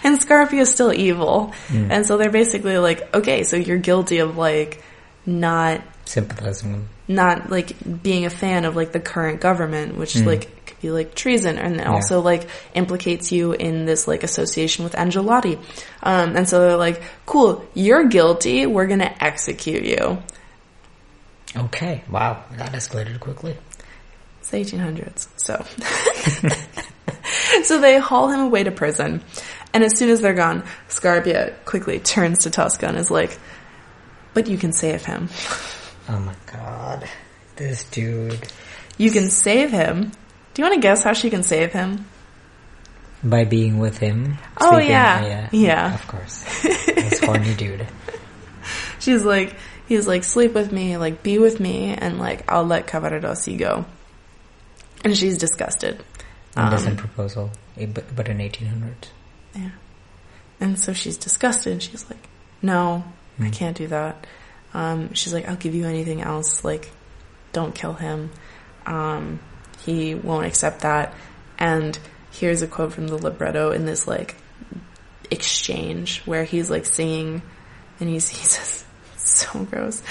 and 0.03 0.19
Scarpia 0.19 0.61
is 0.61 0.71
still 0.71 0.93
evil. 0.93 1.53
And 1.91 2.05
so 2.05 2.17
they're 2.17 2.31
basically 2.31 2.77
like, 2.77 3.13
okay, 3.15 3.43
so 3.43 3.55
you're 3.55 3.77
guilty 3.77 4.19
of 4.19 4.37
like 4.37 4.83
not 5.25 5.81
Sympathizing 6.05 6.73
with 6.73 6.87
not 7.09 7.49
like 7.49 7.73
being 8.03 8.25
a 8.25 8.29
fan 8.29 8.65
of 8.65 8.75
like 8.75 8.91
the 8.91 8.99
current 8.99 9.41
government, 9.41 9.97
which 9.97 10.15
like 10.25 10.65
could 10.67 10.79
be 10.79 10.91
like 10.91 11.15
treason, 11.15 11.57
and 11.57 11.81
it 11.81 11.87
also 11.87 12.21
like 12.21 12.47
implicates 12.75 13.31
you 13.31 13.53
in 13.53 13.85
this 13.85 14.07
like 14.07 14.23
association 14.23 14.83
with 14.83 14.93
Angelotti. 14.93 15.59
Um, 16.03 16.37
and 16.37 16.47
so 16.47 16.61
they're 16.61 16.77
like, 16.77 17.01
"Cool, 17.25 17.65
you're 17.73 18.05
guilty. 18.05 18.67
We're 18.67 18.85
gonna 18.85 19.13
execute 19.19 19.83
you." 19.83 20.21
Okay, 21.57 22.03
wow, 22.09 22.43
that 22.57 22.73
escalated 22.73 23.19
quickly. 23.19 23.57
It's 24.39 24.51
the 24.51 24.57
1800s, 24.57 25.27
so 25.35 25.65
so 27.63 27.81
they 27.81 27.97
haul 27.97 28.29
him 28.29 28.41
away 28.41 28.63
to 28.63 28.71
prison, 28.71 29.23
and 29.73 29.83
as 29.83 29.97
soon 29.97 30.09
as 30.09 30.21
they're 30.21 30.33
gone, 30.33 30.63
Scarpia 30.87 31.53
quickly 31.65 31.99
turns 31.99 32.39
to 32.39 32.49
Tosca 32.49 32.87
and 32.87 32.97
is 32.97 33.11
like, 33.11 33.37
"But 34.33 34.47
you 34.47 34.57
can 34.57 34.71
save 34.73 35.05
him." 35.05 35.29
Oh 36.07 36.19
my 36.19 36.35
god, 36.51 37.07
this 37.55 37.83
dude. 37.85 38.47
You 38.97 39.11
can 39.11 39.29
save 39.29 39.71
him. 39.71 40.11
Do 40.53 40.61
you 40.61 40.63
want 40.69 40.75
to 40.75 40.81
guess 40.81 41.03
how 41.03 41.13
she 41.13 41.29
can 41.29 41.43
save 41.43 41.71
him? 41.71 42.05
By 43.23 43.43
being 43.45 43.79
with 43.79 43.97
him. 43.97 44.37
Oh, 44.59 44.77
yeah. 44.77 45.25
yeah, 45.25 45.49
Yeah. 45.51 45.93
Of 45.93 46.07
course, 46.07 46.43
this 46.63 47.19
horny 47.19 47.53
dude. 47.53 47.85
She's 48.99 49.23
like, 49.23 49.55
he's 49.87 50.07
like, 50.07 50.23
sleep 50.23 50.53
with 50.53 50.71
me, 50.71 50.97
like, 50.97 51.21
be 51.23 51.37
with 51.37 51.59
me, 51.59 51.93
and 51.93 52.17
like, 52.19 52.49
I'll 52.51 52.65
let 52.65 52.87
Cavaradossi 52.87 53.57
go. 53.57 53.85
And 55.03 55.15
she's 55.17 55.37
disgusted. 55.37 56.03
Innocent 56.57 56.91
Um, 56.91 56.97
proposal, 56.97 57.51
eh, 57.77 57.85
but, 57.85 58.13
but 58.15 58.27
in 58.27 58.39
1800s. 58.39 59.07
Yeah. 59.55 59.71
And 60.59 60.77
so 60.77 60.93
she's 60.93 61.17
disgusted. 61.17 61.73
and 61.73 61.83
She's 61.83 62.09
like, 62.09 62.27
no, 62.61 63.03
I 63.39 63.49
can't 63.49 63.77
do 63.77 63.87
that. 63.87 64.27
Um, 64.73 65.13
she's 65.13 65.33
like, 65.33 65.47
I'll 65.47 65.55
give 65.55 65.73
you 65.73 65.85
anything 65.85 66.21
else. 66.21 66.63
Like, 66.63 66.91
don't 67.53 67.73
kill 67.73 67.93
him. 67.93 68.31
Um, 68.85 69.39
he 69.85 70.15
won't 70.15 70.45
accept 70.45 70.81
that. 70.81 71.13
And 71.57 71.97
here's 72.31 72.61
a 72.61 72.67
quote 72.67 72.93
from 72.93 73.07
the 73.07 73.17
libretto 73.17 73.71
in 73.71 73.85
this 73.85 74.07
like 74.07 74.35
exchange 75.31 76.21
where 76.25 76.43
he's 76.43 76.69
like 76.69 76.85
singing 76.85 77.41
and 77.99 78.09
he's, 78.09 78.27
he 78.37 78.43
says, 78.43 78.85
so 79.15 79.63
gross. 79.65 80.01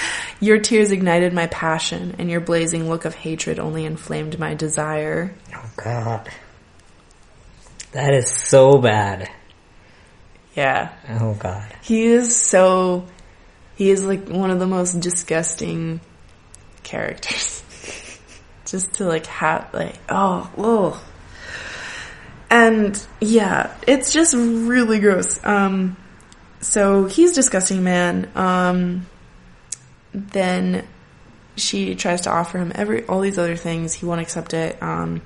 Your 0.41 0.59
tears 0.59 0.91
ignited 0.91 1.33
my 1.33 1.47
passion 1.49 2.17
and 2.19 2.31
your 2.31 2.41
blazing 2.41 2.89
look 2.89 3.05
of 3.05 3.15
hatred 3.15 3.59
only 3.59 3.85
inflamed 3.85 4.39
my 4.39 4.55
desire. 4.55 5.35
Oh 5.55 5.71
god. 5.77 6.31
That 7.93 8.13
is 8.15 8.31
so 8.31 8.79
bad. 8.79 9.31
Yeah. 10.55 10.93
Oh 11.21 11.35
god. 11.35 11.73
He 11.83 12.07
is 12.07 12.35
so. 12.37 13.07
He 13.77 13.91
is 13.91 14.05
like 14.05 14.29
one 14.29 14.51
of 14.51 14.59
the 14.59 14.67
most 14.67 15.01
disgusting 15.01 16.01
characters. 16.83 17.63
Just 18.67 18.95
to 18.95 19.05
like 19.05 19.27
have 19.27 19.73
like 19.73 19.99
oh 20.09 20.51
oh. 20.59 21.05
And 22.51 23.07
yeah, 23.21 23.75
it's 23.87 24.11
just 24.11 24.35
really 24.35 25.01
gross. 25.01 25.39
Um, 25.45 25.99
so 26.61 27.05
he's 27.05 27.35
disgusting 27.35 27.85
man. 27.85 28.31
Um, 28.35 29.07
then 30.13 30.87
she 31.57 31.95
tries 31.95 32.23
to 32.23 32.31
offer 32.31 32.59
him 32.59 32.73
every 32.75 33.05
all 33.07 33.21
these 33.21 33.39
other 33.39 33.57
things. 33.57 33.93
He 33.93 34.07
won't 34.07 34.21
accept 34.21 34.55
it. 34.55 34.83
Um, 34.83 35.21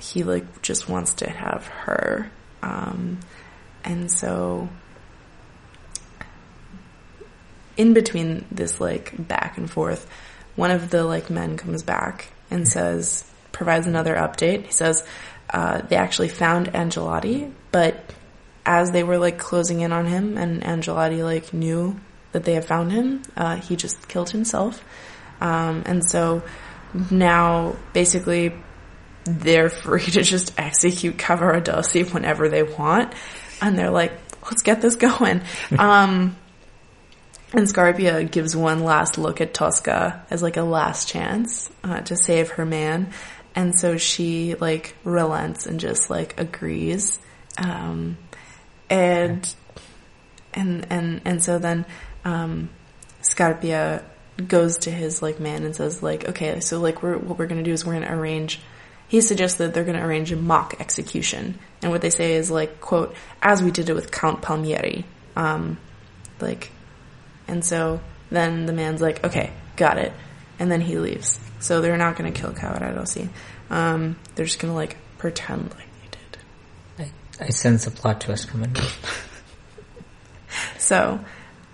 he 0.00 0.24
like 0.24 0.62
just 0.62 0.88
wants 0.88 1.14
to 1.14 1.30
have 1.30 1.66
her. 1.66 2.30
Um, 2.62 3.20
and 3.84 4.10
so 4.10 4.68
in 7.76 7.94
between 7.94 8.44
this 8.50 8.80
like 8.80 9.14
back 9.28 9.56
and 9.58 9.70
forth, 9.70 10.08
one 10.56 10.70
of 10.70 10.90
the 10.90 11.04
like 11.04 11.30
men 11.30 11.56
comes 11.56 11.82
back 11.82 12.28
and 12.50 12.66
says, 12.66 13.24
provides 13.52 13.86
another 13.86 14.14
update. 14.14 14.66
He 14.66 14.72
says, 14.72 15.04
uh, 15.48 15.82
they 15.82 15.96
actually 15.96 16.28
found 16.28 16.68
Angelotti, 16.74 17.52
but 17.72 18.04
as 18.66 18.90
they 18.90 19.02
were 19.02 19.18
like 19.18 19.38
closing 19.38 19.80
in 19.80 19.92
on 19.92 20.06
him 20.06 20.36
and 20.36 20.62
Angelotti 20.62 21.22
like 21.22 21.52
knew 21.54 21.98
that 22.32 22.44
they 22.44 22.54
had 22.54 22.64
found 22.64 22.92
him, 22.92 23.22
uh, 23.36 23.56
he 23.56 23.76
just 23.76 24.08
killed 24.08 24.30
himself. 24.30 24.84
Um, 25.40 25.82
and 25.86 26.04
so 26.04 26.42
now 27.10 27.76
basically 27.92 28.52
they're 29.38 29.70
free 29.70 30.04
to 30.04 30.22
just 30.22 30.52
execute 30.58 31.16
Cavaradossi 31.16 32.12
whenever 32.12 32.48
they 32.48 32.62
want. 32.62 33.14
And 33.60 33.78
they're 33.78 33.90
like, 33.90 34.12
let's 34.44 34.62
get 34.62 34.80
this 34.80 34.96
going. 34.96 35.42
um, 35.78 36.36
and 37.52 37.66
Scarpia 37.66 38.30
gives 38.30 38.54
one 38.54 38.84
last 38.84 39.18
look 39.18 39.40
at 39.40 39.52
Tosca 39.52 40.24
as 40.30 40.42
like 40.42 40.56
a 40.56 40.62
last 40.62 41.08
chance 41.08 41.70
uh, 41.82 42.00
to 42.02 42.16
save 42.16 42.50
her 42.50 42.64
man. 42.64 43.12
And 43.54 43.74
so 43.78 43.96
she 43.96 44.54
like 44.54 44.94
relents 45.02 45.66
and 45.66 45.80
just 45.80 46.10
like 46.10 46.38
agrees. 46.40 47.18
Um, 47.58 48.16
and, 48.88 49.52
and, 50.54 50.86
and, 50.90 51.20
and 51.24 51.42
so 51.42 51.58
then, 51.58 51.84
um, 52.24 52.70
Scarpia 53.22 54.04
goes 54.46 54.78
to 54.78 54.90
his 54.90 55.20
like 55.20 55.40
man 55.40 55.64
and 55.64 55.74
says 55.74 56.02
like, 56.02 56.28
okay, 56.28 56.60
so 56.60 56.80
like 56.80 57.02
we're, 57.02 57.18
what 57.18 57.38
we're 57.38 57.46
going 57.46 57.62
to 57.62 57.68
do 57.68 57.72
is 57.72 57.84
we're 57.84 57.94
going 57.94 58.06
to 58.06 58.12
arrange 58.12 58.60
he 59.10 59.20
suggests 59.20 59.58
that 59.58 59.74
they're 59.74 59.82
going 59.82 59.98
to 59.98 60.04
arrange 60.04 60.30
a 60.30 60.36
mock 60.36 60.76
execution. 60.78 61.58
And 61.82 61.90
what 61.90 62.00
they 62.00 62.10
say 62.10 62.34
is 62.34 62.48
like, 62.48 62.80
quote, 62.80 63.12
as 63.42 63.60
we 63.60 63.72
did 63.72 63.90
it 63.90 63.94
with 63.94 64.12
Count 64.12 64.40
Palmieri. 64.40 65.04
Um, 65.34 65.78
like, 66.38 66.70
and 67.48 67.64
so 67.64 68.00
then 68.30 68.66
the 68.66 68.72
man's 68.72 69.02
like, 69.02 69.24
okay, 69.24 69.50
got 69.74 69.98
it. 69.98 70.12
And 70.60 70.70
then 70.70 70.80
he 70.80 70.96
leaves. 70.96 71.40
So 71.58 71.80
they're 71.80 71.96
not 71.96 72.16
going 72.16 72.32
to 72.32 72.40
kill 72.40 72.52
Cavaradossi. 72.52 73.28
Um, 73.68 74.14
they're 74.36 74.46
just 74.46 74.60
going 74.60 74.70
to 74.72 74.76
like 74.76 74.96
pretend 75.18 75.70
like 75.74 75.88
they 76.02 77.04
did. 77.06 77.12
I, 77.40 77.46
I 77.46 77.48
sense 77.48 77.88
a 77.88 77.90
plot 77.90 78.20
twist 78.20 78.46
coming. 78.46 78.76
so 80.78 81.18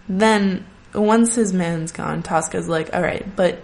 then 0.09 0.65
once 0.95 1.35
his 1.35 1.53
man's 1.53 1.93
gone, 1.93 2.23
Tosca's 2.23 2.67
like, 2.67 2.95
all 2.95 3.03
right, 3.03 3.37
but 3.37 3.59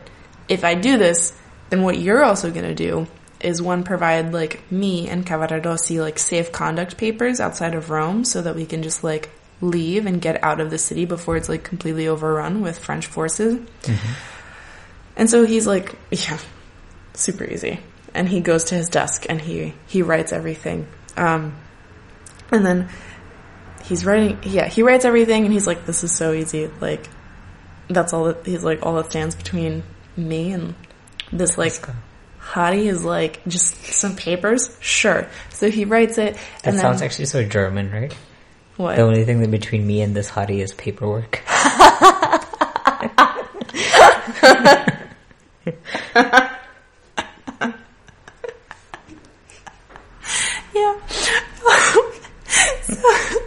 if 0.46 0.62
I 0.62 0.74
do 0.74 0.98
this, 0.98 1.32
then 1.70 1.82
what 1.82 1.98
you're 1.98 2.22
also 2.22 2.50
going 2.50 2.66
to 2.66 2.74
do 2.74 3.06
is 3.42 3.60
one 3.60 3.82
provide 3.82 4.32
like 4.32 4.70
me 4.70 5.08
and 5.08 5.26
Cavaradossi 5.26 6.00
like 6.00 6.18
safe 6.18 6.52
conduct 6.52 6.96
papers 6.96 7.40
outside 7.40 7.74
of 7.74 7.90
Rome 7.90 8.24
so 8.24 8.42
that 8.42 8.54
we 8.54 8.66
can 8.66 8.82
just 8.82 9.02
like 9.02 9.30
leave 9.60 10.06
and 10.06 10.20
get 10.20 10.42
out 10.42 10.60
of 10.60 10.70
the 10.70 10.78
city 10.78 11.04
before 11.04 11.36
it's 11.36 11.48
like 11.48 11.62
completely 11.62 12.08
overrun 12.08 12.60
with 12.60 12.78
French 12.78 13.06
forces. 13.06 13.56
Mm-hmm. 13.56 14.12
And 15.16 15.30
so 15.30 15.44
he's 15.44 15.66
like, 15.66 15.94
yeah, 16.10 16.38
super 17.14 17.44
easy. 17.44 17.80
And 18.14 18.28
he 18.28 18.40
goes 18.40 18.64
to 18.64 18.74
his 18.74 18.88
desk 18.88 19.26
and 19.28 19.40
he, 19.40 19.74
he 19.86 20.02
writes 20.02 20.32
everything. 20.32 20.86
Um, 21.16 21.56
and 22.50 22.66
then 22.66 22.88
he's 23.84 24.04
writing, 24.04 24.38
yeah, 24.42 24.68
he 24.68 24.82
writes 24.82 25.04
everything 25.04 25.44
and 25.44 25.52
he's 25.52 25.66
like, 25.66 25.86
this 25.86 26.04
is 26.04 26.14
so 26.14 26.32
easy. 26.32 26.70
Like, 26.80 27.08
that's 27.88 28.12
all 28.12 28.24
that, 28.24 28.44
he's 28.44 28.64
like, 28.64 28.84
all 28.84 28.96
that 28.96 29.10
stands 29.10 29.34
between 29.34 29.82
me 30.16 30.52
and 30.52 30.74
this 31.32 31.56
like 31.56 31.82
Hottie 32.42 32.86
is 32.86 33.04
like 33.04 33.44
just 33.46 33.76
some 33.86 34.16
papers. 34.16 34.76
Sure. 34.80 35.28
So 35.50 35.70
he 35.70 35.84
writes 35.84 36.18
it. 36.18 36.36
That 36.64 36.74
sounds 36.74 37.00
then, 37.00 37.06
actually 37.06 37.26
so 37.26 37.44
German, 37.44 37.90
right? 37.90 38.12
What? 38.76 38.96
The 38.96 39.02
only 39.02 39.24
thing 39.24 39.40
that 39.40 39.50
between 39.50 39.86
me 39.86 40.02
and 40.02 40.14
this 40.14 40.30
hottie 40.30 40.60
is 40.60 40.74
paperwork. 40.74 41.42
yeah. 50.74 50.96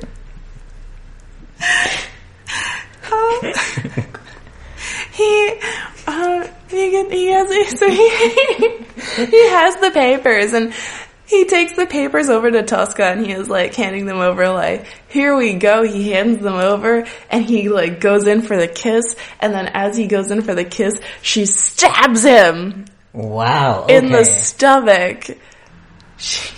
he, 5.11 5.59
uh, 6.07 6.47
he, 6.69 7.09
he 7.09 7.27
has, 7.27 7.79
so 7.79 7.89
he, 7.89 8.84
he 9.15 9.49
has 9.49 9.75
the 9.77 9.91
papers 9.91 10.53
and 10.53 10.73
he 11.27 11.45
takes 11.45 11.73
the 11.73 11.87
papers 11.87 12.29
over 12.29 12.51
to 12.51 12.63
Tosca 12.63 13.03
and 13.03 13.25
he 13.25 13.31
is 13.31 13.49
like 13.49 13.73
handing 13.73 14.05
them 14.05 14.19
over 14.19 14.49
like, 14.49 14.85
here 15.07 15.35
we 15.35 15.55
go. 15.55 15.83
He 15.83 16.11
hands 16.11 16.39
them 16.39 16.53
over 16.53 17.05
and 17.29 17.43
he 17.43 17.69
like 17.69 17.99
goes 17.99 18.27
in 18.27 18.41
for 18.41 18.57
the 18.57 18.67
kiss 18.67 19.15
and 19.39 19.53
then 19.53 19.67
as 19.67 19.97
he 19.97 20.07
goes 20.07 20.29
in 20.29 20.41
for 20.41 20.53
the 20.53 20.65
kiss, 20.65 20.99
she 21.21 21.45
stabs 21.45 22.23
him. 22.23 22.85
Wow. 23.13 23.83
Okay. 23.83 23.97
In 23.97 24.11
the 24.11 24.23
stomach. 24.23 25.29
She, 26.17 26.53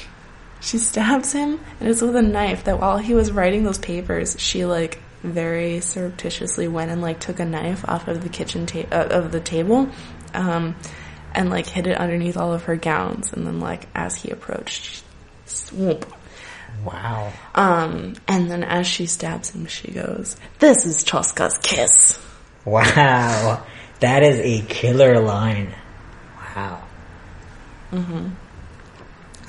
she 0.59 0.77
stabs 0.77 1.31
him 1.31 1.59
and 1.79 1.89
it's 1.89 2.01
with 2.01 2.15
a 2.15 2.21
knife 2.21 2.65
that 2.65 2.79
while 2.79 2.97
he 2.97 3.13
was 3.13 3.31
writing 3.31 3.63
those 3.63 3.79
papers, 3.79 4.35
she 4.37 4.65
like 4.65 4.99
very 5.23 5.79
surreptitiously 5.79 6.67
went 6.67 6.91
and 6.91 7.01
like 7.01 7.19
took 7.19 7.39
a 7.39 7.45
knife 7.45 7.87
off 7.87 8.07
of 8.07 8.21
the 8.21 8.29
kitchen 8.29 8.65
ta- 8.65 8.87
uh, 8.91 9.07
of 9.09 9.31
the 9.31 9.39
table. 9.39 9.89
Um, 10.33 10.75
and 11.33 11.49
like 11.49 11.67
hid 11.67 11.87
it 11.87 11.97
underneath 11.97 12.37
all 12.37 12.53
of 12.53 12.63
her 12.63 12.75
gowns. 12.75 13.33
And 13.33 13.45
then 13.45 13.59
like 13.59 13.87
as 13.95 14.15
he 14.15 14.31
approached, 14.31 15.03
swoop. 15.45 16.05
Wow. 16.83 17.33
Um, 17.55 18.15
and 18.27 18.49
then 18.49 18.63
as 18.63 18.87
she 18.87 19.05
stabs 19.07 19.49
him, 19.49 19.65
she 19.65 19.91
goes, 19.91 20.37
"This 20.59 20.85
is 20.85 21.03
Tosca's 21.03 21.57
kiss." 21.57 22.19
Wow, 22.65 23.65
that 23.99 24.23
is 24.23 24.39
a 24.39 24.65
killer 24.67 25.19
line. 25.19 25.73
Wow. 26.55 26.83
Mm-hmm. 27.91 28.29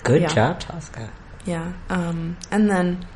Good 0.04 0.22
yeah. 0.22 0.34
job, 0.34 0.60
Tosca. 0.60 1.10
Yeah. 1.44 1.72
Um, 1.88 2.36
and 2.50 2.70
then 2.70 3.06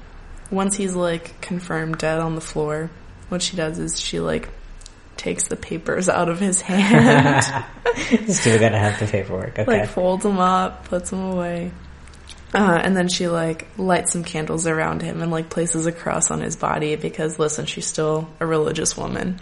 once 0.51 0.77
he's 0.77 0.95
like 0.95 1.41
confirmed 1.41 1.99
dead 1.99 2.19
on 2.19 2.35
the 2.35 2.41
floor, 2.41 2.91
what 3.29 3.43
she 3.43 3.57
does 3.57 3.79
is 3.79 4.01
she 4.01 4.21
like 4.21 4.49
takes 5.23 5.47
the 5.47 5.55
papers 5.55 6.09
out 6.09 6.29
of 6.29 6.41
his 6.41 6.61
hand. 6.61 7.45
Still 8.29 8.59
gotta 8.59 8.77
have 8.79 8.99
the 8.99 9.07
paperwork. 9.07 9.57
Okay. 9.57 9.81
Like 9.81 9.89
folds 9.89 10.25
them 10.25 10.41
up, 10.41 10.87
puts 10.87 11.11
them 11.11 11.21
away. 11.21 11.71
Uh, 12.53 12.81
and 12.83 12.97
then 12.97 13.09
she 13.09 13.29
like 13.29 13.69
lights 13.79 14.13
some 14.13 14.25
candles 14.25 14.67
around 14.67 15.01
him 15.01 15.23
and 15.23 15.31
like 15.31 15.49
places 15.49 15.87
a 15.87 15.93
cross 15.93 16.33
on 16.33 16.41
his 16.41 16.57
body 16.57 16.97
because 16.97 17.39
listen, 17.39 17.67
she's 17.67 17.87
still 17.87 18.29
a 18.41 18.47
religious 18.47 18.97
woman. 18.97 19.39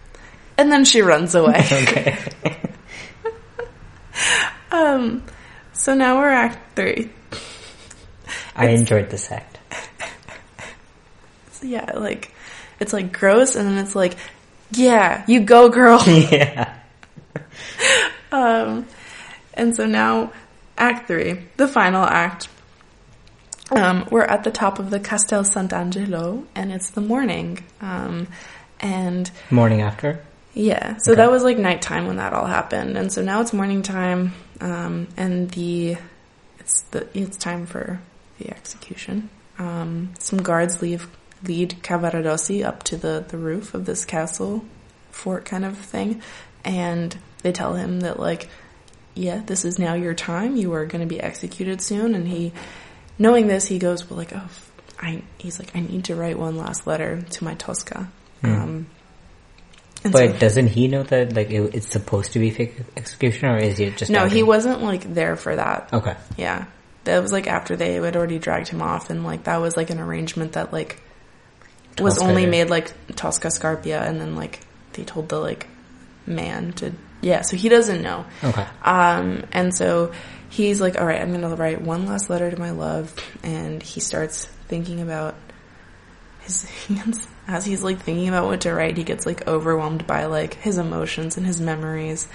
and 0.58 0.72
then 0.72 0.84
she 0.84 1.00
runs 1.00 1.36
away. 1.36 1.64
okay. 1.72 2.18
um, 4.72 5.22
so 5.72 5.94
now 5.94 6.18
we're 6.18 6.28
act 6.28 6.74
three. 6.74 7.08
I 8.56 8.66
it's, 8.66 8.80
enjoyed 8.80 9.10
this 9.10 9.30
act. 9.30 9.58
yeah, 11.62 11.92
like 11.94 12.34
it's 12.80 12.92
like 12.92 13.12
gross, 13.12 13.54
and 13.54 13.68
then 13.68 13.78
it's 13.78 13.94
like 13.94 14.16
yeah, 14.76 15.24
you 15.26 15.40
go, 15.40 15.68
girl. 15.68 16.02
yeah. 16.06 16.74
um, 18.32 18.86
and 19.54 19.74
so 19.74 19.86
now, 19.86 20.32
Act 20.76 21.06
Three, 21.06 21.40
the 21.56 21.68
final 21.68 22.04
act. 22.04 22.48
Um, 23.70 24.06
we're 24.10 24.22
at 24.22 24.44
the 24.44 24.50
top 24.50 24.78
of 24.78 24.90
the 24.90 25.00
Castel 25.00 25.42
Sant'Angelo, 25.42 26.44
and 26.54 26.72
it's 26.72 26.90
the 26.90 27.00
morning. 27.00 27.64
Um, 27.80 28.28
and 28.80 29.30
morning 29.50 29.80
after. 29.80 30.22
Yeah, 30.52 30.98
so 30.98 31.12
okay. 31.12 31.22
that 31.22 31.30
was 31.30 31.42
like 31.42 31.58
nighttime 31.58 32.06
when 32.06 32.16
that 32.16 32.32
all 32.32 32.46
happened, 32.46 32.96
and 32.96 33.12
so 33.12 33.22
now 33.22 33.40
it's 33.40 33.52
morning 33.52 33.82
time, 33.82 34.34
um, 34.60 35.08
and 35.16 35.50
the 35.50 35.96
it's 36.60 36.82
the 36.92 37.08
it's 37.12 37.36
time 37.36 37.66
for 37.66 38.00
the 38.38 38.50
execution. 38.50 39.30
Um, 39.58 40.12
some 40.18 40.40
guards 40.40 40.80
leave 40.80 41.08
lead 41.46 41.76
Cavaradossi 41.82 42.64
up 42.64 42.82
to 42.84 42.96
the, 42.96 43.24
the 43.26 43.38
roof 43.38 43.74
of 43.74 43.84
this 43.84 44.04
castle 44.04 44.64
fort 45.10 45.44
kind 45.44 45.64
of 45.64 45.78
thing. 45.78 46.22
And 46.64 47.16
they 47.42 47.52
tell 47.52 47.74
him 47.74 48.00
that 48.00 48.18
like, 48.18 48.48
yeah, 49.14 49.42
this 49.44 49.64
is 49.64 49.78
now 49.78 49.94
your 49.94 50.14
time. 50.14 50.56
You 50.56 50.72
are 50.74 50.86
going 50.86 51.00
to 51.00 51.06
be 51.06 51.20
executed 51.20 51.80
soon. 51.80 52.14
And 52.14 52.26
he, 52.26 52.52
knowing 53.18 53.46
this, 53.46 53.66
he 53.66 53.78
goes, 53.78 54.08
well, 54.08 54.18
like, 54.18 54.32
oh, 54.34 54.48
I, 54.98 55.22
he's 55.38 55.58
like, 55.58 55.74
I 55.76 55.80
need 55.80 56.04
to 56.06 56.16
write 56.16 56.38
one 56.38 56.56
last 56.56 56.86
letter 56.86 57.22
to 57.22 57.44
my 57.44 57.54
Tosca. 57.54 58.10
Mm. 58.42 58.60
Um, 58.60 58.86
but 60.02 60.12
so, 60.12 60.32
doesn't 60.32 60.68
he 60.68 60.88
know 60.88 61.02
that 61.02 61.34
like 61.34 61.50
it, 61.50 61.74
it's 61.74 61.88
supposed 61.88 62.32
to 62.32 62.38
be 62.38 62.50
fake 62.50 62.76
execution, 62.94 63.48
or 63.48 63.56
is 63.56 63.78
he 63.78 63.90
just? 63.90 64.10
No, 64.10 64.26
he 64.26 64.42
wasn't 64.42 64.82
like 64.82 65.14
there 65.14 65.34
for 65.34 65.56
that. 65.56 65.90
Okay. 65.94 66.14
Yeah, 66.36 66.66
that 67.04 67.22
was 67.22 67.32
like 67.32 67.46
after 67.46 67.74
they 67.74 67.94
had 67.94 68.14
already 68.14 68.38
dragged 68.38 68.68
him 68.68 68.82
off, 68.82 69.08
and 69.08 69.24
like 69.24 69.44
that 69.44 69.62
was 69.62 69.78
like 69.78 69.88
an 69.88 69.98
arrangement 69.98 70.52
that 70.52 70.74
like 70.74 71.00
was 72.00 72.18
only 72.18 72.46
made 72.46 72.70
like 72.70 72.92
Tosca 73.14 73.48
Scarpia, 73.48 74.02
and 74.02 74.20
then 74.20 74.34
like 74.34 74.60
they 74.92 75.04
told 75.04 75.28
the 75.28 75.38
like 75.38 75.66
man 76.26 76.72
to 76.74 76.92
yeah. 77.20 77.42
So 77.42 77.56
he 77.56 77.68
doesn't 77.68 78.02
know. 78.02 78.26
Okay. 78.42 78.66
Um, 78.82 79.44
and 79.52 79.74
so 79.74 80.12
he's 80.48 80.80
like, 80.80 80.98
all 80.98 81.06
right, 81.06 81.20
I'm 81.20 81.32
gonna 81.32 81.54
write 81.54 81.80
one 81.80 82.06
last 82.06 82.30
letter 82.30 82.50
to 82.50 82.58
my 82.58 82.70
love, 82.70 83.14
and 83.42 83.82
he 83.82 84.00
starts 84.00 84.46
thinking 84.68 85.00
about 85.00 85.34
his 86.40 86.64
hands 86.86 87.26
as 87.46 87.64
he's 87.64 87.82
like 87.82 88.00
thinking 88.00 88.28
about 88.28 88.46
what 88.46 88.62
to 88.62 88.72
write. 88.72 88.96
He 88.96 89.04
gets 89.04 89.26
like 89.26 89.46
overwhelmed 89.46 90.06
by 90.06 90.26
like 90.26 90.54
his 90.54 90.78
emotions 90.78 91.36
and 91.36 91.46
his 91.46 91.60
memories, 91.60 92.28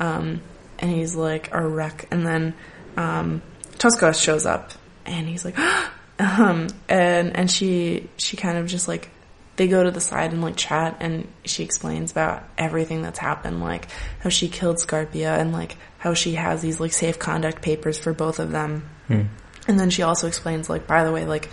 um, 0.00 0.40
and 0.78 0.90
he's 0.90 1.14
like 1.14 1.52
a 1.52 1.66
wreck. 1.66 2.08
And 2.10 2.26
then 2.26 2.54
um, 2.96 3.42
Tosca 3.78 4.14
shows 4.14 4.46
up, 4.46 4.72
and 5.04 5.26
he's 5.28 5.44
like. 5.44 5.56
Um, 6.18 6.68
and, 6.88 7.36
and 7.36 7.50
she, 7.50 8.08
she 8.16 8.36
kind 8.36 8.58
of 8.58 8.66
just 8.66 8.88
like 8.88 9.10
they 9.56 9.68
go 9.68 9.82
to 9.82 9.90
the 9.90 10.00
side 10.00 10.32
and 10.32 10.42
like 10.42 10.56
chat 10.56 10.98
and 11.00 11.26
she 11.44 11.64
explains 11.64 12.12
about 12.12 12.44
everything 12.56 13.02
that's 13.02 13.18
happened, 13.18 13.60
like 13.60 13.88
how 14.20 14.30
she 14.30 14.48
killed 14.48 14.76
Scarpia 14.76 15.38
and 15.38 15.52
like 15.52 15.76
how 15.98 16.14
she 16.14 16.34
has 16.34 16.62
these 16.62 16.78
like 16.78 16.92
safe 16.92 17.18
conduct 17.18 17.62
papers 17.62 17.98
for 17.98 18.12
both 18.12 18.38
of 18.38 18.50
them. 18.50 18.88
Hmm. 19.08 19.22
And 19.66 19.80
then 19.80 19.90
she 19.90 20.02
also 20.02 20.26
explains 20.26 20.70
like, 20.70 20.86
by 20.86 21.04
the 21.04 21.12
way, 21.12 21.26
like 21.26 21.48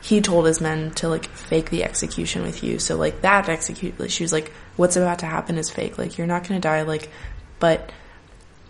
he 0.00 0.20
told 0.20 0.46
his 0.46 0.60
men 0.60 0.92
to 0.92 1.08
like 1.08 1.26
fake 1.26 1.70
the 1.70 1.84
execution 1.84 2.42
with 2.42 2.62
you. 2.62 2.78
So 2.78 2.96
like 2.96 3.22
that 3.22 3.48
execute, 3.48 3.98
like, 3.98 4.10
she 4.10 4.24
was 4.24 4.32
like, 4.32 4.52
what's 4.76 4.96
about 4.96 5.18
to 5.20 5.26
happen 5.26 5.58
is 5.58 5.68
fake. 5.68 5.98
Like 5.98 6.18
you're 6.18 6.26
not 6.26 6.48
going 6.48 6.60
to 6.60 6.66
die. 6.66 6.82
Like, 6.82 7.10
but 7.58 7.90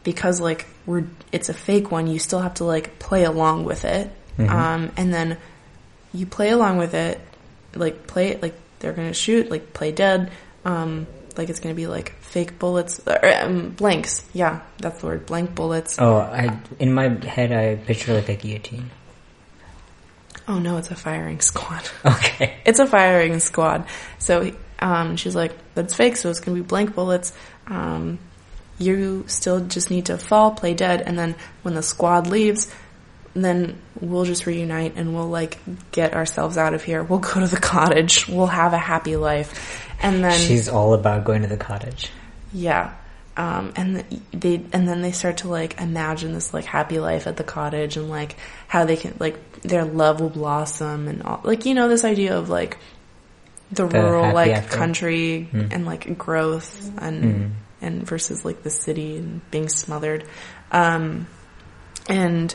because 0.02 0.40
like 0.40 0.66
we're, 0.87 1.05
it's 1.31 1.48
a 1.48 1.55
fake 1.55 1.90
one, 1.90 2.07
you 2.07 2.18
still 2.18 2.40
have 2.40 2.55
to 2.55 2.64
like 2.64 2.98
play 2.98 3.24
along 3.24 3.64
with 3.64 3.85
it. 3.85 4.11
Um, 4.38 4.92
and 4.96 5.12
then 5.12 5.38
you 6.12 6.27
play 6.27 6.51
along 6.51 6.79
with 6.79 6.94
it, 6.94 7.20
like 7.75 8.07
play 8.07 8.29
it, 8.29 8.42
like 8.42 8.55
they're 8.79 8.92
to 9.09 9.14
shoot, 9.14 9.51
like 9.51 9.72
play 9.72 9.92
dead. 9.92 10.31
Um, 10.64 11.07
like 11.37 11.51
it's 11.51 11.61
to 11.61 11.75
be 11.75 11.87
like 11.87 12.14
fake 12.20 12.59
bullets, 12.59 13.01
or, 13.07 13.25
um, 13.35 13.70
blanks. 13.70 14.27
Yeah, 14.33 14.61
that's 14.79 15.01
the 15.01 15.07
word. 15.07 15.27
Blank 15.27 15.55
bullets. 15.55 15.96
Oh, 15.99 16.16
I 16.16 16.59
in 16.79 16.92
my 16.92 17.09
head 17.09 17.53
I 17.53 17.77
picture 17.77 18.14
like 18.14 18.29
a 18.29 18.37
guillotine. 18.37 18.90
Oh 20.49 20.59
no, 20.59 20.77
it's 20.77 20.90
a 20.90 20.94
firing 20.94 21.40
squad. 21.40 21.88
Okay. 22.05 22.57
it's 22.64 22.79
a 22.79 22.87
firing 22.87 23.40
squad. 23.40 23.87
So 24.18 24.53
um, 24.79 25.16
she's 25.16 25.35
like, 25.35 25.53
that's 25.75 25.94
fake, 25.94 26.16
so 26.16 26.31
it's 26.31 26.40
gonna 26.40 26.57
be 26.57 26.62
blank 26.62 26.94
bullets. 26.94 27.33
Um, 27.66 28.18
you 28.79 29.25
still 29.27 29.61
just 29.61 29.90
need 29.90 30.07
to 30.07 30.18
fall, 30.18 30.53
play 30.53 30.75
dead, 30.75 31.03
and 31.03 31.18
then 31.18 31.35
when 31.62 31.75
the 31.75 31.83
squad 31.83 32.27
leaves, 32.27 32.72
then 33.44 33.79
we'll 34.01 34.25
just 34.25 34.46
reunite 34.46 34.94
and 34.96 35.14
we'll 35.14 35.29
like 35.29 35.59
get 35.92 36.14
ourselves 36.14 36.57
out 36.57 36.75
of 36.75 36.83
here. 36.85 37.03
We'll 37.03 37.18
go 37.20 37.40
to 37.40 37.46
the 37.46 37.57
cottage. 37.61 38.29
We'll 38.29 38.46
have 38.46 38.72
a 38.72 38.79
happy 38.79 39.16
life, 39.16 39.85
and 40.03 40.22
then 40.25 40.38
She's 40.38 40.68
all 40.68 40.94
about 40.94 41.25
going 41.25 41.42
to 41.42 41.49
the 41.49 41.57
cottage. 41.57 42.11
yeah. 42.53 42.94
Um, 43.38 43.75
and 43.77 43.96
th- 44.09 44.22
they, 44.33 44.55
and 44.72 44.88
then 44.88 45.03
they 45.03 45.12
start 45.12 45.37
to 45.38 45.49
like 45.49 45.79
imagine 45.79 46.33
this 46.33 46.55
like 46.55 46.64
happy 46.64 46.99
life 46.99 47.27
at 47.27 47.37
the 47.37 47.44
cottage 47.44 47.99
and 47.99 48.09
like 48.09 48.35
how 48.66 48.87
they 48.87 48.96
can, 48.96 49.14
like 49.20 49.61
their 49.61 49.85
love 49.85 50.22
will 50.22 50.31
blossom 50.31 51.07
and 51.07 51.22
all, 51.22 51.42
like, 51.44 51.66
you 51.66 51.75
know, 51.75 51.87
this 51.87 52.03
idea 52.03 52.38
of 52.38 52.49
like 52.49 52.79
the, 53.70 53.87
The 53.87 54.01
rural, 54.01 54.33
like 54.33 54.53
after. 54.53 54.75
country 54.79 55.51
Mm. 55.53 55.70
and 55.70 55.85
like 55.85 56.16
growth 56.16 56.90
and, 56.96 57.25
Mm. 57.25 57.51
and 57.83 58.07
versus 58.07 58.42
like 58.42 58.62
the 58.62 58.70
city 58.70 59.18
and 59.18 59.42
being 59.51 59.68
smothered. 59.68 60.25
Um, 60.72 61.27
and, 62.09 62.55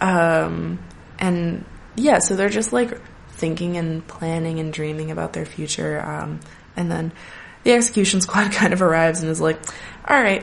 um, 0.00 0.78
and 1.18 1.64
yeah, 1.96 2.18
so 2.18 2.36
they're 2.36 2.48
just 2.48 2.72
like 2.72 3.00
thinking 3.32 3.76
and 3.76 4.06
planning 4.06 4.60
and 4.60 4.72
dreaming 4.72 5.10
about 5.10 5.32
their 5.32 5.46
future. 5.46 6.00
Um, 6.00 6.40
and 6.76 6.90
then 6.90 7.12
the 7.64 7.72
execution 7.72 8.20
squad 8.22 8.52
kind 8.52 8.72
of 8.72 8.82
arrives 8.82 9.22
and 9.22 9.30
is 9.30 9.40
like, 9.40 9.60
all 10.06 10.20
right, 10.20 10.42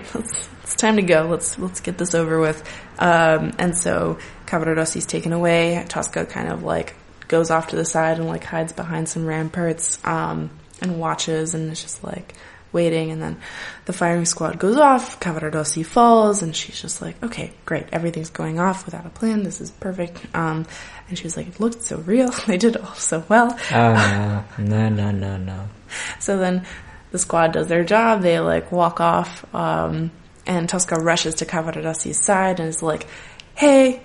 it's 0.63 0.75
time 0.75 0.97
to 0.97 1.01
go. 1.01 1.27
Let's, 1.29 1.57
let's 1.57 1.79
get 1.79 1.97
this 1.97 2.15
over 2.15 2.39
with. 2.39 2.61
Um, 2.99 3.53
and 3.59 3.77
so 3.77 4.17
Cavaradossi's 4.45 5.05
taken 5.05 5.33
away. 5.33 5.83
Tosca 5.87 6.25
kind 6.25 6.49
of 6.49 6.63
like 6.63 6.95
goes 7.27 7.51
off 7.51 7.69
to 7.69 7.75
the 7.75 7.85
side 7.85 8.17
and 8.17 8.27
like 8.27 8.43
hides 8.43 8.73
behind 8.73 9.09
some 9.09 9.25
ramparts, 9.25 9.99
um, 10.05 10.49
and 10.81 10.99
watches 10.99 11.53
and 11.53 11.71
is 11.71 11.81
just 11.81 12.03
like 12.03 12.33
waiting. 12.77 13.11
And 13.11 13.21
then 13.21 13.37
the 13.85 13.93
firing 13.93 14.25
squad 14.25 14.59
goes 14.59 14.77
off. 14.77 15.19
Cavaradossi 15.19 15.83
falls 15.85 16.43
and 16.43 16.55
she's 16.55 16.79
just 16.79 17.01
like, 17.01 17.21
okay, 17.23 17.51
great. 17.65 17.87
Everything's 17.91 18.29
going 18.29 18.59
off 18.59 18.85
without 18.85 19.05
a 19.05 19.09
plan. 19.09 19.43
This 19.43 19.59
is 19.59 19.71
perfect. 19.71 20.23
Um, 20.35 20.65
and 21.09 21.17
she 21.17 21.23
was 21.23 21.35
like, 21.35 21.47
it 21.47 21.59
looked 21.59 21.81
so 21.81 21.97
real. 21.97 22.29
they 22.47 22.57
did 22.57 22.77
all 22.77 22.93
so 22.93 23.23
well. 23.27 23.57
Oh 23.71 24.45
no, 24.59 24.89
no, 24.89 25.11
no, 25.11 25.37
no. 25.37 25.69
So 26.19 26.37
then 26.37 26.65
the 27.11 27.17
squad 27.17 27.53
does 27.53 27.67
their 27.67 27.83
job. 27.83 28.21
They 28.21 28.39
like 28.39 28.71
walk 28.71 28.99
off, 28.99 29.45
um, 29.55 30.11
and 30.45 30.67
Tosca 30.67 30.95
rushes 30.95 31.35
to 31.35 31.45
Cavaradossi's 31.45 32.19
side 32.19 32.59
and 32.59 32.69
is 32.69 32.83
like, 32.83 33.07
"Hey, 33.55 34.01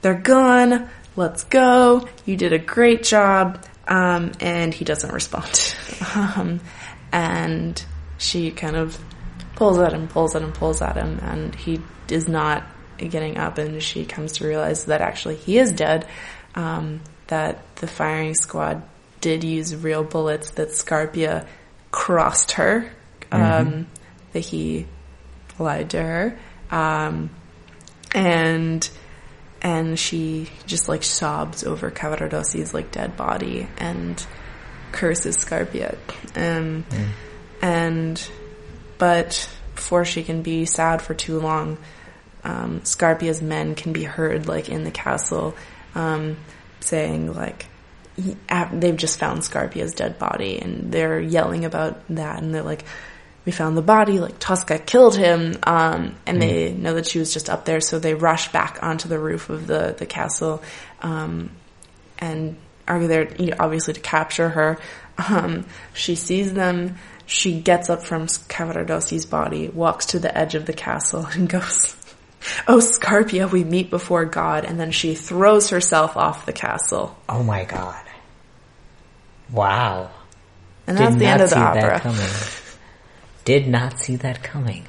they're 0.00 0.14
gone. 0.14 0.88
Let's 1.14 1.44
go. 1.44 2.08
You 2.26 2.36
did 2.36 2.52
a 2.52 2.58
great 2.58 3.04
job." 3.04 3.64
Um, 3.86 4.32
and 4.40 4.72
he 4.74 4.84
doesn't 4.84 5.12
respond. 5.12 5.76
um, 6.14 6.60
and 7.12 7.84
she 8.22 8.50
kind 8.50 8.76
of 8.76 8.98
pulls 9.56 9.78
at 9.78 9.92
him, 9.92 10.08
pulls 10.08 10.34
at 10.34 10.42
him, 10.42 10.52
pulls 10.52 10.80
at 10.80 10.96
him, 10.96 11.18
and 11.22 11.54
he 11.54 11.80
is 12.08 12.28
not 12.28 12.64
getting 12.98 13.36
up. 13.36 13.58
And 13.58 13.82
she 13.82 14.04
comes 14.04 14.32
to 14.32 14.46
realize 14.46 14.86
that 14.86 15.00
actually 15.00 15.36
he 15.36 15.58
is 15.58 15.72
dead. 15.72 16.06
Um, 16.54 17.00
that 17.28 17.76
the 17.76 17.86
firing 17.86 18.34
squad 18.34 18.82
did 19.20 19.42
use 19.44 19.74
real 19.74 20.04
bullets. 20.04 20.50
That 20.52 20.68
Scarpia 20.68 21.46
crossed 21.90 22.52
her. 22.52 22.90
Um, 23.30 23.86
That 24.32 24.40
he 24.40 24.86
lied 25.58 25.90
to 25.90 26.02
her. 26.02 26.38
Um, 26.70 27.30
and 28.14 28.88
and 29.62 29.98
she 29.98 30.48
just 30.66 30.88
like 30.88 31.02
sobs 31.04 31.64
over 31.64 31.90
Cavaradossi's 31.90 32.74
like 32.74 32.90
dead 32.90 33.16
body 33.16 33.68
and 33.78 34.24
curses 34.90 35.36
Scarpia. 35.38 35.96
Um, 36.36 36.84
and 37.62 38.22
but 38.98 39.48
before 39.74 40.04
she 40.04 40.22
can 40.22 40.42
be 40.42 40.66
sad 40.66 41.00
for 41.00 41.14
too 41.14 41.40
long, 41.40 41.78
um, 42.44 42.84
Scarpia's 42.84 43.40
men 43.40 43.74
can 43.74 43.92
be 43.92 44.04
heard 44.04 44.46
like 44.46 44.68
in 44.68 44.84
the 44.84 44.90
castle, 44.90 45.54
um, 45.94 46.36
saying 46.80 47.32
like 47.32 47.66
he- 48.16 48.36
they've 48.72 48.96
just 48.96 49.18
found 49.18 49.44
Scarpia's 49.44 49.94
dead 49.94 50.18
body, 50.18 50.58
and 50.60 50.92
they're 50.92 51.20
yelling 51.20 51.64
about 51.64 52.00
that, 52.10 52.42
and 52.42 52.54
they're 52.54 52.62
like, 52.62 52.84
"We 53.46 53.52
found 53.52 53.76
the 53.76 53.82
body! 53.82 54.18
Like 54.20 54.38
Tosca 54.38 54.78
killed 54.78 55.16
him!" 55.16 55.56
Um, 55.62 56.16
and 56.26 56.42
they 56.42 56.72
know 56.72 56.94
that 56.94 57.06
she 57.06 57.18
was 57.18 57.32
just 57.32 57.48
up 57.48 57.64
there, 57.64 57.80
so 57.80 57.98
they 57.98 58.14
rush 58.14 58.52
back 58.52 58.78
onto 58.82 59.08
the 59.08 59.18
roof 59.18 59.48
of 59.48 59.66
the 59.66 59.94
the 59.96 60.06
castle, 60.06 60.62
um, 61.00 61.50
and 62.18 62.56
are 62.88 63.06
there 63.06 63.32
you 63.36 63.46
know, 63.46 63.56
obviously 63.60 63.94
to 63.94 64.00
capture 64.00 64.48
her. 64.48 64.78
Um, 65.28 65.66
she 65.92 66.14
sees 66.14 66.54
them. 66.54 66.96
She 67.26 67.60
gets 67.60 67.88
up 67.88 68.02
from 68.02 68.26
Cavaradossi's 68.26 69.26
body, 69.26 69.68
walks 69.68 70.06
to 70.06 70.18
the 70.18 70.36
edge 70.36 70.54
of 70.54 70.66
the 70.66 70.72
castle, 70.72 71.24
and 71.32 71.48
goes, 71.48 71.96
"Oh, 72.68 72.78
Scarpia, 72.78 73.50
we 73.50 73.64
meet 73.64 73.90
before 73.90 74.24
God." 74.24 74.64
And 74.64 74.78
then 74.78 74.90
she 74.90 75.14
throws 75.14 75.70
herself 75.70 76.16
off 76.16 76.44
the 76.46 76.52
castle, 76.52 77.16
Oh 77.28 77.42
my 77.42 77.64
god. 77.64 78.04
Wow. 79.50 80.10
and 80.86 80.96
that's 80.98 81.12
Did 81.12 81.20
the 81.20 81.26
end 81.26 81.42
of 81.42 81.50
the 81.50 81.56
see 81.56 81.60
opera. 81.62 81.80
that 81.82 82.00
coming. 82.02 82.28
Did 83.44 83.68
not 83.68 83.98
see 83.98 84.16
that 84.16 84.42
coming. 84.42 84.86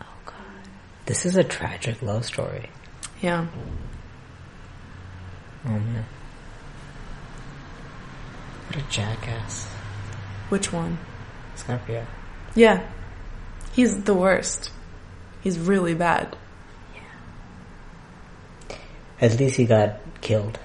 Oh 0.00 0.04
god. 0.26 0.34
This 1.06 1.26
is 1.26 1.36
a 1.36 1.44
tragic 1.44 2.00
love 2.02 2.24
story. 2.24 2.70
Yeah, 3.20 3.46
Oh 5.66 5.68
man. 5.68 6.04
What 8.68 8.76
a 8.78 8.82
jackass. 8.88 9.69
Which 10.50 10.72
one? 10.72 10.98
Scarpia. 11.56 12.04
Yeah, 12.54 12.86
he's 13.72 14.02
the 14.02 14.14
worst. 14.14 14.70
He's 15.40 15.58
really 15.58 15.94
bad. 15.94 16.36
Yeah. 16.94 18.76
At 19.20 19.38
least 19.38 19.56
he 19.56 19.64
got 19.64 20.00
killed. 20.20 20.58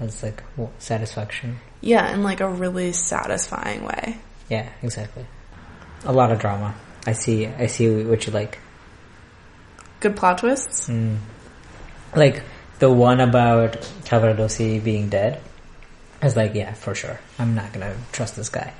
That's 0.00 0.22
like 0.22 0.42
satisfaction. 0.78 1.58
Yeah, 1.80 2.12
in 2.12 2.22
like 2.22 2.40
a 2.40 2.48
really 2.48 2.92
satisfying 2.92 3.84
way. 3.84 4.18
Yeah, 4.48 4.68
exactly. 4.82 5.26
A 6.04 6.12
lot 6.12 6.32
of 6.32 6.38
drama. 6.38 6.74
I 7.06 7.12
see. 7.12 7.46
I 7.46 7.66
see 7.66 8.04
what 8.04 8.26
you 8.26 8.32
like. 8.32 8.58
Good 10.00 10.16
plot 10.16 10.38
twists. 10.38 10.88
Mm. 10.88 11.18
Like 12.14 12.42
the 12.78 12.90
one 12.90 13.20
about 13.20 13.72
Cavaradossi 14.04 14.82
being 14.82 15.08
dead. 15.08 15.40
I 16.20 16.24
was 16.26 16.36
like, 16.36 16.54
yeah, 16.54 16.72
for 16.72 16.94
sure. 16.94 17.20
I'm 17.38 17.54
not 17.54 17.72
gonna 17.72 17.94
trust 18.12 18.36
this 18.36 18.48
guy. 18.48 18.72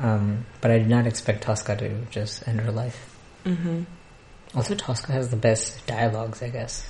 Um, 0.00 0.46
but 0.60 0.70
I 0.70 0.78
did 0.78 0.88
not 0.88 1.06
expect 1.06 1.42
Tosca 1.42 1.76
to 1.76 2.04
just 2.10 2.46
end 2.46 2.60
her 2.60 2.70
life. 2.70 3.16
hmm 3.44 3.82
Also, 4.54 4.74
Tosca 4.74 5.12
has 5.12 5.30
the 5.30 5.36
best 5.36 5.86
dialogues, 5.86 6.42
I 6.42 6.50
guess. 6.50 6.88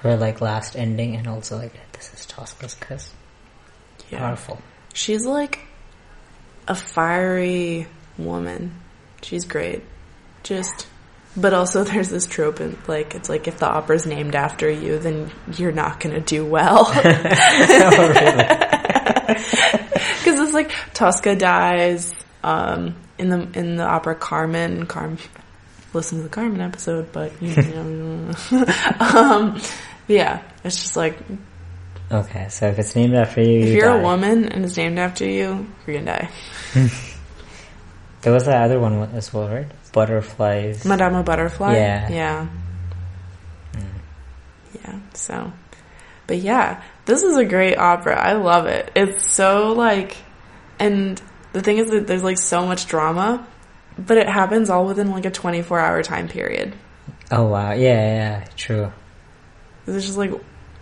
Her 0.00 0.16
like 0.16 0.40
last 0.40 0.76
ending, 0.76 1.16
and 1.16 1.26
also 1.26 1.56
like 1.56 1.72
this 1.92 2.12
is 2.12 2.26
Tosca's 2.26 2.74
kiss. 2.74 3.12
Yeah. 4.10 4.18
Powerful. 4.18 4.60
She's 4.92 5.24
like 5.26 5.60
a 6.68 6.74
fiery 6.74 7.86
woman. 8.18 8.78
She's 9.22 9.44
great. 9.44 9.82
Just, 10.42 10.86
but 11.36 11.54
also 11.54 11.82
there's 11.90 12.10
this 12.10 12.26
trope 12.26 12.60
in 12.60 12.78
like, 12.86 13.14
it's 13.14 13.28
like 13.28 13.48
if 13.48 13.58
the 13.58 13.66
opera's 13.66 14.06
named 14.06 14.34
after 14.34 14.70
you, 14.70 14.98
then 14.98 15.30
you're 15.56 15.72
not 15.72 15.98
gonna 16.00 16.20
do 16.20 16.44
well. 16.44 16.84
oh, 16.94 18.12
really? 18.14 18.76
Cause 19.26 19.52
it's 19.52 19.54
like 20.56 20.72
Tosca 20.94 21.36
dies, 21.36 22.12
um, 22.42 22.94
in 23.18 23.28
the, 23.30 23.48
in 23.58 23.76
the 23.76 23.84
opera 23.84 24.14
Carmen, 24.14 24.86
Carmen, 24.86 25.18
listen 25.92 26.18
to 26.18 26.24
the 26.24 26.30
Carmen 26.30 26.60
episode, 26.60 27.12
but 27.12 27.40
you 27.40 27.54
know, 27.56 28.32
um, 29.00 29.60
yeah, 30.08 30.42
it's 30.64 30.82
just 30.82 30.96
like 30.96 31.18
Okay, 32.10 32.46
so 32.50 32.68
if 32.68 32.78
it's 32.78 32.94
named 32.94 33.14
after 33.14 33.42
you, 33.42 33.60
If 33.60 33.68
you 33.68 33.74
you're 33.78 33.88
die. 33.88 33.98
a 33.98 34.02
woman 34.02 34.44
and 34.52 34.64
it's 34.64 34.76
named 34.76 34.98
after 34.98 35.24
you, 35.26 35.66
you're 35.86 35.98
gonna 35.98 36.28
die. 36.74 36.90
There 38.22 38.32
was 38.32 38.46
that 38.46 38.64
other 38.64 38.80
one 38.80 38.94
as 39.14 39.32
well, 39.32 39.48
right? 39.48 39.66
Butterflies. 39.92 40.84
Madama 40.84 41.22
Butterfly. 41.22 41.74
Yeah. 41.74 42.08
Yeah. 42.08 42.46
Yeah. 44.84 44.98
So, 45.14 45.52
but 46.26 46.38
yeah, 46.38 46.82
this 47.04 47.22
is 47.22 47.36
a 47.36 47.44
great 47.44 47.78
opera. 47.78 48.18
I 48.20 48.32
love 48.32 48.66
it. 48.66 48.90
It's 48.96 49.32
so 49.32 49.72
like, 49.74 50.16
and 50.78 51.20
the 51.52 51.62
thing 51.62 51.78
is 51.78 51.90
that 51.90 52.06
there's 52.06 52.22
like 52.22 52.38
so 52.38 52.66
much 52.66 52.86
drama, 52.86 53.46
but 53.98 54.18
it 54.18 54.28
happens 54.28 54.70
all 54.70 54.86
within 54.86 55.10
like 55.10 55.24
a 55.24 55.30
24 55.30 55.78
hour 55.78 56.02
time 56.02 56.28
period. 56.28 56.74
oh 57.30 57.46
wow, 57.46 57.72
yeah, 57.72 58.40
yeah, 58.40 58.44
true. 58.56 58.92
It's 59.86 60.06
just 60.06 60.18
like 60.18 60.32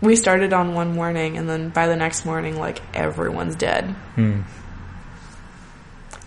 we 0.00 0.16
started 0.16 0.52
on 0.52 0.74
one 0.74 0.94
morning, 0.94 1.36
and 1.36 1.48
then 1.48 1.68
by 1.70 1.86
the 1.86 1.96
next 1.96 2.24
morning, 2.24 2.58
like 2.58 2.80
everyone's 2.94 3.56
dead. 3.56 3.90
Hmm. 4.16 4.42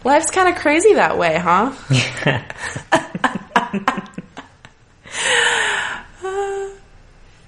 Life's 0.03 0.31
kind 0.31 0.47
of 0.47 0.55
crazy 0.61 0.93
that 0.93 1.17
way, 1.17 1.37
huh? 1.37 1.73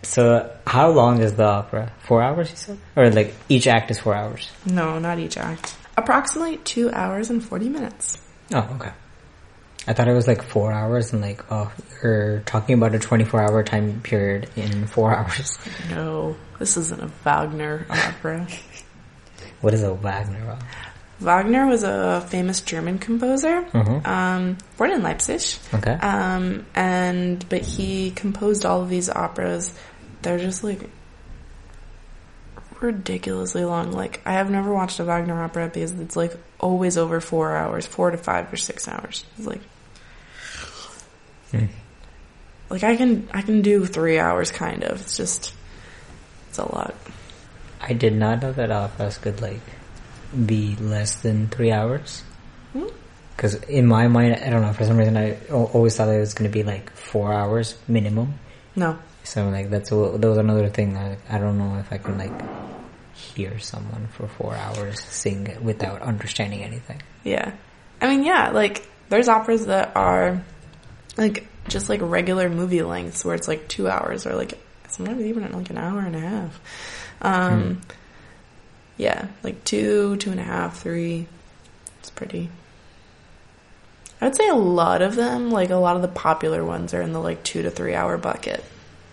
So 0.02 0.52
how 0.66 0.90
long 0.90 1.22
is 1.22 1.36
the 1.36 1.44
opera? 1.44 1.92
Four 2.00 2.24
hours, 2.24 2.50
you 2.50 2.58
said, 2.58 2.80
or 2.96 3.12
like 3.12 3.36
each 3.48 3.68
act 3.68 3.92
is 3.92 4.00
four 4.00 4.16
hours? 4.16 4.50
No, 4.66 4.98
not 4.98 5.20
each 5.20 5.38
act. 5.38 5.76
Approximately 6.00 6.58
two 6.58 6.90
hours 6.92 7.30
and 7.30 7.44
40 7.44 7.70
minutes. 7.70 8.18
Oh, 8.54 8.68
okay. 8.76 8.92
I 9.88 9.94
thought 9.94 10.08
it 10.08 10.14
was 10.14 10.28
like 10.28 10.44
four 10.44 10.72
hours, 10.72 11.14
and 11.14 11.22
like, 11.22 11.44
oh, 11.52 11.72
you're 12.04 12.40
talking 12.42 12.76
about 12.76 12.94
a 12.94 13.00
twenty-four 13.00 13.42
hour 13.42 13.64
time 13.64 14.02
period 14.02 14.50
in 14.56 14.86
four 14.88 15.16
hours. 15.18 15.58
No, 15.90 16.36
this 16.60 16.78
isn't 16.78 17.02
a 17.02 17.08
Wagner 17.24 17.86
opera. 17.90 18.48
What 19.62 19.74
is 19.74 19.84
a 19.84 19.94
Wagner? 19.94 20.52
opera? 20.52 20.66
Wagner 21.20 21.66
was 21.68 21.84
a 21.84 22.26
famous 22.30 22.62
German 22.62 22.98
composer, 23.00 23.64
Mhm. 23.74 24.06
um, 24.08 24.58
born 24.78 24.92
in 24.92 25.04
Leipzig. 25.04 25.42
Okay. 25.74 25.92
Um, 25.94 26.66
and 26.76 27.44
but 27.50 27.62
he 27.62 28.12
composed 28.12 28.66
all 28.66 28.82
of 28.82 28.90
these 28.90 29.10
operas. 29.10 29.74
They're 30.22 30.38
just 30.40 30.64
like 30.64 30.90
ridiculously 32.82 33.66
long. 33.66 33.92
Like 33.92 34.22
I 34.26 34.34
have 34.34 34.50
never 34.50 34.74
watched 34.74 35.00
a 35.00 35.04
Wagner 35.04 35.42
opera 35.44 35.68
because 35.68 35.92
it's 35.92 36.16
like 36.16 36.34
always 36.60 36.98
over 36.98 37.20
four 37.22 37.56
hours, 37.56 37.86
four 37.86 38.12
to 38.12 38.18
five 38.18 38.52
or 38.52 38.58
six 38.58 38.88
hours. 38.88 39.26
It's 39.38 39.48
like, 39.48 39.62
Hmm. 41.52 41.66
like 42.70 42.84
I 42.84 42.96
can 42.96 43.28
I 43.34 43.42
can 43.42 43.62
do 43.62 43.86
three 43.86 44.20
hours 44.20 44.52
kind 44.52 44.84
of. 44.84 45.02
It's 45.02 45.18
just 45.18 45.54
it's 46.50 46.58
a 46.60 46.64
lot. 46.66 46.94
I 47.82 47.94
did 47.94 48.14
not 48.14 48.42
know 48.42 48.52
that 48.52 48.72
operas 48.72 49.18
could 49.18 49.42
like 49.42 49.62
be 50.46 50.76
less 50.76 51.16
than 51.16 51.48
three 51.48 51.72
hours. 51.72 52.22
Hmm? 52.74 52.86
Because 53.36 53.56
in 53.56 53.88
my 53.88 54.08
mind, 54.08 54.36
I 54.36 54.50
don't 54.50 54.62
know 54.62 54.74
for 54.74 54.86
some 54.86 54.98
reason 54.98 55.18
I 55.18 55.38
always 55.50 55.96
thought 55.96 56.10
it 56.10 56.20
was 56.20 56.34
going 56.34 56.50
to 56.50 56.54
be 56.54 56.64
like 56.64 56.92
four 56.92 57.34
hours 57.34 57.76
minimum. 57.88 58.36
No, 58.76 59.00
So 59.24 59.50
like 59.50 59.70
that's 59.70 59.92
a, 59.92 59.96
that 59.96 60.28
was 60.28 60.38
another 60.38 60.70
thing. 60.70 60.98
I, 60.98 61.18
I 61.30 61.38
don't 61.38 61.58
know 61.58 61.78
if 61.78 61.92
I 61.92 61.98
can 61.98 62.18
like 62.18 62.34
hear 63.14 63.60
someone 63.60 64.08
for 64.08 64.28
four 64.28 64.56
hours 64.56 65.02
sing 65.04 65.58
without 65.62 66.02
understanding 66.02 66.64
anything. 66.64 67.02
Yeah. 67.24 67.54
I 68.02 68.08
mean, 68.08 68.24
yeah, 68.24 68.52
like, 68.52 68.88
there's 69.10 69.28
operas 69.28 69.66
that 69.66 69.96
are, 69.96 70.42
like, 71.18 71.46
just 71.68 71.90
like 71.90 72.00
regular 72.02 72.50
movie 72.50 72.82
lengths 72.82 73.26
where 73.26 73.36
it's 73.36 73.48
like 73.48 73.68
two 73.68 73.90
hours 73.90 74.26
or 74.26 74.36
like, 74.36 74.58
sometimes 74.88 75.22
even 75.22 75.52
like 75.52 75.70
an 75.70 75.78
hour 75.78 76.00
and 76.00 76.16
a 76.16 76.20
half. 76.20 76.62
Um, 77.22 77.82
yeah, 78.98 79.28
like 79.44 79.64
two, 79.66 80.16
two 80.18 80.32
and 80.32 80.40
a 80.40 80.44
half, 80.44 80.82
three. 80.82 81.28
It's 82.00 82.10
pretty. 82.10 82.50
I 84.22 84.26
would 84.26 84.36
say 84.36 84.48
a 84.48 84.56
lot 84.56 85.02
of 85.02 85.16
them, 85.16 85.52
like 85.52 85.70
a 85.70 85.76
lot 85.76 85.96
of 85.96 86.02
the 86.02 86.08
popular 86.08 86.64
ones 86.64 86.94
are 86.94 87.02
in 87.02 87.14
the 87.14 87.20
like 87.20 87.44
two 87.44 87.64
to 87.64 87.70
three 87.70 87.96
hour 87.96 88.18
bucket. 88.18 88.64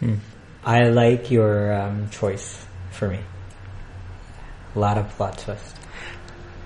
Hmm. 0.00 0.16
I 0.64 0.88
like 0.88 1.30
your 1.30 1.72
um, 1.72 2.10
choice 2.10 2.64
for 2.90 3.08
me. 3.08 3.20
A 4.74 4.78
lot 4.78 4.98
of 4.98 5.08
plot 5.10 5.38
twists. 5.38 5.74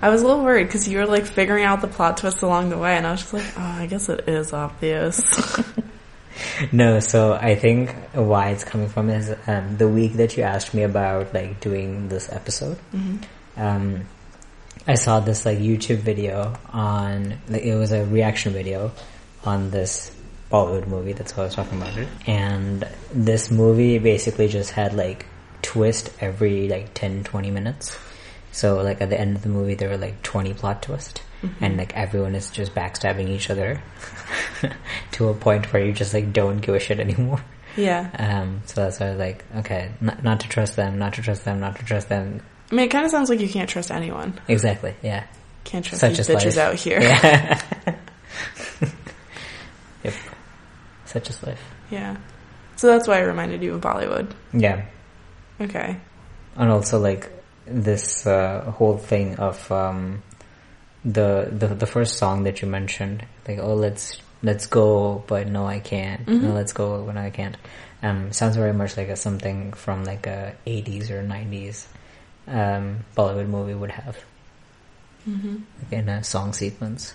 I 0.01 0.09
was 0.09 0.21
a 0.21 0.27
little 0.27 0.43
worried 0.43 0.65
because 0.65 0.87
you 0.87 0.97
were 0.97 1.05
like 1.05 1.25
figuring 1.25 1.63
out 1.63 1.81
the 1.81 1.87
plot 1.87 2.17
twist 2.17 2.41
along 2.41 2.69
the 2.69 2.77
way 2.77 2.97
and 2.97 3.05
I 3.05 3.11
was 3.11 3.21
just 3.21 3.33
like, 3.33 3.45
oh, 3.57 3.61
I 3.61 3.85
guess 3.85 4.09
it 4.09 4.27
is 4.27 4.51
obvious. 4.51 5.21
No, 6.71 6.99
so 6.99 7.33
I 7.33 7.55
think 7.55 7.93
why 8.13 8.49
it's 8.49 8.63
coming 8.63 8.89
from 8.89 9.09
is 9.09 9.35
um, 9.47 9.77
the 9.77 9.87
week 9.87 10.13
that 10.13 10.37
you 10.37 10.43
asked 10.43 10.73
me 10.73 10.83
about 10.83 11.33
like 11.33 11.59
doing 11.59 12.09
this 12.09 12.31
episode. 12.31 12.77
Um, 13.57 14.05
I 14.87 14.95
saw 14.95 15.19
this 15.19 15.45
like 15.45 15.59
YouTube 15.59 15.97
video 15.97 16.57
on 16.71 17.37
like, 17.49 17.63
it 17.63 17.75
was 17.75 17.91
a 17.91 18.05
reaction 18.05 18.53
video 18.53 18.91
on 19.43 19.71
this 19.71 20.15
Bollywood 20.51 20.87
movie. 20.87 21.13
That's 21.13 21.35
what 21.35 21.43
I 21.43 21.45
was 21.45 21.55
talking 21.55 21.81
about. 21.81 21.97
And 22.27 22.87
this 23.13 23.49
movie 23.49 23.97
basically 23.97 24.47
just 24.47 24.71
had 24.71 24.93
like 24.93 25.25
twist 25.61 26.11
every 26.19 26.67
like 26.67 26.93
10, 26.93 27.23
20 27.23 27.51
minutes. 27.51 27.97
So 28.51 28.81
like 28.81 29.01
at 29.01 29.09
the 29.09 29.19
end 29.19 29.37
of 29.37 29.43
the 29.43 29.49
movie, 29.49 29.75
there 29.75 29.89
were 29.89 29.97
like 29.97 30.21
20 30.23 30.53
plot 30.55 30.83
twists. 30.83 31.21
And 31.59 31.75
like 31.77 31.95
everyone 31.97 32.35
is 32.35 32.51
just 32.51 32.75
backstabbing 32.75 33.27
each 33.29 33.49
other 33.49 33.81
to 35.13 35.29
a 35.29 35.33
point 35.33 35.73
where 35.73 35.83
you 35.83 35.91
just 35.91 36.13
like 36.13 36.31
don't 36.33 36.59
give 36.59 36.75
a 36.75 36.79
shit 36.79 36.99
anymore. 36.99 37.43
yeah. 37.75 38.11
Um, 38.19 38.61
so 38.65 38.81
that's 38.81 38.99
why 38.99 39.07
I 39.07 39.09
was 39.09 39.17
like, 39.19 39.43
okay, 39.57 39.89
not, 40.01 40.23
not 40.23 40.39
to 40.41 40.49
trust 40.49 40.75
them, 40.75 40.99
not 40.99 41.15
to 41.15 41.23
trust 41.23 41.43
them, 41.43 41.59
not 41.59 41.77
to 41.77 41.85
trust 41.85 42.09
them. 42.09 42.41
I 42.71 42.75
mean, 42.75 42.85
it 42.85 42.91
kind 42.91 43.05
of 43.05 43.11
sounds 43.11 43.29
like 43.29 43.39
you 43.39 43.49
can't 43.49 43.67
trust 43.67 43.89
anyone. 43.89 44.39
Exactly, 44.47 44.93
yeah. 45.01 45.25
Can't 45.63 45.83
trust 45.83 46.01
Such 46.01 46.17
these 46.17 46.27
bitches 46.27 46.57
life. 46.57 46.59
out 46.59 46.75
here. 46.75 47.01
Yeah. 47.01 47.61
Such 51.11 51.29
is 51.29 51.43
life. 51.43 51.61
Yeah. 51.89 52.17
So 52.77 52.87
that's 52.87 53.07
why 53.07 53.17
I 53.17 53.21
reminded 53.21 53.61
you 53.61 53.75
of 53.75 53.81
Bollywood. 53.81 54.31
Yeah. 54.53 54.85
Okay. 55.59 55.97
And 56.55 56.71
also 56.71 56.99
like 56.99 57.29
this 57.65 58.25
uh, 58.25 58.71
whole 58.71 58.97
thing 58.97 59.35
of 59.37 59.71
um, 59.71 60.23
the, 61.05 61.49
the 61.51 61.67
the 61.67 61.85
first 61.85 62.17
song 62.17 62.43
that 62.43 62.61
you 62.61 62.67
mentioned, 62.67 63.25
like 63.47 63.59
oh 63.59 63.75
let's 63.75 64.17
let's 64.41 64.67
go, 64.67 65.23
but 65.27 65.47
no 65.47 65.67
I 65.67 65.79
can't. 65.79 66.27
No, 66.27 66.53
let's 66.53 66.73
go, 66.73 67.03
but 67.05 67.15
no 67.15 67.21
I 67.21 67.29
can't. 67.29 67.57
Um, 68.01 68.31
sounds 68.31 68.55
very 68.55 68.73
much 68.73 68.97
like 68.97 69.09
a 69.09 69.15
something 69.15 69.73
from 69.73 70.05
like 70.05 70.25
a 70.25 70.55
80s 70.65 71.11
or 71.11 71.21
90s 71.23 71.85
um, 72.47 73.05
Bollywood 73.15 73.47
movie 73.47 73.75
would 73.75 73.91
have 73.91 74.17
hmm 75.23 75.57
like 75.83 75.93
in 75.93 76.09
a 76.09 76.23
song 76.23 76.53
sequence. 76.53 77.13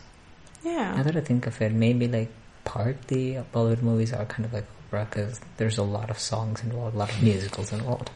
Now 0.64 0.70
Yeah. 0.70 1.02
that 1.02 1.16
I 1.16 1.20
think 1.20 1.46
of 1.46 1.60
it, 1.60 1.72
maybe 1.72 2.06
like 2.06 2.30
partly 2.66 3.42
Bollywood 3.54 3.80
movies 3.80 4.12
are 4.12 4.26
kind 4.26 4.44
of 4.44 4.52
like 4.52 4.66
opera 4.96 5.06
because 5.10 5.40
there's 5.56 5.78
a 5.78 5.82
lot 5.82 6.10
of 6.10 6.18
songs 6.18 6.62
involved, 6.62 6.94
a 6.94 6.98
lot 6.98 7.10
of 7.10 7.22
musicals 7.22 7.72
involved. 7.72 8.10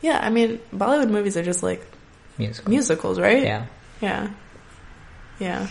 Yeah, 0.00 0.18
I 0.20 0.30
mean, 0.30 0.60
Bollywood 0.74 1.10
movies 1.10 1.36
are 1.36 1.42
just 1.42 1.62
like 1.62 1.86
Musicals. 2.38 2.68
musicals, 2.68 3.20
right? 3.20 3.42
Yeah. 3.42 3.66
Yeah. 4.00 4.30
Yeah. 5.38 5.68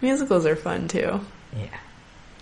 Musicals 0.00 0.46
are 0.46 0.56
fun 0.56 0.88
too. 0.88 1.20
Yeah. 1.56 1.78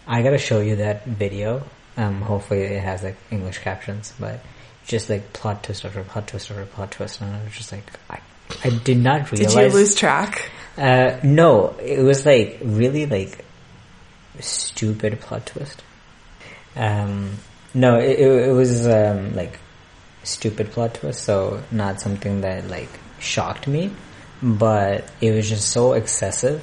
I 0.07 0.23
gotta 0.23 0.39
show 0.39 0.61
you 0.61 0.77
that 0.77 1.05
video. 1.05 1.63
Um, 1.97 2.21
hopefully 2.23 2.63
it 2.63 2.83
has 2.83 3.03
like 3.03 3.17
English 3.31 3.59
captions, 3.59 4.13
but 4.19 4.41
just 4.87 5.09
like 5.11 5.33
plot 5.33 5.63
twist 5.63 5.85
after 5.85 6.03
plot 6.03 6.27
twist 6.27 6.51
after 6.51 6.65
plot 6.67 6.91
twist, 6.91 7.21
and 7.21 7.35
I 7.35 7.45
was 7.45 7.53
just 7.53 7.73
like, 7.73 7.85
I, 8.09 8.21
I 8.65 8.71
did 8.71 8.99
not 8.99 9.31
realize. 9.31 9.55
Did 9.55 9.63
you 9.63 9.79
lose 9.79 9.95
track? 9.95 10.51
Uh, 10.77 11.19
no, 11.23 11.77
it 11.81 12.03
was 12.03 12.25
like 12.25 12.59
really 12.63 13.07
like 13.07 13.45
stupid 14.41 15.21
plot 15.21 15.47
twist. 15.47 15.83
Um, 16.77 17.33
no, 17.75 17.99
it, 17.99 18.19
it, 18.19 18.49
it 18.49 18.53
was 18.53 18.87
um, 18.87 19.35
like 19.35 19.59
stupid 20.23 20.71
plot 20.71 20.95
twist, 20.95 21.23
so 21.23 21.63
not 21.71 22.01
something 22.01 22.43
that 22.43 22.69
like 22.69 22.89
shocked 23.19 23.67
me, 23.67 23.91
but 24.43 25.11
it 25.21 25.33
was 25.33 25.49
just 25.49 25.69
so 25.69 25.93
excessive. 25.93 26.63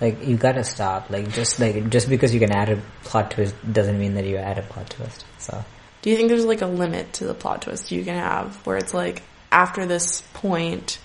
Like 0.00 0.26
you 0.26 0.36
gotta 0.36 0.64
stop. 0.64 1.10
Like 1.10 1.32
just 1.32 1.58
like 1.58 1.88
just 1.90 2.08
because 2.08 2.32
you 2.32 2.40
can 2.40 2.52
add 2.52 2.70
a 2.70 2.82
plot 3.02 3.32
twist 3.32 3.54
doesn't 3.72 3.98
mean 3.98 4.14
that 4.14 4.24
you 4.24 4.36
add 4.36 4.58
a 4.58 4.62
plot 4.62 4.90
twist. 4.90 5.24
So 5.38 5.64
Do 6.02 6.10
you 6.10 6.16
think 6.16 6.28
there's 6.28 6.44
like 6.44 6.62
a 6.62 6.66
limit 6.66 7.12
to 7.14 7.24
the 7.26 7.34
plot 7.34 7.62
twist 7.62 7.90
you 7.90 8.04
can 8.04 8.14
have 8.14 8.64
where 8.66 8.76
it's 8.76 8.94
like 8.94 9.22
after 9.50 9.86
this 9.86 10.22
point 10.34 10.98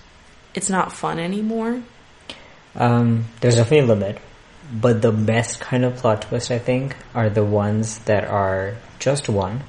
it's 0.54 0.70
not 0.70 0.92
fun 0.92 1.18
anymore? 1.18 1.82
Um, 2.76 3.24
there's 3.40 3.56
definitely 3.56 3.86
a 3.86 3.94
limit, 3.94 4.18
but 4.72 5.02
the 5.02 5.12
best 5.12 5.60
kind 5.60 5.84
of 5.84 5.96
plot 5.96 6.22
twist 6.22 6.50
I 6.50 6.58
think 6.58 6.96
are 7.14 7.28
the 7.30 7.44
ones 7.44 7.98
that 8.00 8.24
are 8.24 8.76
just 8.98 9.28
one 9.28 9.62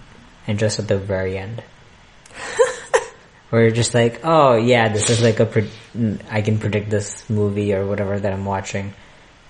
and 0.48 0.58
just 0.60 0.80
at 0.80 0.88
the 0.88 0.98
very 0.98 1.38
end. 1.38 1.64
Where 3.50 3.62
you're 3.64 3.72
just 3.72 3.94
like, 3.94 4.22
oh 4.24 4.56
yeah, 4.58 4.90
this 4.92 5.10
is 5.10 5.22
like 5.22 5.40
a, 5.40 5.46
pre- 5.46 5.70
I 6.30 6.42
can 6.42 6.58
predict 6.58 6.90
this 6.90 7.30
movie 7.30 7.74
or 7.74 7.86
whatever 7.86 8.20
that 8.20 8.34
I'm 8.34 8.44
watching, 8.46 8.94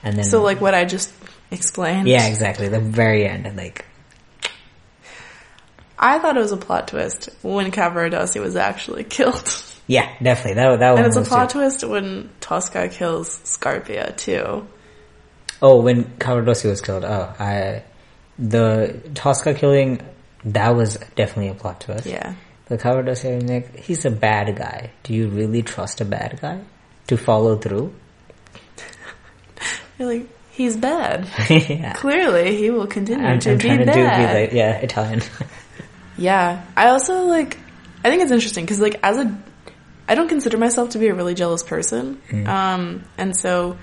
and 0.04 0.16
then 0.18 0.26
So 0.26 0.42
like 0.44 0.60
what 0.62 0.74
I 0.76 0.86
just 0.86 1.14
explained. 1.50 2.08
yeah, 2.08 2.28
exactly, 2.28 2.68
the 2.68 2.80
very 2.82 3.26
end, 3.26 3.48
and 3.48 3.56
like 3.58 3.86
I 5.98 6.20
thought 6.20 6.36
it 6.36 6.42
was 6.42 6.52
a 6.52 6.58
plot 6.58 6.90
twist 6.90 7.30
when 7.42 7.72
Cavaradossi 7.72 8.42
was 8.42 8.56
actually 8.56 9.04
killed. 9.16 9.64
Yeah, 9.88 10.12
definitely. 10.22 10.56
That 10.56 10.80
that 10.80 10.90
one 10.92 11.00
And 11.00 11.08
it's 11.08 11.16
a 11.16 11.22
plot 11.22 11.50
too. 11.52 11.60
twist 11.60 11.84
when 11.84 12.30
Tosca 12.42 12.90
kills 12.90 13.38
Scarpia 13.46 14.16
too. 14.18 14.68
Oh, 15.62 15.82
when 15.82 16.04
Cavaradossi 16.04 16.70
was 16.70 16.82
killed. 16.82 17.04
Oh, 17.06 17.34
I 17.40 17.84
the 18.38 19.02
Tosca 19.14 19.54
killing 19.54 20.02
that 20.46 20.76
was 20.76 20.98
definitely 21.16 21.50
a 21.50 21.56
plot 21.56 21.82
twist. 21.82 22.06
Yeah. 22.06 22.36
The 22.68 22.78
Cavaradossi 22.78 23.48
like 23.50 23.76
he's 23.78 24.06
a 24.06 24.12
bad 24.12 24.56
guy. 24.56 24.92
Do 25.04 25.14
you 25.14 25.28
really 25.28 25.64
trust 25.64 26.02
a 26.02 26.06
bad 26.06 26.40
guy 26.42 26.62
to 27.08 27.18
follow 27.18 27.58
through? 27.58 27.94
You're 29.98 30.08
like, 30.14 30.28
he's 30.52 30.78
bad. 30.78 31.28
yeah. 31.50 31.94
Clearly, 31.94 32.56
he 32.58 32.70
will 32.70 32.88
continue 32.88 33.26
I'm, 33.26 33.40
to 33.40 33.52
I'm 33.52 33.58
be 33.58 33.64
trying 33.64 33.80
to 33.80 33.86
do 33.86 33.94
be 33.94 34.04
like 34.04 34.52
yeah 34.52 34.78
Italian. 34.78 35.22
Yeah. 36.18 36.64
I 36.78 36.88
also 36.88 37.26
like, 37.26 37.58
I 38.02 38.10
think 38.10 38.24
it's 38.24 38.32
interesting 38.32 38.64
because 38.64 38.80
like 38.80 38.98
as 39.04 39.18
a, 39.18 39.38
I 40.08 40.16
don't 40.16 40.30
consider 40.30 40.58
myself 40.58 40.92
to 40.92 40.98
be 40.98 41.08
a 41.08 41.14
really 41.14 41.34
jealous 41.34 41.62
person. 41.62 42.22
Um, 42.48 43.04
and 43.18 43.36
so 43.36 43.78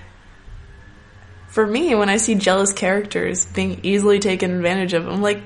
for 1.53 1.65
me, 1.67 1.93
when 1.93 2.09
I 2.09 2.17
see 2.17 2.33
jealous 2.33 2.73
characters 2.73 3.45
being 3.45 3.79
easily 3.83 4.17
taken 4.19 4.49
advantage 4.55 4.93
of, 4.93 5.07
I'm 5.07 5.21
like, 5.21 5.39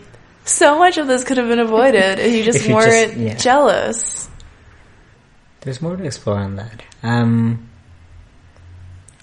so 0.45 0.80
much 0.80 0.97
of 0.97 1.08
this 1.08 1.26
could 1.26 1.36
have 1.36 1.49
been 1.49 1.60
avoided 1.60 2.20
if 2.20 2.34
you 2.34 2.43
just 2.43 2.60
If 2.64 2.68
you 2.70 2.76
weren't 2.76 3.12
just- 3.12 3.18
yeah. 3.18 3.36
jealous. 3.36 4.30
There's 5.62 5.82
more 5.82 5.97
to 5.97 6.03
explore 6.05 6.38
on 6.39 6.55
that. 6.55 6.82
Um, 7.03 7.68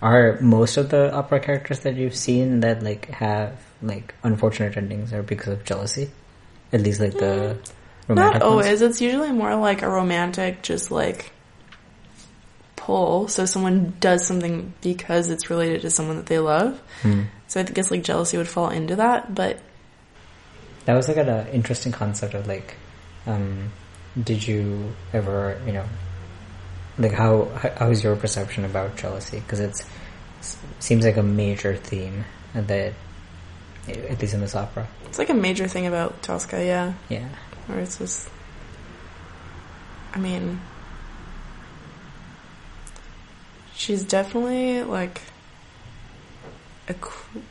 are 0.03 0.39
most 0.43 0.77
of 0.77 0.91
the 0.91 1.11
opera 1.15 1.41
characters 1.41 1.81
that 1.81 1.95
you've 1.97 2.15
seen 2.17 2.61
that 2.61 2.83
like 2.83 3.09
have 3.09 3.59
like 3.81 4.15
unfortunate 4.23 4.77
endings 4.77 5.13
are 5.15 5.23
because 5.23 5.55
of 5.55 5.65
jealousy? 5.65 6.11
At 6.73 6.83
least 6.83 7.01
like 7.01 7.13
the 7.15 7.57
romantic 8.09 8.09
Not 8.09 8.33
ones? 8.35 8.43
always. 8.43 8.83
It's 8.83 9.01
usually 9.01 9.33
more 9.33 9.55
like 9.57 9.81
a 9.81 9.89
romantic, 9.89 10.61
just 10.63 10.91
like 10.91 11.33
pull. 12.85 13.29
So 13.29 13.47
someone 13.47 13.95
does 13.99 14.27
something 14.27 14.75
because 14.83 15.31
it's 15.31 15.49
related 15.49 15.81
to 15.83 15.91
someone 15.91 16.17
that 16.17 16.27
they 16.27 16.39
love. 16.39 16.81
Hmm. 17.01 17.23
So 17.47 17.61
I 17.61 17.63
guess 17.65 17.91
like 17.91 18.05
jealousy 18.05 18.37
would 18.37 18.49
fall 18.49 18.69
into 18.69 18.97
that. 18.97 19.35
But 19.35 19.59
That 20.85 20.95
was 20.95 21.09
like 21.09 21.17
an 21.17 21.49
interesting 21.49 21.93
concept 21.93 22.35
of 22.35 22.47
like, 22.47 22.77
um, 23.27 23.73
did 24.23 24.47
you 24.47 24.93
ever, 25.13 25.59
you 25.67 25.73
know, 25.73 25.85
like 26.99 27.13
how 27.13 27.47
how 27.57 27.71
how 27.71 27.91
is 27.91 28.05
your 28.05 28.17
perception 28.17 28.65
about 28.65 28.97
jealousy? 28.97 29.41
Because 29.41 29.61
it's 29.61 29.87
seems 30.79 31.05
like 31.07 31.17
a 31.17 31.23
major 31.23 31.75
theme 31.75 32.25
that, 32.53 32.93
at 33.89 34.21
least 34.21 34.35
in 34.35 34.41
this 34.41 34.55
opera, 34.55 34.87
it's 35.07 35.19
like 35.19 35.31
a 35.31 35.35
major 35.35 35.67
thing 35.67 35.87
about 35.87 36.23
Tosca, 36.23 36.63
yeah. 36.63 36.93
yeah. 37.09 37.29
or 37.69 37.79
it's 37.79 37.97
just, 37.97 38.29
I 40.13 40.19
mean, 40.19 40.61
she's 43.75 44.05
definitely 44.05 44.83
like 44.83 45.21
a. 46.89 46.95
Cool, 46.95 47.43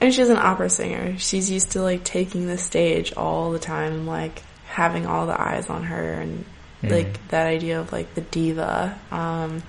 and 0.00 0.14
she's 0.14 0.28
an 0.28 0.38
opera 0.38 0.70
singer. 0.70 1.18
She's 1.18 1.50
used 1.50 1.72
to 1.72 1.82
like 1.82 2.04
taking 2.04 2.46
the 2.46 2.58
stage 2.58 3.12
all 3.14 3.52
the 3.52 3.58
time, 3.58 3.92
and, 3.92 4.06
like 4.06 4.42
having 4.66 5.06
all 5.06 5.26
the 5.26 5.40
eyes 5.40 5.68
on 5.68 5.84
her, 5.84 6.14
and 6.14 6.44
Mm. 6.82 6.90
like 6.90 7.28
that 7.28 7.46
idea 7.46 7.80
of 7.80 7.92
like 7.92 8.14
the 8.14 8.22
diva. 8.22 8.98
Um, 9.10 9.62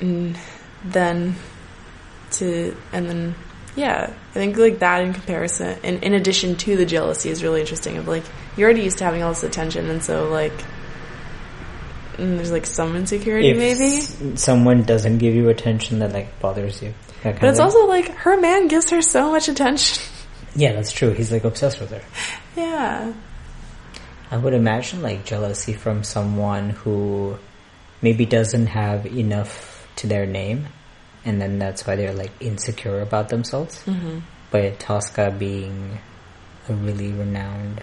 and 0.00 0.38
then 0.84 1.34
to 2.32 2.76
and 2.92 3.08
then 3.08 3.34
yeah, 3.74 4.12
I 4.30 4.34
think 4.34 4.56
like 4.56 4.78
that 4.80 5.02
in 5.02 5.12
comparison, 5.12 5.78
and 5.82 6.02
in 6.02 6.14
addition 6.14 6.56
to 6.56 6.76
the 6.76 6.86
jealousy, 6.86 7.30
is 7.30 7.42
really 7.42 7.60
interesting. 7.60 7.96
Of 7.96 8.06
like 8.06 8.22
you're 8.56 8.66
already 8.66 8.82
used 8.84 8.98
to 8.98 9.04
having 9.04 9.22
all 9.22 9.30
this 9.30 9.42
attention, 9.42 9.90
and 9.90 10.02
so 10.02 10.28
like 10.28 10.52
and 12.18 12.38
there's 12.38 12.50
like 12.52 12.66
some 12.66 12.96
insecurity 12.96 13.50
if 13.50 13.56
maybe. 13.56 14.36
someone 14.36 14.82
doesn't 14.82 15.18
give 15.18 15.34
you 15.34 15.48
attention 15.48 16.00
that 16.00 16.12
like 16.12 16.38
bothers 16.40 16.82
you. 16.82 16.94
But 17.22 17.42
it's 17.42 17.58
also 17.58 17.86
like 17.86 18.08
her 18.10 18.40
man 18.40 18.68
gives 18.68 18.90
her 18.90 19.02
so 19.02 19.32
much 19.32 19.48
attention. 19.48 20.04
yeah, 20.54 20.72
that's 20.72 20.92
true. 20.92 21.10
He's 21.10 21.32
like 21.32 21.44
obsessed 21.44 21.80
with 21.80 21.90
her. 21.90 22.02
yeah. 22.56 23.12
I 24.30 24.36
would 24.36 24.54
imagine 24.54 25.02
like 25.02 25.24
jealousy 25.24 25.72
from 25.72 26.04
someone 26.04 26.70
who 26.70 27.38
maybe 28.02 28.26
doesn't 28.26 28.66
have 28.66 29.06
enough 29.06 29.88
to 29.96 30.06
their 30.06 30.26
name, 30.26 30.66
and 31.24 31.40
then 31.40 31.58
that's 31.58 31.86
why 31.86 31.96
they're 31.96 32.14
like 32.14 32.32
insecure 32.40 33.00
about 33.00 33.30
themselves. 33.30 33.82
Mm-hmm. 33.84 34.18
But 34.50 34.78
Tosca 34.78 35.34
being 35.36 35.98
a 36.68 36.74
really 36.74 37.10
renowned 37.12 37.82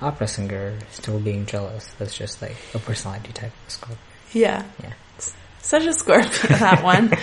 opera 0.00 0.28
singer, 0.28 0.78
still 0.90 1.18
being 1.18 1.46
jealous. 1.46 1.86
That's 1.98 2.16
just 2.16 2.42
like 2.42 2.56
a 2.74 2.78
personality 2.78 3.32
type 3.32 3.52
of 3.66 3.70
Scorpio. 3.70 3.98
Yeah. 4.32 4.64
Yeah. 4.82 4.92
Such 5.60 5.84
a 5.84 5.92
Scorpio, 5.92 6.56
that 6.58 6.84
one. 6.84 7.12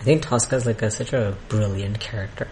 I 0.00 0.02
think 0.04 0.22
Tosca 0.22 0.56
is 0.56 0.66
like 0.66 0.82
a, 0.82 0.90
such 0.90 1.12
a 1.12 1.36
brilliant 1.48 1.98
character. 2.00 2.48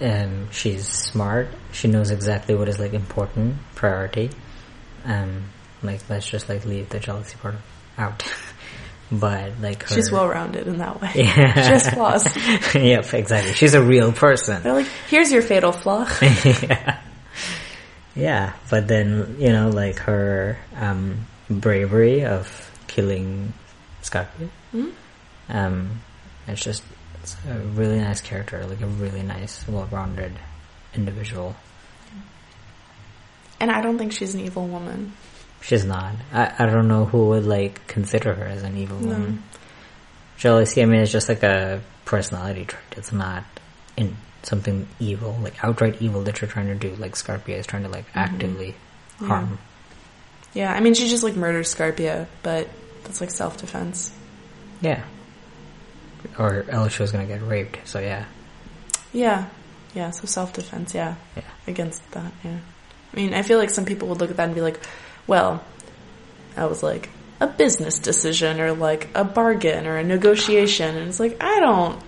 Um, 0.00 0.50
she's 0.50 0.86
smart. 0.86 1.48
She 1.72 1.88
knows 1.88 2.10
exactly 2.10 2.54
what 2.54 2.68
is 2.68 2.78
like 2.78 2.92
important, 2.94 3.56
priority. 3.74 4.30
Um, 5.04 5.44
like 5.82 6.00
let's 6.08 6.28
just 6.28 6.48
like 6.48 6.64
leave 6.64 6.88
the 6.88 6.98
jealousy 6.98 7.36
part 7.40 7.56
out. 7.98 8.24
but 9.12 9.60
like 9.60 9.82
her, 9.84 9.94
She's 9.94 10.10
well 10.10 10.28
rounded 10.28 10.66
in 10.66 10.78
that 10.78 11.00
way. 11.00 11.10
Yeah. 11.14 11.52
She 11.54 11.60
has 11.60 11.88
flaws. 11.90 12.74
yep, 12.74 13.12
exactly. 13.12 13.52
She's 13.54 13.74
a 13.74 13.82
real 13.82 14.12
person. 14.12 14.62
They're 14.62 14.74
like, 14.74 14.88
here's 15.08 15.30
your 15.32 15.42
fatal 15.42 15.72
flaw. 15.72 16.08
yeah. 16.44 16.99
Yeah, 18.20 18.52
but 18.70 18.86
then 18.88 19.36
you 19.38 19.50
know, 19.52 19.70
like 19.70 19.98
her 20.00 20.58
um, 20.76 21.26
bravery 21.48 22.24
of 22.24 22.70
killing 22.86 23.52
Scarpia. 24.02 24.48
Mhm. 24.74 24.92
Um, 25.48 26.00
it's 26.46 26.62
just 26.62 26.82
it's 27.22 27.36
a 27.48 27.54
really 27.58 27.98
nice 27.98 28.20
character, 28.20 28.64
like 28.66 28.80
a 28.80 28.86
really 28.86 29.22
nice, 29.22 29.66
well-rounded 29.68 30.32
individual. 30.94 31.54
And 33.60 33.70
I 33.70 33.80
don't 33.82 33.98
think 33.98 34.12
she's 34.12 34.34
an 34.34 34.40
evil 34.40 34.66
woman. 34.66 35.12
She's 35.60 35.84
not. 35.84 36.14
I 36.32 36.52
I 36.58 36.66
don't 36.66 36.88
know 36.88 37.04
who 37.04 37.28
would 37.28 37.44
like 37.46 37.86
consider 37.86 38.34
her 38.34 38.44
as 38.44 38.62
an 38.62 38.76
evil 38.76 38.98
No. 39.00 39.08
woman. 39.12 39.42
Jealousy, 40.38 40.80
I 40.82 40.86
mean, 40.86 41.00
it's 41.00 41.12
just 41.12 41.28
like 41.28 41.42
a 41.42 41.82
personality 42.06 42.64
trait. 42.64 42.82
It's 42.96 43.12
not 43.12 43.44
in 43.96 44.16
something 44.42 44.86
evil, 44.98 45.38
like 45.42 45.62
outright 45.64 46.00
evil 46.00 46.22
that 46.22 46.40
you're 46.40 46.50
trying 46.50 46.66
to 46.68 46.74
do. 46.74 46.94
Like 46.96 47.14
Scarpia 47.14 47.58
is 47.58 47.66
trying 47.66 47.82
to 47.84 47.88
like 47.88 48.06
mm-hmm. 48.08 48.18
actively 48.18 48.74
Yeah. 49.20 49.26
harm. 49.28 49.58
Yeah, 50.52 50.72
I 50.72 50.80
mean, 50.80 50.94
she 50.94 51.08
just 51.08 51.22
like 51.22 51.36
murders 51.36 51.72
Scarpia, 51.74 52.26
but 52.42 52.68
that's 53.04 53.20
like 53.20 53.30
self 53.30 53.56
defense. 53.58 54.12
Yeah. 54.80 55.02
Or 56.38 56.64
else 56.68 56.94
she 56.94 57.02
was 57.02 57.12
gonna 57.12 57.26
get 57.26 57.42
raped. 57.46 57.86
So 57.86 57.98
yeah, 58.00 58.24
Yeah, 59.12 59.46
yeah, 59.94 60.10
so 60.10 60.26
self 60.26 60.52
defense, 60.52 60.94
yeah. 60.94 61.14
yeah. 61.36 61.42
Against 61.66 62.08
that, 62.12 62.32
yeah. 62.44 62.58
I 63.12 63.16
mean, 63.16 63.34
I 63.34 63.42
feel 63.42 63.58
like 63.58 63.70
some 63.70 63.84
people 63.84 64.08
would 64.08 64.18
look 64.20 64.30
at 64.30 64.36
that 64.36 64.44
and 64.46 64.54
be 64.54 64.60
like, 64.60 64.80
well, 65.26 65.62
that 66.54 66.68
was 66.68 66.82
like 66.82 67.08
a 67.40 67.46
business 67.46 67.98
decision 67.98 68.60
or 68.60 68.72
like 68.72 69.08
a 69.14 69.24
bargain 69.24 69.86
or 69.86 69.96
a 69.96 70.04
negotiation. 70.04 70.96
And 70.96 71.08
it's 71.08 71.18
like, 71.20 71.36
I 71.40 71.60
don't. 71.60 72.00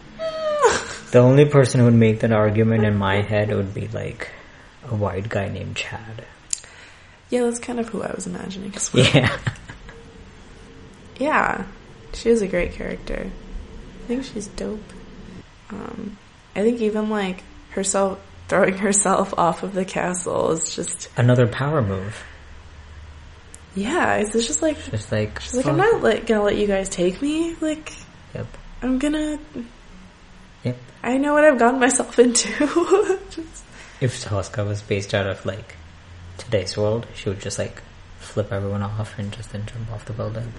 The 1.12 1.18
only 1.20 1.44
person 1.44 1.78
who 1.80 1.84
would 1.86 1.94
make 1.94 2.20
that 2.20 2.32
argument 2.32 2.84
in 2.84 2.96
my 2.96 3.20
head 3.22 3.54
would 3.54 3.72
be 3.74 3.86
like 3.88 4.28
a 4.90 4.94
white 4.94 5.28
guy 5.28 5.48
named 5.48 5.76
Chad. 5.76 6.24
Yeah, 7.30 7.42
that's 7.44 7.58
kind 7.58 7.78
of 7.80 7.88
who 7.88 8.02
I 8.02 8.12
was 8.14 8.26
imagining 8.26 8.74
as 8.74 8.92
well. 8.92 9.06
Yeah. 9.14 9.38
Yeah, 11.18 11.64
she 12.14 12.30
is 12.30 12.42
a 12.42 12.48
great 12.48 12.72
character. 12.72 13.30
I 13.30 14.06
think 14.08 14.24
she's 14.24 14.48
dope. 14.48 14.80
Um, 15.70 16.18
I 16.56 16.62
think 16.62 16.80
even 16.80 17.08
like 17.10 17.42
herself 17.70 18.18
throwing 18.48 18.78
herself 18.78 19.32
off 19.38 19.62
of 19.62 19.72
the 19.72 19.84
castle 19.84 20.50
is 20.52 20.74
just 20.74 21.08
Another 21.16 21.46
power 21.46 21.80
move. 21.80 22.22
yeah. 23.74 24.16
It's 24.16 24.32
just 24.32 24.62
like 24.62 24.82
Just 24.90 25.12
like 25.12 25.40
she's 25.40 25.54
like 25.54 25.66
I'm 25.66 25.76
not 25.76 26.02
like 26.02 26.26
gonna 26.26 26.42
let 26.42 26.56
you 26.56 26.66
guys 26.66 26.88
take 26.88 27.22
me. 27.22 27.54
Like 27.60 27.92
Yep. 28.34 28.46
I'm 28.82 28.98
gonna. 28.98 29.38
Yep. 30.64 30.76
I 31.02 31.16
know 31.18 31.32
what 31.34 31.44
I've 31.44 31.58
gotten 31.58 31.80
myself 31.80 32.18
into. 32.18 33.18
If 34.00 34.20
Tosca 34.20 34.64
was 34.64 34.82
based 34.82 35.14
out 35.14 35.28
of 35.28 35.46
like 35.46 35.76
today's 36.36 36.76
world, 36.76 37.06
she 37.14 37.28
would 37.28 37.38
just 37.40 37.56
like 37.56 37.80
flip 38.18 38.50
everyone 38.52 38.82
off 38.82 39.16
and 39.16 39.30
just 39.30 39.52
then 39.52 39.64
jump 39.64 39.92
off 39.92 40.04
the 40.06 40.12
building. 40.12 40.52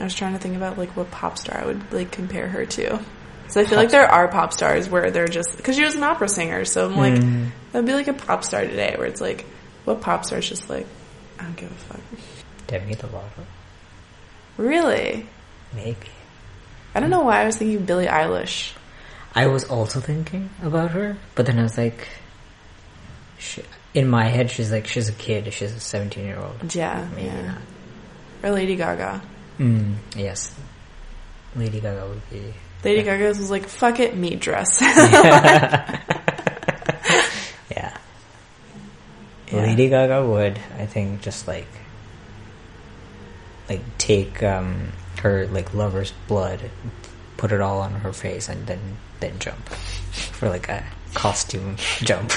I 0.00 0.02
was 0.02 0.12
trying 0.12 0.32
to 0.32 0.40
think 0.40 0.56
about 0.56 0.76
like 0.76 0.96
what 0.96 1.08
pop 1.12 1.38
star 1.38 1.58
I 1.60 1.66
would 1.66 1.92
like 1.92 2.10
compare 2.10 2.48
her 2.48 2.66
to. 2.66 2.98
So 3.46 3.60
I 3.60 3.64
feel 3.64 3.76
Pop 3.76 3.76
like 3.76 3.90
there 3.90 4.06
are 4.10 4.26
pop 4.26 4.52
stars 4.52 4.88
where 4.88 5.12
they're 5.12 5.28
just 5.28 5.56
because 5.56 5.76
she 5.76 5.84
was 5.84 5.94
an 5.94 6.02
opera 6.02 6.28
singer. 6.28 6.64
So 6.64 6.86
I'm 6.86 6.96
like 6.96 7.14
Mm. 7.14 7.50
that'd 7.70 7.86
be 7.86 7.92
like 7.94 8.08
a 8.08 8.12
pop 8.12 8.42
star 8.42 8.62
today 8.62 8.94
where 8.98 9.06
it's 9.06 9.20
like 9.20 9.46
what 9.84 10.00
pop 10.00 10.24
star 10.24 10.40
is 10.40 10.48
just 10.48 10.68
like 10.68 10.86
I 11.38 11.44
don't 11.44 11.54
give 11.56 11.70
a 11.70 11.74
fuck. 11.74 12.00
Demi 12.66 12.96
Lovato. 12.96 13.44
Really? 14.56 15.26
Maybe. 15.74 15.96
I 16.94 16.98
don't 16.98 17.10
know 17.10 17.22
why 17.22 17.42
I 17.42 17.46
was 17.46 17.56
thinking 17.56 17.84
Billie 17.84 18.06
Eilish. 18.06 18.72
I 19.34 19.46
was 19.46 19.64
also 19.64 20.00
thinking 20.00 20.50
about 20.62 20.90
her, 20.92 21.16
but 21.34 21.46
then 21.46 21.58
I 21.58 21.62
was 21.62 21.78
like, 21.78 22.08
she, 23.38 23.62
in 23.94 24.08
my 24.08 24.26
head, 24.28 24.50
she's 24.50 24.70
like 24.72 24.86
she's 24.86 25.08
a 25.08 25.12
kid. 25.12 25.52
She's 25.52 25.72
a 25.72 25.80
seventeen 25.80 26.24
year 26.26 26.38
old. 26.38 26.74
Yeah, 26.74 27.08
Maybe 27.14 27.26
yeah. 27.28 27.46
not. 27.46 27.58
Or 28.42 28.50
Lady 28.52 28.76
Gaga. 28.76 29.22
Mm, 29.58 29.96
yes, 30.16 30.54
Lady 31.54 31.80
Gaga 31.80 32.06
would 32.08 32.30
be. 32.30 32.54
Lady 32.84 33.02
Gaga 33.02 33.28
was 33.28 33.50
like, 33.50 33.66
"Fuck 33.68 34.00
it, 34.00 34.16
me 34.16 34.34
dress." 34.36 34.80
Yeah. 37.70 37.96
Yeah. 39.52 39.62
Lady 39.62 39.88
Gaga 39.88 40.26
would, 40.26 40.58
I 40.78 40.86
think, 40.86 41.22
just 41.22 41.46
like 41.46 41.66
like 43.68 43.80
take 43.98 44.42
um, 44.42 44.88
her 45.22 45.46
like 45.48 45.72
lover's 45.74 46.12
blood, 46.26 46.70
put 47.36 47.52
it 47.52 47.60
all 47.60 47.80
on 47.80 47.92
her 47.92 48.12
face, 48.12 48.48
and 48.48 48.66
then 48.66 48.96
then 49.20 49.38
jump 49.38 49.68
for 49.68 50.48
like 50.48 50.68
a 50.68 50.84
costume 51.14 51.76
jump. 52.00 52.32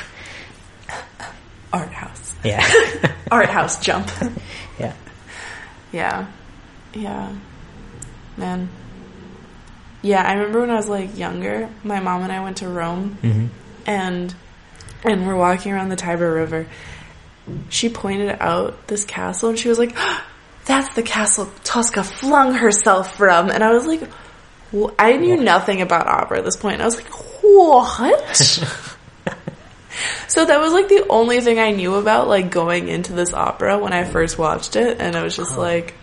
Art 1.72 1.92
house. 1.92 2.36
Yeah, 2.44 2.64
Art 3.32 3.50
house 3.50 3.80
jump. 3.80 4.12
yeah. 4.80 4.94
Yeah. 5.92 6.28
Yeah. 6.94 7.36
Man. 8.38 8.70
Yeah, 10.02 10.22
I 10.22 10.34
remember 10.34 10.62
when 10.62 10.70
I 10.70 10.76
was 10.76 10.90
like 10.90 11.18
younger, 11.18 11.70
my 11.84 12.00
mom 12.00 12.24
and 12.24 12.32
I 12.32 12.44
went 12.44 12.58
to 12.58 12.68
Rome 12.68 13.16
hmm 13.22 13.48
and 13.86 14.34
and 15.04 15.28
we're 15.28 15.36
walking 15.36 15.74
around 15.74 15.90
the 15.90 15.96
Tiber 15.96 16.32
River. 16.34 16.68
She 17.70 17.90
pointed 17.90 18.38
out 18.40 18.88
this 18.88 19.04
castle 19.04 19.50
and 19.50 19.60
she 19.60 19.68
was 19.68 19.78
like, 19.80 19.96
"That's 20.66 20.94
the 20.96 21.04
castle 21.04 21.50
Tosca 21.64 22.04
flung 22.04 22.54
herself 22.54 23.18
from." 23.18 23.50
And 23.50 23.64
I 23.64 23.74
was 23.74 23.86
like, 23.86 24.02
I 24.98 25.18
knew 25.18 25.38
nothing 25.38 25.82
about 25.82 26.08
opera 26.08 26.40
at 26.40 26.46
this 26.46 26.58
point. 26.58 26.82
I 26.82 26.86
was 26.86 26.96
like, 26.96 27.10
"What?" 27.44 28.36
so 30.28 30.46
that 30.46 30.60
was 30.60 30.74
like 30.74 30.90
the 30.90 31.06
only 31.10 31.42
thing 31.42 31.60
I 31.60 31.72
knew 31.72 31.96
about 31.96 32.28
like 32.28 32.50
going 32.50 32.88
into 32.88 33.14
this 33.14 33.34
opera 33.34 33.78
when 33.78 33.94
I 33.94 34.04
first 34.04 34.38
watched 34.40 34.76
it 34.76 35.00
and 35.00 35.16
I 35.16 35.24
was 35.24 35.36
just 35.36 35.58
like 35.58 35.94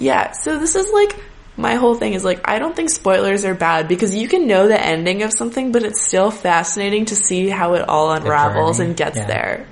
yeah, 0.00 0.32
so 0.32 0.58
this 0.58 0.74
is 0.76 0.90
like 0.92 1.14
my 1.56 1.74
whole 1.74 1.94
thing 1.94 2.14
is 2.14 2.24
like 2.24 2.48
I 2.48 2.58
don't 2.58 2.74
think 2.74 2.90
spoilers 2.90 3.44
are 3.44 3.54
bad 3.54 3.86
because 3.86 4.14
you 4.14 4.28
can 4.28 4.46
know 4.46 4.66
the 4.66 4.80
ending 4.80 5.22
of 5.22 5.32
something, 5.32 5.72
but 5.72 5.82
it's 5.82 6.00
still 6.00 6.30
fascinating 6.30 7.06
to 7.06 7.16
see 7.16 7.48
how 7.48 7.74
it 7.74 7.88
all 7.88 8.10
unravels 8.12 8.80
and 8.80 8.96
gets 8.96 9.16
yeah. 9.16 9.26
there. 9.26 9.66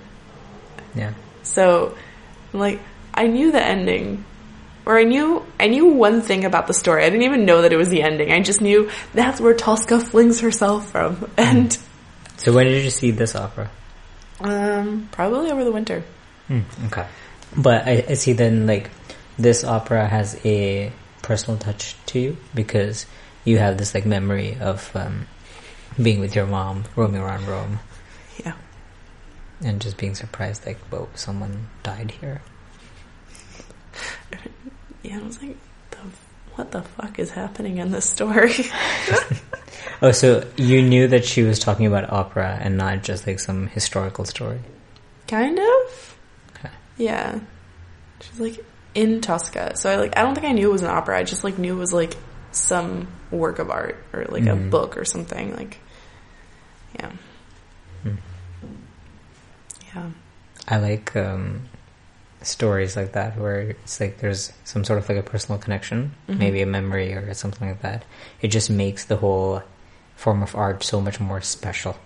Yeah. 0.94 1.14
So, 1.42 1.96
like, 2.52 2.80
I 3.14 3.26
knew 3.26 3.52
the 3.52 3.64
ending, 3.64 4.24
or 4.88 4.98
I 4.98 5.04
knew 5.04 5.44
I 5.60 5.68
knew 5.68 5.86
one 5.86 6.22
thing 6.22 6.44
about 6.46 6.66
the 6.66 6.72
story. 6.74 7.04
I 7.04 7.10
didn't 7.10 7.22
even 7.26 7.44
know 7.44 7.60
that 7.62 7.72
it 7.72 7.76
was 7.76 7.90
the 7.90 8.02
ending. 8.02 8.32
I 8.32 8.40
just 8.40 8.62
knew 8.62 8.90
that's 9.12 9.38
where 9.38 9.52
Tosca 9.54 10.00
flings 10.00 10.40
herself 10.40 10.90
from, 10.90 11.30
and 11.36 11.76
So 12.38 12.52
when 12.54 12.66
did 12.66 12.82
you 12.82 12.90
see 12.90 13.10
this 13.12 13.36
opera? 13.36 13.70
um, 14.40 15.08
probably 15.12 15.50
over 15.50 15.62
the 15.64 15.72
winter. 15.72 16.02
Hmm, 16.46 16.60
okay. 16.86 17.06
But 17.56 17.86
I, 17.86 18.04
I 18.08 18.14
see 18.14 18.32
then 18.32 18.66
like 18.66 18.90
this 19.38 19.62
opera 19.62 20.06
has 20.08 20.40
a 20.44 20.90
personal 21.22 21.58
touch 21.58 21.94
to 22.06 22.18
you 22.18 22.36
because 22.54 23.04
you 23.44 23.58
have 23.58 23.76
this 23.76 23.94
like 23.94 24.06
memory 24.06 24.56
of 24.60 24.90
um, 24.94 25.26
being 26.00 26.20
with 26.20 26.34
your 26.34 26.46
mom 26.46 26.84
roaming 26.96 27.20
around 27.20 27.46
Rome 27.46 27.80
Yeah, 28.42 28.54
and 29.62 29.80
just 29.82 29.98
being 29.98 30.14
surprised 30.14 30.64
like 30.64 30.78
whoa 30.88 31.08
someone 31.14 31.68
died 31.82 32.12
here. 32.20 32.40
yeah. 35.02 35.18
I 35.18 35.22
was 35.22 35.40
like, 35.42 35.56
the, 35.90 35.98
what 36.54 36.70
the 36.72 36.82
fuck 36.82 37.18
is 37.18 37.30
happening 37.30 37.78
in 37.78 37.90
this 37.92 38.08
story? 38.08 38.52
Oh, 40.00 40.12
so 40.12 40.44
you 40.56 40.80
knew 40.82 41.08
that 41.08 41.24
she 41.24 41.42
was 41.42 41.58
talking 41.58 41.84
about 41.86 42.12
opera 42.12 42.56
and 42.60 42.76
not 42.76 43.02
just 43.02 43.26
like 43.26 43.40
some 43.40 43.66
historical 43.66 44.24
story. 44.24 44.60
kind 45.26 45.58
of. 45.58 46.16
Okay. 46.56 46.68
Yeah. 46.98 47.40
She's 48.20 48.38
like 48.38 48.64
in 48.94 49.20
Tosca. 49.20 49.76
So 49.76 49.90
I 49.90 49.96
like 49.96 50.16
I 50.16 50.22
don't 50.22 50.34
think 50.36 50.46
I 50.46 50.52
knew 50.52 50.68
it 50.68 50.72
was 50.72 50.82
an 50.82 50.90
opera. 50.90 51.18
I 51.18 51.24
just 51.24 51.42
like 51.42 51.58
knew 51.58 51.74
it 51.74 51.78
was 51.80 51.92
like 51.92 52.16
some 52.52 53.08
work 53.32 53.58
of 53.58 53.70
art 53.70 53.96
or 54.12 54.24
like 54.26 54.44
a 54.44 54.50
Mhm. 54.54 54.70
book 54.70 54.96
or 54.96 55.04
something. 55.04 55.56
Like 55.56 55.78
yeah. 56.96 57.10
Hmm. 58.04 58.14
Yeah. 59.94 60.10
I 60.68 60.76
like 60.78 61.16
um, 61.16 61.68
stories 62.42 62.96
like 62.96 63.12
that 63.12 63.36
where 63.38 63.60
it's 63.60 64.00
like 64.00 64.18
there's 64.18 64.52
some 64.64 64.84
sort 64.84 64.98
of 64.98 65.08
like 65.08 65.18
a 65.18 65.22
personal 65.22 65.58
connection, 65.58 66.12
Mhm. 66.28 66.38
maybe 66.38 66.62
a 66.62 66.66
memory 66.66 67.12
or 67.14 67.34
something 67.34 67.68
like 67.68 67.82
that. 67.82 68.04
It 68.40 68.48
just 68.48 68.70
makes 68.70 69.04
the 69.04 69.16
whole 69.16 69.62
form 70.16 70.42
of 70.42 70.54
art 70.54 70.82
so 70.84 71.00
much 71.00 71.18
more 71.20 71.40
special. 71.40 71.96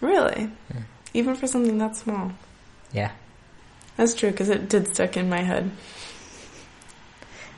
Really? 0.00 0.50
Yeah. 0.74 0.80
Even 1.14 1.34
for 1.34 1.46
something 1.46 1.78
that 1.78 1.96
small. 1.96 2.32
Yeah. 2.92 3.10
That's 3.96 4.14
true 4.14 4.30
because 4.30 4.48
it 4.48 4.68
did 4.68 4.88
stick 4.88 5.16
in 5.16 5.28
my 5.28 5.40
head. 5.40 5.70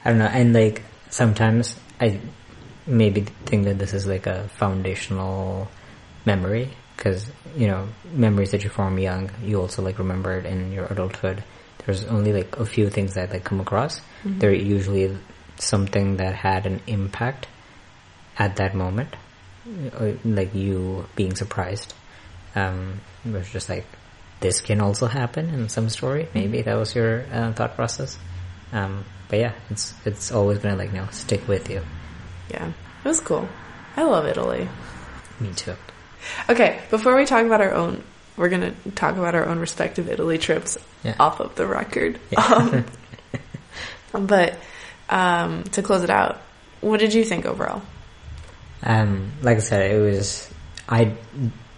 I 0.04 0.10
don't 0.10 0.18
know, 0.18 0.26
and 0.26 0.52
like 0.52 0.82
sometimes 1.10 1.76
I 2.00 2.20
maybe 2.86 3.22
think 3.46 3.64
that 3.64 3.78
this 3.78 3.94
is 3.94 4.06
like 4.06 4.26
a 4.26 4.48
foundational 4.48 5.68
memory 6.26 6.68
because 6.96 7.26
you 7.56 7.66
know 7.66 7.88
memories 8.12 8.50
that 8.50 8.62
you 8.64 8.70
form 8.70 8.98
young, 8.98 9.30
you 9.42 9.60
also 9.60 9.80
like 9.82 9.98
remember 9.98 10.32
it 10.38 10.44
in 10.46 10.72
your 10.72 10.86
adulthood. 10.86 11.42
There's 11.86 12.04
only 12.06 12.32
like 12.32 12.56
a 12.56 12.64
few 12.66 12.88
things 12.90 13.14
that 13.14 13.30
like 13.30 13.44
come 13.44 13.60
across. 13.60 14.00
Mhm. 14.24 14.40
They're 14.40 14.52
usually 14.54 15.16
something 15.58 16.16
that 16.16 16.34
had 16.34 16.66
an 16.66 16.80
impact 16.86 17.46
at 18.38 18.56
that 18.56 18.74
moment, 18.74 19.14
Uh, 19.66 20.12
like 20.24 20.54
you 20.54 21.06
being 21.16 21.34
surprised. 21.36 21.94
Um, 22.54 23.00
it 23.24 23.32
was 23.32 23.48
just 23.50 23.68
like 23.68 23.86
this 24.40 24.60
can 24.60 24.80
also 24.80 25.06
happen 25.06 25.48
in 25.48 25.68
some 25.68 25.88
story. 25.88 26.28
Maybe 26.34 26.60
that 26.62 26.76
was 26.76 26.94
your 26.94 27.24
uh, 27.32 27.52
thought 27.52 27.74
process. 27.76 28.18
Um, 28.72 29.04
but 29.28 29.38
yeah, 29.38 29.52
it's 29.70 29.94
it's 30.04 30.32
always 30.32 30.58
gonna 30.58 30.76
like 30.76 30.92
you 30.92 30.98
know 31.00 31.08
stick 31.12 31.46
with 31.48 31.70
you. 31.70 31.80
Yeah. 32.50 32.68
It 33.04 33.08
was 33.08 33.20
cool. 33.20 33.48
I 33.96 34.02
love 34.04 34.26
Italy. 34.26 34.68
Me 35.40 35.50
too. 35.54 35.74
Okay, 36.48 36.80
before 36.90 37.16
we 37.16 37.24
talk 37.24 37.44
about 37.46 37.60
our 37.60 37.72
own, 37.72 38.02
we're 38.36 38.48
gonna 38.48 38.74
talk 38.94 39.16
about 39.16 39.34
our 39.34 39.46
own 39.46 39.58
respective 39.58 40.08
Italy 40.08 40.38
trips 40.38 40.76
Yeah. 41.02 41.14
off 41.20 41.40
of 41.40 41.54
the 41.54 41.66
record. 41.66 42.18
Yeah. 42.30 42.82
Um, 44.14 44.26
but 44.26 44.54
um, 45.08 45.64
to 45.64 45.82
close 45.82 46.02
it 46.02 46.10
out, 46.10 46.40
what 46.80 47.00
did 47.00 47.14
you 47.14 47.24
think 47.24 47.46
overall? 47.46 47.82
Um, 48.82 49.32
like 49.42 49.56
I 49.56 49.60
said, 49.60 49.90
it 49.90 49.98
was 50.00 50.48
I. 50.88 51.14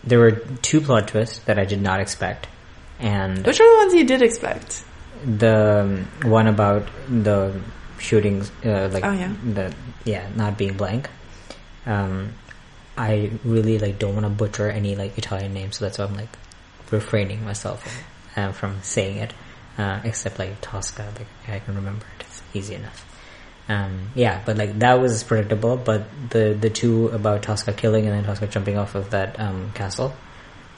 There 0.05 0.19
were 0.19 0.33
two 0.33 0.81
plot 0.81 1.09
twists 1.09 1.39
that 1.41 1.59
I 1.59 1.65
did 1.65 1.81
not 1.83 2.01
expect, 2.01 2.47
and 3.01 3.45
Which 3.47 3.61
are 3.61 3.71
the 3.71 3.77
ones 3.85 3.95
you 3.95 4.05
did 4.05 4.23
expect? 4.23 4.83
the 5.25 5.81
um, 6.23 6.31
one 6.31 6.47
about 6.47 6.89
the 7.09 7.59
shootings, 7.99 8.51
uh, 8.65 8.89
like 8.93 9.05
Oh, 9.05 9.13
yeah. 9.13 9.33
the 9.55 9.75
yeah, 10.05 10.29
not 10.37 10.59
being 10.59 10.77
blank. 10.77 11.09
Um, 11.87 12.35
I 12.99 13.31
really 13.45 13.79
like 13.79 13.99
don't 13.99 14.15
want 14.15 14.27
to 14.27 14.31
butcher 14.31 14.69
any 14.71 14.95
like 14.95 15.17
Italian 15.19 15.55
names, 15.55 15.79
so 15.79 15.85
that's 15.87 15.99
why 15.99 16.05
I'm 16.05 16.15
like 16.17 16.29
refraining 16.91 17.45
myself 17.45 17.85
uh, 18.37 18.53
from 18.53 18.83
saying 18.83 19.19
it. 19.19 19.33
Uh, 19.79 20.01
except 20.05 20.39
like 20.39 20.59
Tosca, 20.63 21.13
like 21.19 21.27
I 21.55 21.59
can 21.59 21.75
remember 21.75 22.07
it. 22.19 22.25
It's 22.27 22.43
easy 22.55 22.75
enough. 22.77 23.05
Um, 23.69 24.09
yeah, 24.15 24.41
but 24.47 24.57
like 24.57 24.79
that 24.79 24.95
was 25.01 25.23
predictable. 25.23 25.77
But 25.77 26.05
the 26.31 26.57
the 26.59 26.71
two 26.71 27.09
about 27.09 27.43
Tosca 27.43 27.75
killing 27.75 28.07
and 28.07 28.15
then 28.15 28.25
Tosca 28.25 28.47
jumping 28.47 28.79
off 28.79 28.95
of 28.95 29.11
that 29.11 29.39
um, 29.39 29.73
castle, 29.75 30.15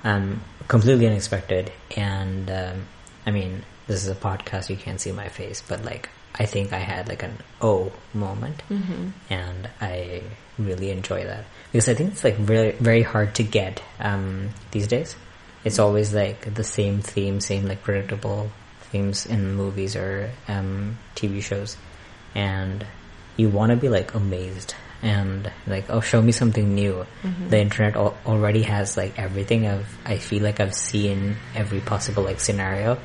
um, 0.03 0.41
completely 0.67 1.07
unexpected. 1.07 1.71
And 1.97 2.51
um, 2.51 2.87
I 3.25 3.31
mean, 3.31 3.63
this 3.87 4.03
is 4.03 4.09
a 4.09 4.17
podcast; 4.17 4.69
you 4.69 4.77
can't 4.77 5.01
see 5.01 5.13
my 5.13 5.29
face, 5.29 5.63
but 5.69 5.85
like 5.85 6.09
I 6.35 6.47
think 6.47 6.73
I 6.73 6.79
had 6.79 7.07
like 7.09 7.23
an 7.23 7.39
oh 7.61 7.93
moment, 8.15 8.63
Mm-hmm. 8.69 9.11
and 9.31 9.69
I 9.81 10.23
really 10.59 10.91
enjoy 10.91 11.23
that 11.25 11.45
because 11.71 11.89
I 11.89 11.95
think 11.95 12.13
it's 12.15 12.25
like 12.25 12.37
very 12.37 12.73
very 12.73 13.03
hard 13.03 13.37
to 13.37 13.45
get 13.45 13.81
um, 14.01 14.49
these 14.73 14.89
days. 14.89 15.15
It's 15.69 15.79
always 15.79 16.15
like 16.17 16.49
the 16.55 16.65
same 16.65 17.01
theme, 17.05 17.41
same 17.45 17.69
like 17.69 17.85
predictable 17.85 18.49
themes 18.89 19.27
in 19.29 19.53
movies 19.55 19.95
or 19.97 20.31
um, 20.49 20.97
TV 21.15 21.43
shows, 21.45 21.77
and 22.35 22.87
you 23.37 23.49
want 23.53 23.71
to 23.71 23.77
be 23.77 23.89
like 23.93 24.15
amazed 24.15 24.75
and 25.03 25.47
like 25.69 25.87
oh 25.91 26.01
show 26.01 26.21
me 26.25 26.33
something 26.33 26.75
new. 26.75 27.05
Mhm. 27.23 27.51
The 27.53 27.61
internet 27.61 27.95
al- 27.95 28.17
already 28.27 28.63
has 28.65 28.97
like 28.97 29.15
everything. 29.21 29.67
I've 29.69 29.87
I 30.09 30.17
feel 30.19 30.43
like 30.43 30.59
I've 30.59 30.75
seen 30.75 31.37
every 31.55 31.81
possible 31.81 32.25
like 32.25 32.41
scenario. 32.41 32.99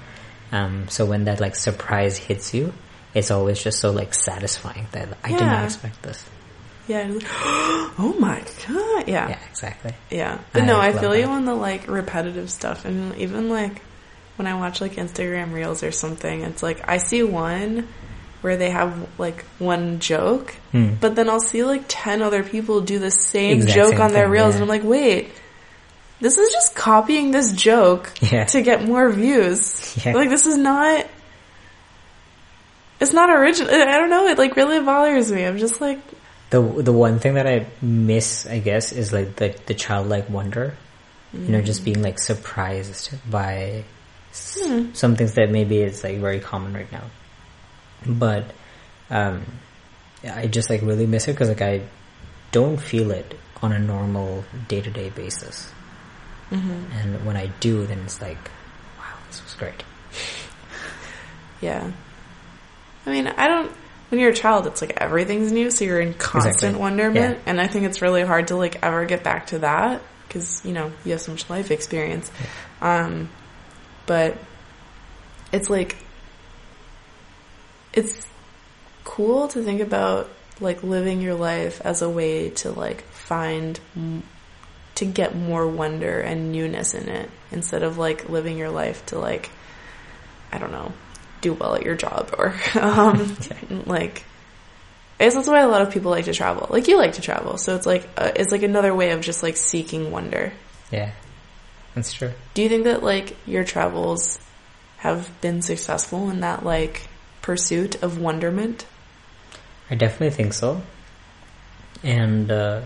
Um, 0.52 0.88
so 0.88 1.06
when 1.06 1.26
that 1.26 1.40
like 1.40 1.56
surprise 1.56 2.16
hits 2.18 2.54
you, 2.54 2.74
it's 3.14 3.30
always 3.30 3.62
just 3.62 3.80
so 3.80 3.92
like 3.92 4.14
satisfying 4.14 4.88
that 4.92 5.18
I 5.24 5.30
did 5.36 5.46
not 5.46 5.66
expect 5.66 6.02
this. 6.02 6.24
Yeah. 6.88 7.08
it 7.08 7.14
was 7.14 7.24
like, 7.24 7.32
oh 8.00 8.16
my 8.20 8.44
god. 8.68 9.08
Yeah. 9.08 9.30
Yeah, 9.30 9.40
exactly. 9.50 9.94
Yeah. 10.12 10.40
But 10.52 10.64
I 10.64 10.66
no, 10.66 10.80
I 10.80 10.94
feel 10.94 11.16
you 11.16 11.26
on 11.26 11.46
the 11.46 11.56
like 11.56 11.88
repetitive 11.88 12.50
stuff 12.50 12.86
and 12.86 13.16
even 13.18 13.50
like 13.50 13.82
when 14.36 14.48
I 14.48 14.56
watch 14.56 14.82
like 14.82 14.94
Instagram 14.96 15.54
reels 15.54 15.84
or 15.84 15.92
something, 15.92 16.42
it's 16.42 16.64
like 16.64 16.88
I 16.88 16.98
see 16.98 17.24
one 17.24 17.88
where 18.42 18.58
they 18.58 18.72
have 18.72 19.08
like 19.18 19.46
one 19.60 20.00
joke, 20.00 20.54
Hmm. 20.72 20.96
but 21.00 21.16
then 21.16 21.30
I'll 21.30 21.40
see 21.40 21.64
like 21.64 21.84
10 21.88 22.22
other 22.22 22.44
people 22.44 22.82
do 22.82 23.00
the 23.00 23.12
same 23.12 23.58
Exact 23.58 23.76
joke 23.76 23.92
same 23.92 24.02
on 24.02 24.12
their 24.12 24.24
thing, 24.26 24.32
reels 24.32 24.56
yeah. 24.56 24.62
and 24.62 24.64
I'm 24.64 24.68
like, 24.70 24.84
"Wait, 24.84 25.30
this 26.20 26.38
is 26.38 26.52
just 26.52 26.76
copying 26.76 27.32
this 27.32 27.54
joke 27.54 28.12
Yeah. 28.22 28.44
to 28.46 28.62
get 28.62 28.84
more 28.84 29.10
views. 29.10 29.96
Yeah. 30.06 30.14
Like 30.14 30.30
this 30.30 30.46
is 30.46 30.58
not. 30.58 31.06
It's 33.00 33.14
not 33.14 33.30
original. 33.30 33.74
I 33.74 33.98
don't 33.98 34.10
know. 34.10 34.28
It 34.28 34.38
like 34.38 34.56
really 34.56 34.80
bothers 34.80 35.32
me. 35.32 35.44
I'm 35.46 35.58
just 35.58 35.82
like, 35.82 36.00
The 36.54 36.62
the 36.62 36.94
one 36.94 37.18
thing 37.18 37.34
that 37.34 37.48
I 37.50 37.66
miss, 37.82 38.46
I 38.46 38.60
guess, 38.60 38.92
is 38.94 39.12
like 39.12 39.36
the 39.42 39.58
the 39.66 39.74
childlike 39.74 40.30
wonder. 40.30 40.78
You 41.34 41.50
know, 41.50 41.62
just 41.66 41.84
being 41.84 42.04
like 42.06 42.20
surprised 42.22 43.10
by 43.26 43.84
s- 44.30 44.62
Hmm. 44.62 44.94
some 44.94 45.16
things 45.18 45.34
that 45.34 45.50
maybe 45.50 45.82
is 45.82 46.04
like 46.04 46.20
very 46.22 46.40
common 46.40 46.74
right 46.78 46.92
now. 46.92 47.10
But 48.06 48.46
um, 49.10 49.42
I 50.22 50.46
just 50.46 50.70
like 50.70 50.84
really 50.84 51.08
miss 51.08 51.28
it 51.28 51.34
because 51.34 51.50
like 51.50 51.64
I 51.66 51.82
don't 52.52 52.78
feel 52.78 53.10
it 53.10 53.34
on 53.64 53.74
a 53.74 53.80
normal 53.80 54.46
day 54.68 54.82
to 54.82 54.92
day 54.92 55.10
basis. 55.10 55.74
And 56.54 57.26
when 57.26 57.36
I 57.36 57.48
do, 57.66 57.88
then 57.88 57.98
it's 58.06 58.22
like, 58.22 58.38
wow, 59.00 59.18
this 59.26 59.42
was 59.42 59.56
great. 59.56 59.82
yeah. 61.62 61.90
I 63.08 63.10
mean, 63.10 63.26
I 63.26 63.48
don't. 63.48 63.72
When 64.14 64.20
you're 64.20 64.30
a 64.30 64.36
child, 64.36 64.68
it's 64.68 64.80
like 64.80 64.98
everything's 64.98 65.52
new, 65.52 65.72
so 65.72 65.86
you're 65.86 66.00
in 66.00 66.14
constant 66.14 66.54
Exactly. 66.54 66.80
wonderment, 66.80 67.38
Yeah. 67.38 67.44
and 67.48 67.60
I 67.60 67.66
think 67.66 67.86
it's 67.86 68.00
really 68.00 68.22
hard 68.22 68.50
to 68.50 68.56
like 68.56 68.78
ever 68.84 69.06
get 69.06 69.24
back 69.24 69.48
to 69.48 69.58
that 69.60 70.04
because 70.28 70.64
you 70.64 70.72
know 70.72 70.92
you 71.04 71.14
have 71.14 71.22
so 71.22 71.32
much 71.32 71.50
life 71.50 71.72
experience. 71.72 72.32
Um, 72.80 73.28
but 74.06 74.38
it's 75.52 75.68
like 75.68 75.96
it's 77.92 78.28
cool 79.04 79.48
to 79.48 79.64
think 79.64 79.82
about 79.82 80.30
like 80.60 80.84
living 80.84 81.20
your 81.20 81.34
life 81.34 81.82
as 81.84 82.04
a 82.04 82.10
way 82.10 82.52
to 82.52 82.70
like 82.72 83.02
find 83.06 83.80
to 84.94 85.06
get 85.06 85.36
more 85.36 85.68
wonder 85.68 86.20
and 86.20 86.52
newness 86.52 86.94
in 86.94 87.10
it 87.10 87.32
instead 87.52 87.82
of 87.82 87.98
like 87.98 88.30
living 88.30 88.60
your 88.60 88.70
life 88.70 89.04
to 89.08 89.18
like 89.18 89.50
I 90.52 90.60
don't 90.60 90.72
know 90.72 90.94
do 91.44 91.54
well 91.54 91.76
at 91.76 91.84
your 91.84 91.96
job 91.96 92.34
or 92.38 92.56
um 92.82 93.38
like 93.86 94.24
I 95.20 95.26
guess 95.26 95.36
that's 95.36 95.48
why 95.48 95.62
a 95.62 95.68
lot 95.68 95.82
of 95.84 95.92
people 95.94 96.12
like 96.12 96.26
to 96.26 96.34
travel. 96.34 96.68
Like 96.70 96.88
you 96.88 96.98
like 96.98 97.14
to 97.14 97.22
travel, 97.22 97.58
so 97.58 97.76
it's 97.76 97.86
like 97.86 98.10
uh, 98.18 98.32
it's 98.36 98.52
like 98.52 98.64
another 98.64 98.94
way 98.94 99.12
of 99.12 99.22
just 99.22 99.44
like 99.44 99.56
seeking 99.56 100.12
wonder. 100.12 100.52
Yeah, 100.92 101.12
that's 101.94 102.12
true. 102.12 102.32
Do 102.56 102.64
you 102.64 102.68
think 102.68 102.86
that 102.86 103.04
like 103.04 103.38
your 103.46 103.64
travels 103.64 104.40
have 104.98 105.30
been 105.40 105.62
successful 105.62 106.30
in 106.30 106.40
that 106.42 106.66
like 106.66 107.08
pursuit 107.42 108.02
of 108.04 108.20
wonderment? 108.20 108.86
I 109.90 109.96
definitely 109.96 110.32
think 110.32 110.54
so. 110.54 110.82
And 112.04 112.52
uh, 112.52 112.82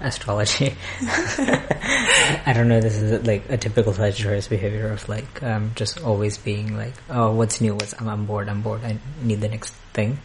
astrology. 0.00 0.74
I 1.00 2.52
don't 2.54 2.68
know. 2.68 2.80
This 2.80 2.96
is 3.00 3.26
like 3.26 3.48
a 3.50 3.56
typical 3.56 3.92
Sagittarius 3.92 4.48
behavior 4.48 4.90
of 4.92 5.08
like 5.08 5.42
um, 5.42 5.72
just 5.74 6.02
always 6.02 6.38
being 6.38 6.76
like, 6.76 6.94
"Oh, 7.10 7.32
what's 7.32 7.60
new? 7.60 7.74
What's 7.74 7.94
I'm, 8.00 8.08
I'm 8.08 8.26
bored. 8.26 8.48
I'm 8.48 8.62
bored. 8.62 8.84
I 8.84 8.98
need 9.22 9.40
the 9.40 9.48
next 9.48 9.72
thing." 9.92 10.18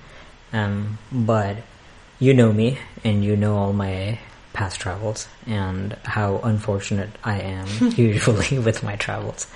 Um, 0.53 0.97
but 1.11 1.57
you 2.19 2.33
know 2.33 2.51
me, 2.51 2.77
and 3.03 3.23
you 3.23 3.35
know 3.35 3.57
all 3.57 3.73
my 3.73 4.19
past 4.53 4.79
travels 4.81 5.27
and 5.47 5.93
how 6.03 6.39
unfortunate 6.43 7.09
I 7.23 7.39
am 7.39 7.67
usually 7.95 8.59
with 8.67 8.83
my 8.83 8.95
travels. 8.97 9.47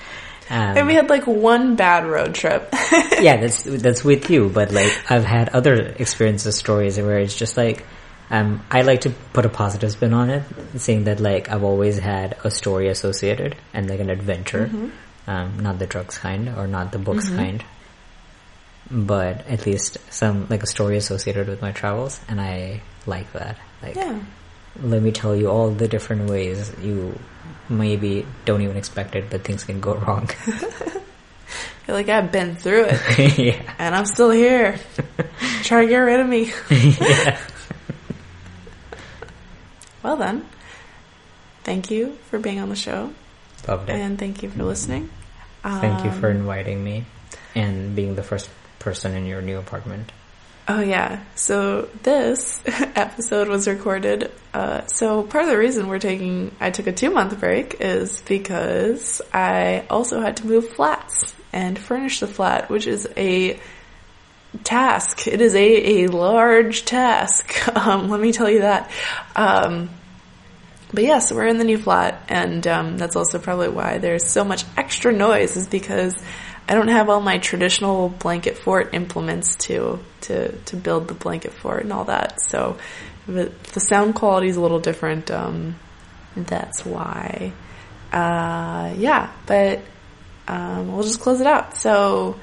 Um, 0.50 0.78
And 0.78 0.88
we 0.88 0.94
had 0.94 1.10
like 1.10 1.26
one 1.28 1.76
bad 1.76 2.06
road 2.06 2.34
trip. 2.36 2.70
yeah, 3.20 3.38
that's 3.38 3.64
that's 3.64 4.04
with 4.04 4.30
you. 4.30 4.50
But 4.50 4.72
like, 4.72 4.94
I've 5.12 5.26
had 5.26 5.50
other 5.50 5.74
experiences, 5.98 6.56
stories 6.56 6.98
where 7.00 7.20
it's 7.20 7.36
just 7.36 7.58
like, 7.58 7.84
um, 8.30 8.66
I 8.72 8.82
like 8.82 9.02
to 9.02 9.12
put 9.34 9.46
a 9.46 9.50
positive 9.50 9.92
spin 9.92 10.14
on 10.14 10.30
it, 10.30 10.44
saying 10.78 11.04
that 11.06 11.20
like 11.20 11.50
I've 11.50 11.64
always 11.64 12.00
had 12.00 12.38
a 12.44 12.50
story 12.52 12.88
associated 12.90 13.56
and 13.74 13.90
like 13.90 14.00
an 14.00 14.10
adventure, 14.10 14.70
um, 15.28 15.60
not 15.60 15.80
the 15.80 15.86
drugs 15.86 16.18
kind 16.18 16.50
or 16.50 16.68
not 16.68 16.92
the 16.92 17.00
books 17.00 17.30
kind, 17.30 17.64
but 18.90 19.46
at 19.48 19.66
least 19.66 19.98
some 20.12 20.48
like 20.50 20.64
a 20.64 20.68
story 20.68 20.98
associated 20.98 21.48
with 21.48 21.62
my 21.62 21.72
travels, 21.72 22.20
and 22.28 22.42
I 22.42 22.82
like 23.06 23.32
that. 23.34 23.58
Like, 23.84 23.96
yeah. 23.96 24.20
let 24.82 25.02
me 25.02 25.12
tell 25.12 25.36
you 25.36 25.50
all 25.50 25.70
the 25.70 25.88
different 25.88 26.30
ways 26.30 26.74
you 26.82 27.20
maybe 27.70 28.26
don't 28.46 28.62
even 28.62 28.78
expect 28.78 29.16
it, 29.16 29.30
but 29.30 29.44
things 29.44 29.64
can 29.64 29.80
go 29.80 29.96
wrong. 30.08 30.30
You're 31.88 31.96
like 31.96 32.10
I've 32.10 32.32
been 32.32 32.56
through 32.56 32.88
it 32.90 33.38
yeah. 33.38 33.76
and 33.78 33.94
I'm 33.94 34.08
still 34.08 34.32
here. 34.32 34.80
Try 35.62 35.82
to 35.84 35.88
get 35.88 35.98
rid 35.98 36.20
of 36.20 36.28
me. 36.28 36.52
yeah. 36.72 37.40
Well 40.16 40.28
then, 40.28 40.46
thank 41.66 41.92
you 41.92 42.18
for 42.30 42.40
being 42.40 42.62
on 42.62 42.70
the 42.70 42.76
show 42.78 43.12
Loved 43.68 43.90
it. 43.90 43.96
and 44.00 44.18
thank 44.18 44.44
you 44.44 44.50
for 44.50 44.64
listening. 44.64 45.10
Thank 45.62 46.06
you 46.06 46.12
for 46.22 46.30
Um, 46.30 46.38
inviting 46.38 46.82
me 46.82 47.04
and 47.54 47.94
being 47.98 48.16
the 48.16 48.24
first 48.24 48.50
person 48.80 49.14
in 49.14 49.26
your 49.26 49.42
new 49.42 49.58
apartment. 49.58 50.10
Oh 50.70 50.80
yeah. 50.80 51.20
So 51.36 51.90
this 52.04 52.62
episode 52.96 53.50
was 53.50 53.68
recorded. 53.68 54.32
Uh, 54.54 54.86
so 54.88 55.22
part 55.24 55.44
of 55.44 55.50
the 55.50 55.58
reason 55.58 55.90
we're 55.90 56.00
taking, 56.00 56.56
I 56.62 56.72
took 56.72 56.88
a 56.88 56.94
two 56.94 57.10
month 57.10 57.38
break 57.38 57.82
is 57.82 58.22
because 58.22 59.22
I 59.34 59.84
also 59.90 60.22
had 60.22 60.38
to 60.38 60.48
move 60.48 60.70
flats 60.70 61.36
and 61.52 61.78
furnish 61.78 62.22
the 62.22 62.28
flat, 62.28 62.70
which 62.70 62.88
is 62.88 63.06
a 63.18 63.60
task. 64.64 65.28
It 65.28 65.42
is 65.42 65.54
a, 65.56 66.04
a 66.06 66.08
large 66.08 66.86
task. 66.86 67.54
Um, 67.76 68.10
let 68.10 68.20
me 68.22 68.32
tell 68.32 68.50
you 68.50 68.62
that. 68.62 68.90
Um, 69.36 69.90
but 70.94 71.04
yeah, 71.04 71.20
so 71.20 71.36
we're 71.36 71.48
in 71.48 71.58
the 71.58 71.64
new 71.64 71.78
flat, 71.78 72.24
and 72.30 72.66
um, 72.68 72.98
that's 72.98 73.16
also 73.16 73.40
probably 73.40 73.70
why 73.70 73.98
there's 73.98 74.26
so 74.26 74.44
much 74.44 74.64
extra 74.78 75.12
noise, 75.12 75.58
is 75.58 75.68
because 75.68 76.16
I 76.68 76.74
don't 76.74 76.88
have 76.88 77.10
all 77.10 77.22
my 77.22 77.38
traditional 77.38 78.10
blanket 78.10 78.58
fort 78.58 78.94
implements 78.94 79.56
to 79.68 80.00
to 80.22 80.52
to 80.52 80.76
build 80.76 81.08
the 81.08 81.14
blanket 81.14 81.54
fort 81.54 81.84
and 81.84 81.92
all 81.92 82.06
that. 82.06 82.40
So 82.42 82.78
the, 83.28 83.52
the 83.74 83.80
sound 83.80 84.16
quality 84.16 84.48
is 84.48 84.58
a 84.58 84.62
little 84.62 84.80
different. 84.80 85.32
Um, 85.32 85.76
that's 86.36 86.86
why. 86.86 87.54
Uh, 88.12 88.94
yeah, 88.98 89.32
but 89.46 89.82
um, 90.48 90.94
we'll 90.94 91.04
just 91.04 91.20
close 91.22 91.42
it 91.42 91.48
out. 91.48 91.78
So. 91.78 92.40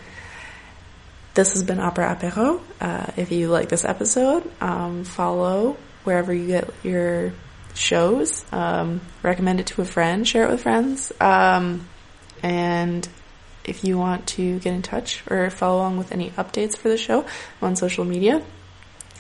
This 1.35 1.55
has 1.55 1.65
been 1.65 1.81
Opera 1.81 2.15
Apero. 2.15 2.61
Uh, 2.79 3.07
if 3.17 3.33
you 3.33 3.49
like 3.49 3.71
this 3.71 3.87
episode, 3.87 4.45
um, 4.61 5.05
follow 5.05 5.79
wherever 6.05 6.31
you 6.35 6.47
get 6.47 6.69
your 6.83 7.33
shows. 7.75 8.45
Um, 8.53 9.01
recommend 9.23 9.61
it 9.61 9.67
to 9.69 9.83
a 9.83 9.85
friend, 9.85 10.27
share 10.27 10.45
it 10.45 10.51
with 10.51 10.63
friends. 10.63 11.13
Um, 11.21 11.89
and 12.43 13.09
if 13.65 13.85
you 13.85 13.99
want 13.99 14.27
to 14.29 14.59
get 14.59 14.75
in 14.75 14.83
touch 14.83 15.23
or 15.31 15.51
follow 15.51 15.79
along 15.79 15.99
with 15.99 16.13
any 16.13 16.31
updates 16.31 16.77
for 16.77 16.89
the 16.89 16.99
show 16.99 17.25
on 17.61 17.77
social 17.77 18.05
media, 18.05 18.43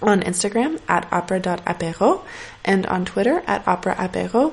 on 0.03 0.21
Instagram 0.23 0.81
at 0.89 1.11
opera.apero 1.13 2.25
and 2.65 2.87
on 2.87 3.05
Twitter 3.05 3.43
at 3.47 3.65
operaapero. 3.65 4.53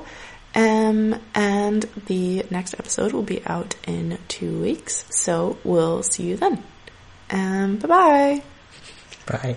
Um, 0.54 1.20
and 1.34 1.82
the 2.06 2.44
next 2.50 2.74
episode 2.74 3.12
will 3.12 3.22
be 3.22 3.44
out 3.46 3.74
in 3.86 4.18
two 4.28 4.60
weeks. 4.60 5.04
So 5.10 5.58
we'll 5.64 6.02
see 6.02 6.24
you 6.24 6.36
then. 6.36 6.62
Um, 7.30 7.76
bye 7.76 7.88
bye. 7.88 8.42
Bye. 9.26 9.56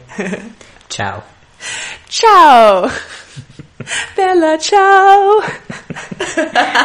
Ciao. 0.90 1.24
Ciao! 2.08 2.90
Bella 4.16 4.58
ciao! 4.58 5.42